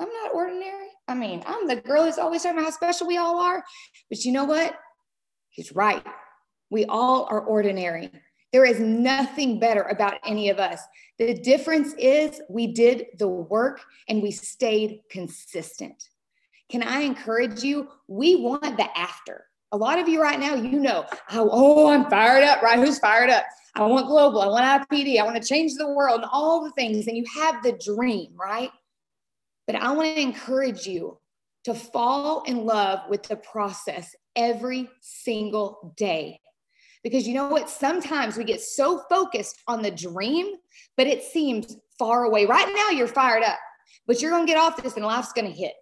[0.00, 0.88] I'm not ordinary.
[1.06, 3.62] I mean, I'm the girl who's always talking about how special we all are.
[4.08, 4.74] But you know what?
[5.50, 6.04] He's right.
[6.70, 8.10] We all are ordinary.
[8.52, 10.80] There is nothing better about any of us.
[11.18, 16.08] The difference is we did the work and we stayed consistent.
[16.70, 17.88] Can I encourage you?
[18.08, 19.44] We want the after.
[19.72, 22.78] A lot of you right now, you know, oh, oh I'm fired up, right?
[22.78, 23.44] Who's fired up?
[23.74, 26.70] I want global, I want IPD, I want to change the world and all the
[26.72, 27.08] things.
[27.08, 28.70] And you have the dream, right?
[29.66, 31.18] But I want to encourage you
[31.64, 36.40] to fall in love with the process every single day.
[37.02, 37.68] Because you know what?
[37.68, 40.54] Sometimes we get so focused on the dream,
[40.96, 42.46] but it seems far away.
[42.46, 43.58] Right now, you're fired up,
[44.06, 45.74] but you're going to get off this and life's going to hit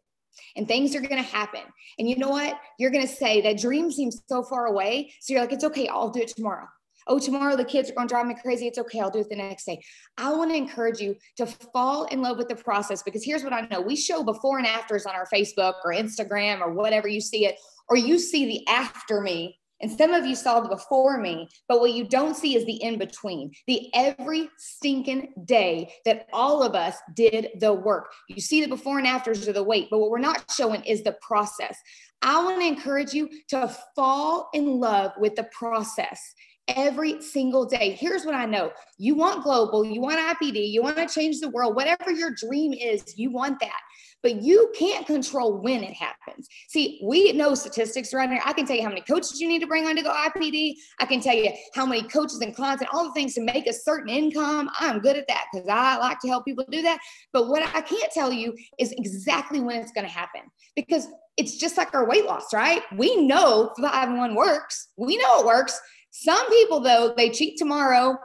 [0.57, 1.63] and things are going to happen.
[1.99, 2.59] And you know what?
[2.79, 5.13] You're going to say that dream seems so far away.
[5.21, 5.89] So you're like, it's okay.
[5.89, 6.67] I'll do it tomorrow.
[7.09, 8.67] Oh, tomorrow the kids are going to drive me crazy.
[8.67, 9.01] It's okay.
[9.01, 9.83] I'll do it the next day.
[10.19, 13.53] I want to encourage you to fall in love with the process because here's what
[13.53, 17.21] I know we show before and afters on our Facebook or Instagram or whatever you
[17.21, 17.57] see it,
[17.89, 19.59] or you see the after me.
[19.83, 22.83] And some of you saw the before me, but what you don't see is the
[22.83, 28.13] in between, the every stinking day that all of us did the work.
[28.29, 31.03] You see the before and afters of the weight, but what we're not showing is
[31.03, 31.77] the process.
[32.23, 36.33] I want to encourage you to fall in love with the process
[36.69, 37.97] every single day.
[37.99, 41.49] Here's what I know you want global, you want IPD, you want to change the
[41.49, 43.81] world, whatever your dream is, you want that.
[44.23, 46.49] But you can't control when it happens.
[46.69, 48.41] See, we know statistics around here.
[48.45, 50.75] I can tell you how many coaches you need to bring on to go IPD.
[51.01, 53.67] I can tell you how many coaches and clients and all the things to make
[53.67, 54.71] a certain income.
[54.79, 56.99] I'm good at that because I like to help people do that.
[57.33, 60.43] But what I can't tell you is exactly when it's going to happen
[60.77, 62.83] because it's just like our weight loss, right?
[62.97, 64.89] We know 5 and 1 works.
[64.97, 65.81] We know it works.
[66.11, 68.19] Some people, though, they cheat tomorrow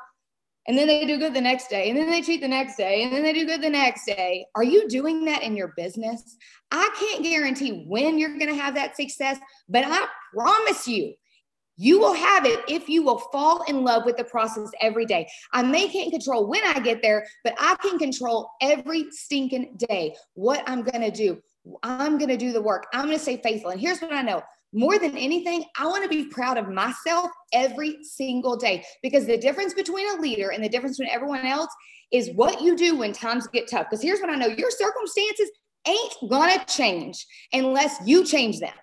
[0.67, 3.03] and then they do good the next day and then they cheat the next day
[3.03, 4.45] and then they do good the next day.
[4.55, 6.35] Are you doing that in your business?
[6.71, 9.37] I can't guarantee when you're going to have that success,
[9.69, 11.13] but I promise you,
[11.77, 15.27] you will have it if you will fall in love with the process every day.
[15.53, 20.15] I may can't control when I get there, but I can control every stinking day
[20.33, 21.39] what I'm going to do.
[21.83, 22.87] I'm going to do the work.
[22.93, 23.71] I'm going to stay faithful.
[23.71, 24.41] And here's what I know
[24.73, 29.37] more than anything, I want to be proud of myself every single day because the
[29.37, 31.73] difference between a leader and the difference between everyone else
[32.11, 33.87] is what you do when times get tough.
[33.89, 35.49] Because here's what I know your circumstances
[35.87, 38.73] ain't gonna change unless you change them.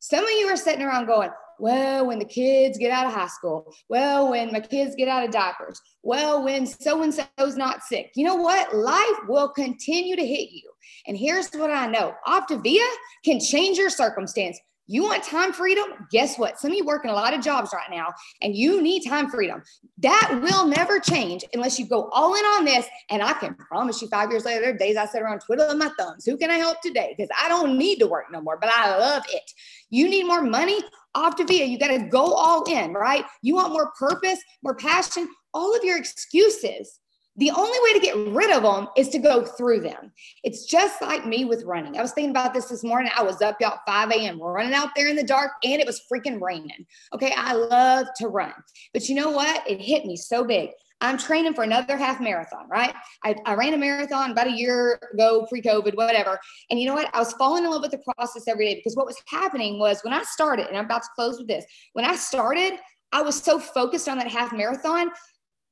[0.00, 3.28] Some of you are sitting around going, well, when the kids get out of high
[3.28, 7.82] school, well, when my kids get out of diapers, well, when so and so's not
[7.82, 8.10] sick.
[8.14, 8.76] You know what?
[8.76, 10.70] Life will continue to hit you.
[11.06, 12.86] And here's what I know Optavia
[13.24, 14.58] can change your circumstance.
[14.86, 15.84] You want time freedom?
[16.10, 16.60] Guess what?
[16.60, 19.62] Some of you working a lot of jobs right now and you need time freedom.
[19.98, 22.86] That will never change unless you go all in on this.
[23.10, 25.78] And I can promise you, five years later, there are days I sit around twiddling
[25.78, 26.24] my thumbs.
[26.24, 27.14] Who can I help today?
[27.16, 29.50] Because I don't need to work no more, but I love it.
[29.90, 30.78] You need more money?
[31.16, 33.24] Optavia, you got to go all in, right?
[33.42, 37.00] You want more purpose, more passion, all of your excuses
[37.36, 40.12] the only way to get rid of them is to go through them.
[40.42, 41.98] It's just like me with running.
[41.98, 43.12] I was thinking about this this morning.
[43.16, 44.40] I was up y'all 5 a.m.
[44.40, 46.86] running out there in the dark and it was freaking raining.
[47.12, 47.32] Okay.
[47.36, 48.54] I love to run.
[48.92, 49.68] But you know what?
[49.68, 50.70] It hit me so big.
[51.02, 52.94] I'm training for another half marathon, right?
[53.22, 56.38] I, I ran a marathon about a year ago, pre COVID, whatever.
[56.70, 57.14] And you know what?
[57.14, 60.00] I was falling in love with the process every day because what was happening was
[60.02, 62.78] when I started, and I'm about to close with this, when I started,
[63.12, 65.10] I was so focused on that half marathon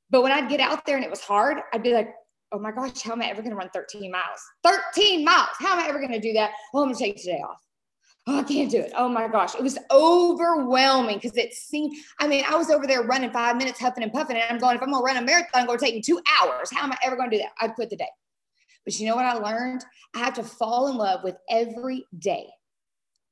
[0.09, 2.09] but when I'd get out there and it was hard, I'd be like,
[2.51, 4.41] oh my gosh, how am I ever going to run 13 miles?
[4.63, 5.49] 13 miles.
[5.59, 6.51] How am I ever going to do that?
[6.73, 7.61] Oh, I'm going to take today off.
[8.27, 8.91] Oh, I can't do it.
[8.97, 9.53] Oh my gosh.
[9.53, 13.79] It was overwhelming because it seemed, I mean, I was over there running five minutes,
[13.79, 14.35] huffing and puffing.
[14.35, 16.01] And I'm going, if I'm going to run a marathon, I'm going to take me
[16.01, 16.69] two hours.
[16.73, 17.51] How am I ever going to do that?
[17.61, 18.09] I'd quit the day.
[18.83, 19.83] But you know what I learned?
[20.15, 22.47] I have to fall in love with every day.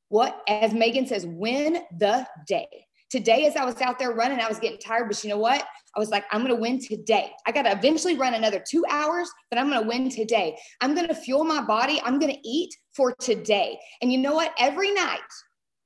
[0.10, 2.68] What, as Megan says, win the day.
[3.14, 5.64] Today, as I was out there running, I was getting tired, but you know what?
[5.96, 7.32] I was like, I'm going to win today.
[7.46, 10.58] I got to eventually run another two hours, but I'm going to win today.
[10.82, 12.02] I'm going to fuel my body.
[12.04, 13.78] I'm going to eat for today.
[14.02, 14.52] And you know what?
[14.58, 15.20] Every night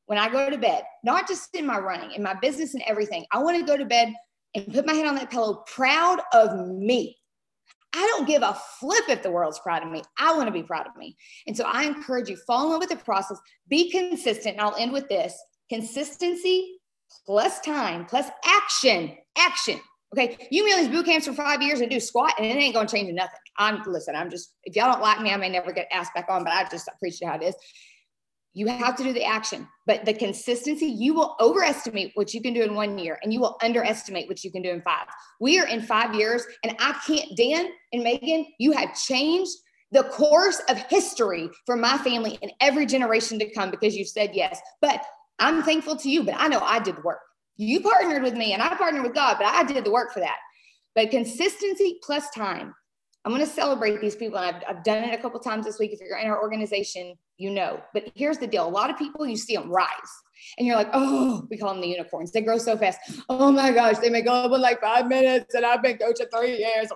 [0.05, 3.25] when I go to bed, not just in my running, in my business and everything,
[3.33, 4.13] I want to go to bed
[4.55, 7.17] and put my head on that pillow proud of me.
[7.91, 10.01] I don't give a flip if the world's proud of me.
[10.17, 11.17] I want to be proud of me.
[11.45, 13.37] And so I encourage you, fall in love with the process,
[13.67, 14.53] be consistent.
[14.53, 15.37] And I'll end with this
[15.69, 16.76] consistency
[17.25, 19.17] plus time plus action.
[19.37, 19.79] Action.
[20.13, 22.87] Okay, you these boot camps for five years and do squat, and it ain't gonna
[22.87, 23.39] change nothing.
[23.57, 24.15] I'm listen.
[24.15, 26.53] I'm just if y'all don't like me, I may never get asked back on, but
[26.53, 27.55] I just appreciate how it is.
[28.53, 30.85] You have to do the action, but the consistency.
[30.85, 34.43] You will overestimate what you can do in one year, and you will underestimate what
[34.43, 35.07] you can do in five.
[35.41, 37.35] We are in five years, and I can't.
[37.35, 39.51] Dan and Megan, you have changed
[39.91, 44.31] the course of history for my family and every generation to come because you said
[44.33, 44.59] yes.
[44.81, 45.01] But
[45.39, 47.19] I'm thankful to you, but I know I did the work.
[47.57, 50.19] You partnered with me and I partnered with God, but I did the work for
[50.19, 50.37] that.
[50.95, 52.73] But consistency plus time.
[53.25, 54.37] I'm going to celebrate these people.
[54.37, 55.91] And I've, I've done it a couple times this week.
[55.91, 57.81] If you're in our organization, you know.
[57.93, 59.89] But here's the deal a lot of people, you see them rise.
[60.57, 62.31] And you're like, oh, we call them the unicorns.
[62.31, 62.99] They grow so fast.
[63.27, 65.55] Oh my gosh, they make up in like five minutes.
[65.55, 66.89] And I've been coaching three years.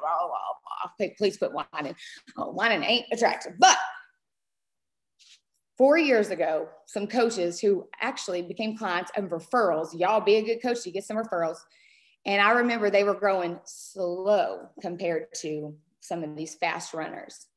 [1.18, 1.96] Please put wine in.
[2.38, 3.54] Oh, wine ain't attractive.
[3.60, 3.78] But
[5.82, 10.62] four years ago, some coaches who actually became clients of referrals, y'all be a good
[10.62, 11.58] coach, you get some referrals.
[12.28, 17.48] And I remember they were growing slow compared to some of these fast runners.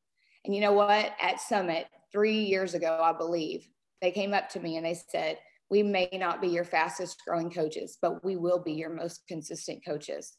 [0.46, 1.12] And you know what?
[1.20, 3.68] At Summit, three years ago, I believe,
[4.00, 5.36] they came up to me and they said,
[5.68, 9.84] We may not be your fastest growing coaches, but we will be your most consistent
[9.84, 10.32] coaches.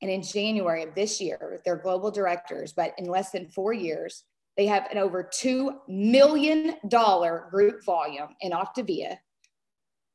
[0.00, 4.24] And in January of this year, they're global directors, but in less than four years,
[4.56, 6.74] they have an over $2 million
[7.50, 9.16] group volume in Optavia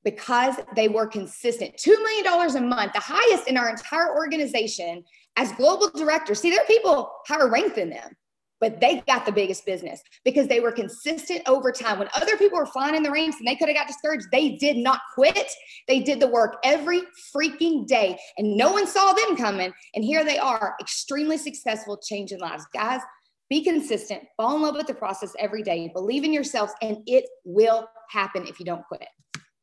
[0.03, 1.75] because they were consistent.
[1.75, 5.03] $2 million a month, the highest in our entire organization
[5.37, 6.39] as global directors.
[6.39, 8.15] See, there are people higher ranked than them,
[8.61, 11.99] but they got the biggest business because they were consistent over time.
[11.99, 14.55] When other people were flying in the ranks and they could have got discouraged, they
[14.55, 15.51] did not quit.
[15.87, 17.01] They did the work every
[17.35, 19.73] freaking day and no one saw them coming.
[19.95, 22.65] And here they are, extremely successful, changing lives.
[22.73, 23.01] Guys,
[23.49, 27.25] be consistent, fall in love with the process every day, believe in yourselves, and it
[27.45, 29.07] will happen if you don't quit.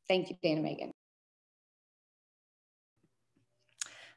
[0.08, 0.92] Thank you, Dana Megan.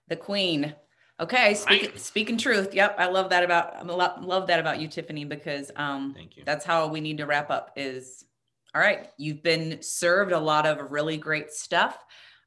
[0.08, 0.74] The queen.
[1.20, 2.74] Okay, speak, speaking truth.
[2.74, 6.44] Yep, I love that about I love that about you, Tiffany, because um, Thank you.
[6.46, 7.72] that's how we need to wrap up.
[7.76, 8.24] Is
[8.76, 9.10] all right.
[9.18, 11.98] You've been served a lot of really great stuff.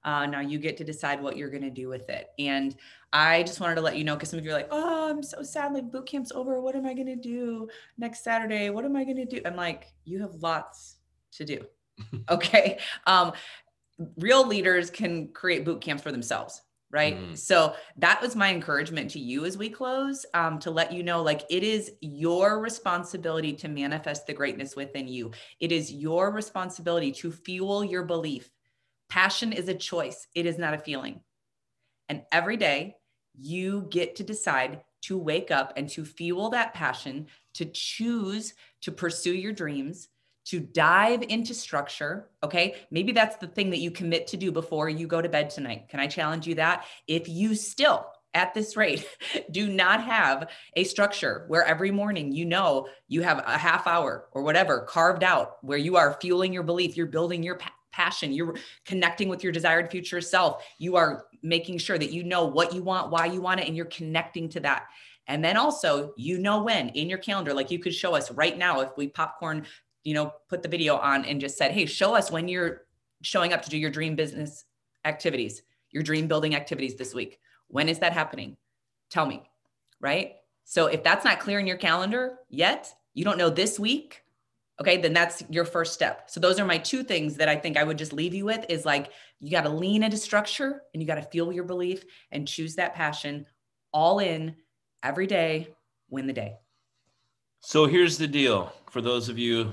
[0.04, 2.28] Uh, now you get to decide what you're going to do with it.
[2.38, 2.76] And
[3.12, 5.22] I just wanted to let you know because some of you are like, oh, I'm
[5.22, 5.72] so sad.
[5.72, 6.60] Like boot camp's over.
[6.60, 7.68] What am I going to do
[7.98, 8.70] next Saturday?
[8.70, 9.40] What am I going to do?
[9.44, 10.96] I'm like, you have lots
[11.32, 11.64] to do.
[12.30, 12.78] okay.
[13.06, 13.32] Um,
[14.18, 16.62] real leaders can create boot camps for themselves.
[16.92, 17.16] Right.
[17.16, 17.38] Mm.
[17.38, 21.22] So that was my encouragement to you as we close um, to let you know
[21.22, 25.30] like it is your responsibility to manifest the greatness within you.
[25.60, 28.50] It is your responsibility to fuel your belief.
[29.08, 31.20] Passion is a choice, it is not a feeling.
[32.08, 32.96] And every day
[33.38, 38.92] you get to decide to wake up and to fuel that passion, to choose to
[38.92, 40.08] pursue your dreams,
[40.46, 42.28] to dive into structure.
[42.42, 42.76] Okay.
[42.90, 45.88] Maybe that's the thing that you commit to do before you go to bed tonight.
[45.88, 46.86] Can I challenge you that?
[47.06, 49.06] If you still, at this rate,
[49.50, 54.28] do not have a structure where every morning you know you have a half hour
[54.32, 57.56] or whatever carved out where you are fueling your belief, you're building your
[57.92, 62.44] passion, you're connecting with your desired future self, you are making sure that you know
[62.44, 64.86] what you want, why you want it, and you're connecting to that.
[65.26, 68.56] And then also, you know when in your calendar, like you could show us right
[68.58, 69.64] now if we popcorn,
[70.02, 72.82] you know, put the video on and just said, hey, show us when you're
[73.22, 74.64] showing up to do your dream business
[75.04, 77.38] activities, your dream building activities this week.
[77.68, 78.56] When is that happening?
[79.10, 79.42] Tell me,
[80.00, 80.36] right?
[80.64, 84.22] So if that's not clear in your calendar yet, you don't know this week,
[84.80, 87.76] okay then that's your first step so those are my two things that i think
[87.76, 91.02] i would just leave you with is like you got to lean into structure and
[91.02, 93.46] you got to fuel your belief and choose that passion
[93.92, 94.54] all in
[95.02, 95.68] every day
[96.10, 96.56] win the day
[97.60, 99.72] So here's the deal for those of you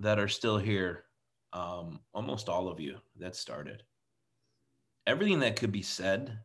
[0.00, 1.04] that are still here,
[1.52, 3.84] um, almost all of you that started.
[5.06, 6.38] Everything that could be said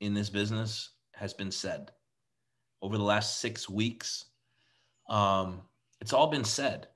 [0.00, 1.90] in this business has been said
[2.82, 4.26] over the last six weeks.
[5.08, 5.62] Um,
[6.00, 6.88] it's all been said.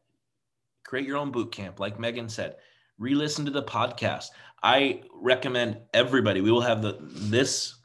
[0.85, 2.56] Create your own boot camp, like Megan said.
[2.98, 4.27] Re-listen to the podcast.
[4.62, 6.40] I recommend everybody.
[6.40, 7.77] We will have the this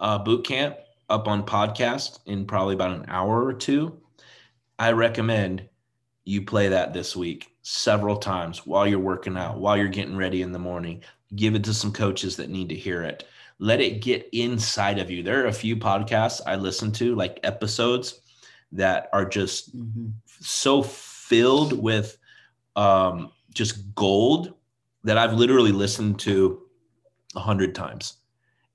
[0.00, 0.76] uh, boot camp
[1.10, 4.00] up on podcast in probably about an hour or two.
[4.78, 5.68] I recommend
[6.24, 7.54] you play that this week.
[7.62, 11.02] several times while you're working out, while you're getting ready in the morning.
[11.36, 13.24] Give it to some coaches that need to hear it.
[13.58, 15.22] Let it get inside of you.
[15.22, 18.20] There are a few podcasts I listen to, like episodes
[18.72, 20.12] that are just Mhm.
[20.40, 22.18] So filled with
[22.76, 24.54] um, just gold
[25.04, 26.62] that I've literally listened to
[27.36, 28.14] a hundred times.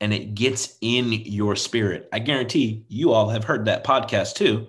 [0.02, 2.10] And it gets in your spirit.
[2.12, 4.68] I guarantee you all have heard that podcast too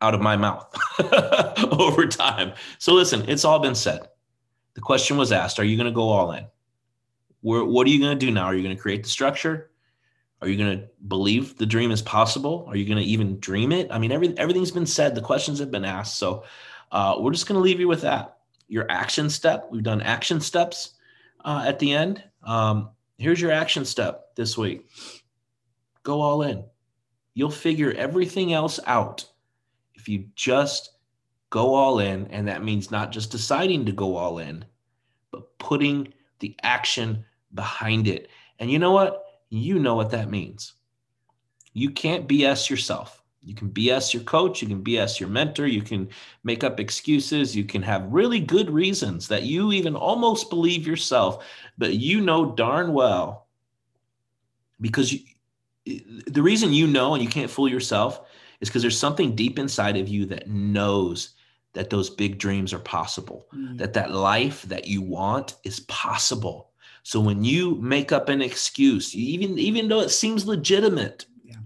[0.00, 0.66] out of my mouth
[1.72, 2.52] over time.
[2.78, 4.08] So listen, it's all been said.
[4.74, 6.46] The question was asked Are you going to go all in?
[7.40, 8.44] Where, what are you going to do now?
[8.44, 9.70] Are you going to create the structure?
[10.44, 12.66] Are you going to believe the dream is possible?
[12.68, 13.88] Are you going to even dream it?
[13.90, 15.14] I mean, every, everything's been said.
[15.14, 16.18] The questions have been asked.
[16.18, 16.44] So
[16.92, 18.36] uh, we're just going to leave you with that.
[18.68, 19.68] Your action step.
[19.70, 20.96] We've done action steps
[21.46, 22.22] uh, at the end.
[22.42, 24.84] Um, here's your action step this week
[26.02, 26.62] go all in.
[27.32, 29.24] You'll figure everything else out
[29.94, 30.90] if you just
[31.48, 32.26] go all in.
[32.26, 34.62] And that means not just deciding to go all in,
[35.30, 38.28] but putting the action behind it.
[38.58, 39.23] And you know what?
[39.50, 40.72] You know what that means.
[41.72, 43.22] You can't BS yourself.
[43.40, 46.08] You can BS your coach, you can BS your mentor, you can
[46.44, 51.44] make up excuses, you can have really good reasons that you even almost believe yourself,
[51.76, 53.46] but you know darn well
[54.80, 55.20] because you,
[56.26, 58.22] the reason you know and you can't fool yourself
[58.60, 61.34] is because there's something deep inside of you that knows
[61.74, 63.78] that those big dreams are possible, Mm.
[63.78, 66.70] that that life that you want is possible.
[67.04, 71.60] So when you make up an excuse, even even though it seems legitimate, Yeah.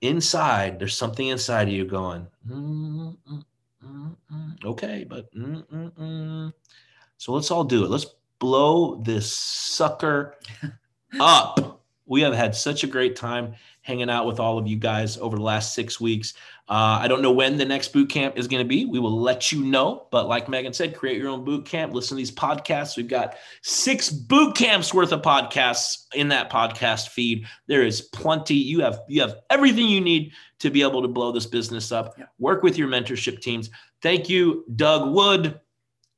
[0.00, 3.44] inside there's something inside of you going, "Mm, mm,
[3.84, 6.52] mm, okay, but mm, mm, mm."
[7.18, 7.90] so let's all do it.
[7.90, 8.06] Let's
[8.38, 10.36] blow this sucker
[11.20, 11.82] up.
[12.06, 13.54] We have had such a great time
[13.84, 16.32] hanging out with all of you guys over the last six weeks.
[16.70, 18.86] Uh, I don't know when the next boot camp is going to be.
[18.86, 20.06] We will let you know.
[20.10, 21.92] But like Megan said, create your own boot camp.
[21.92, 22.96] Listen to these podcasts.
[22.96, 27.46] We've got six boot camps worth of podcasts in that podcast feed.
[27.66, 28.54] There is plenty.
[28.54, 32.18] You have you have everything you need to be able to blow this business up.
[32.38, 33.68] Work with your mentorship teams.
[34.00, 35.60] Thank you, Doug Wood.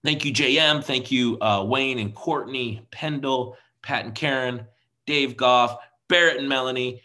[0.05, 0.85] Thank you, JM.
[0.85, 4.65] Thank you, uh, Wayne and Courtney, Pendle, Pat and Karen,
[5.07, 5.77] Dave Goff,
[6.09, 7.03] Barrett and Melanie,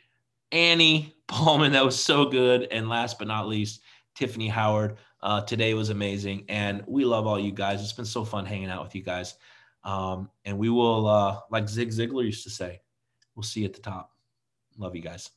[0.52, 1.72] Annie Pullman.
[1.74, 2.68] That was so good.
[2.72, 3.82] And last but not least,
[4.16, 4.98] Tiffany Howard.
[5.22, 6.46] Uh, today was amazing.
[6.50, 7.82] And we love all you guys.
[7.82, 9.36] It's been so fun hanging out with you guys.
[9.84, 12.82] Um, and we will, uh, like Zig Ziglar used to say,
[13.36, 14.12] we'll see you at the top.
[14.78, 15.30] Love you guys.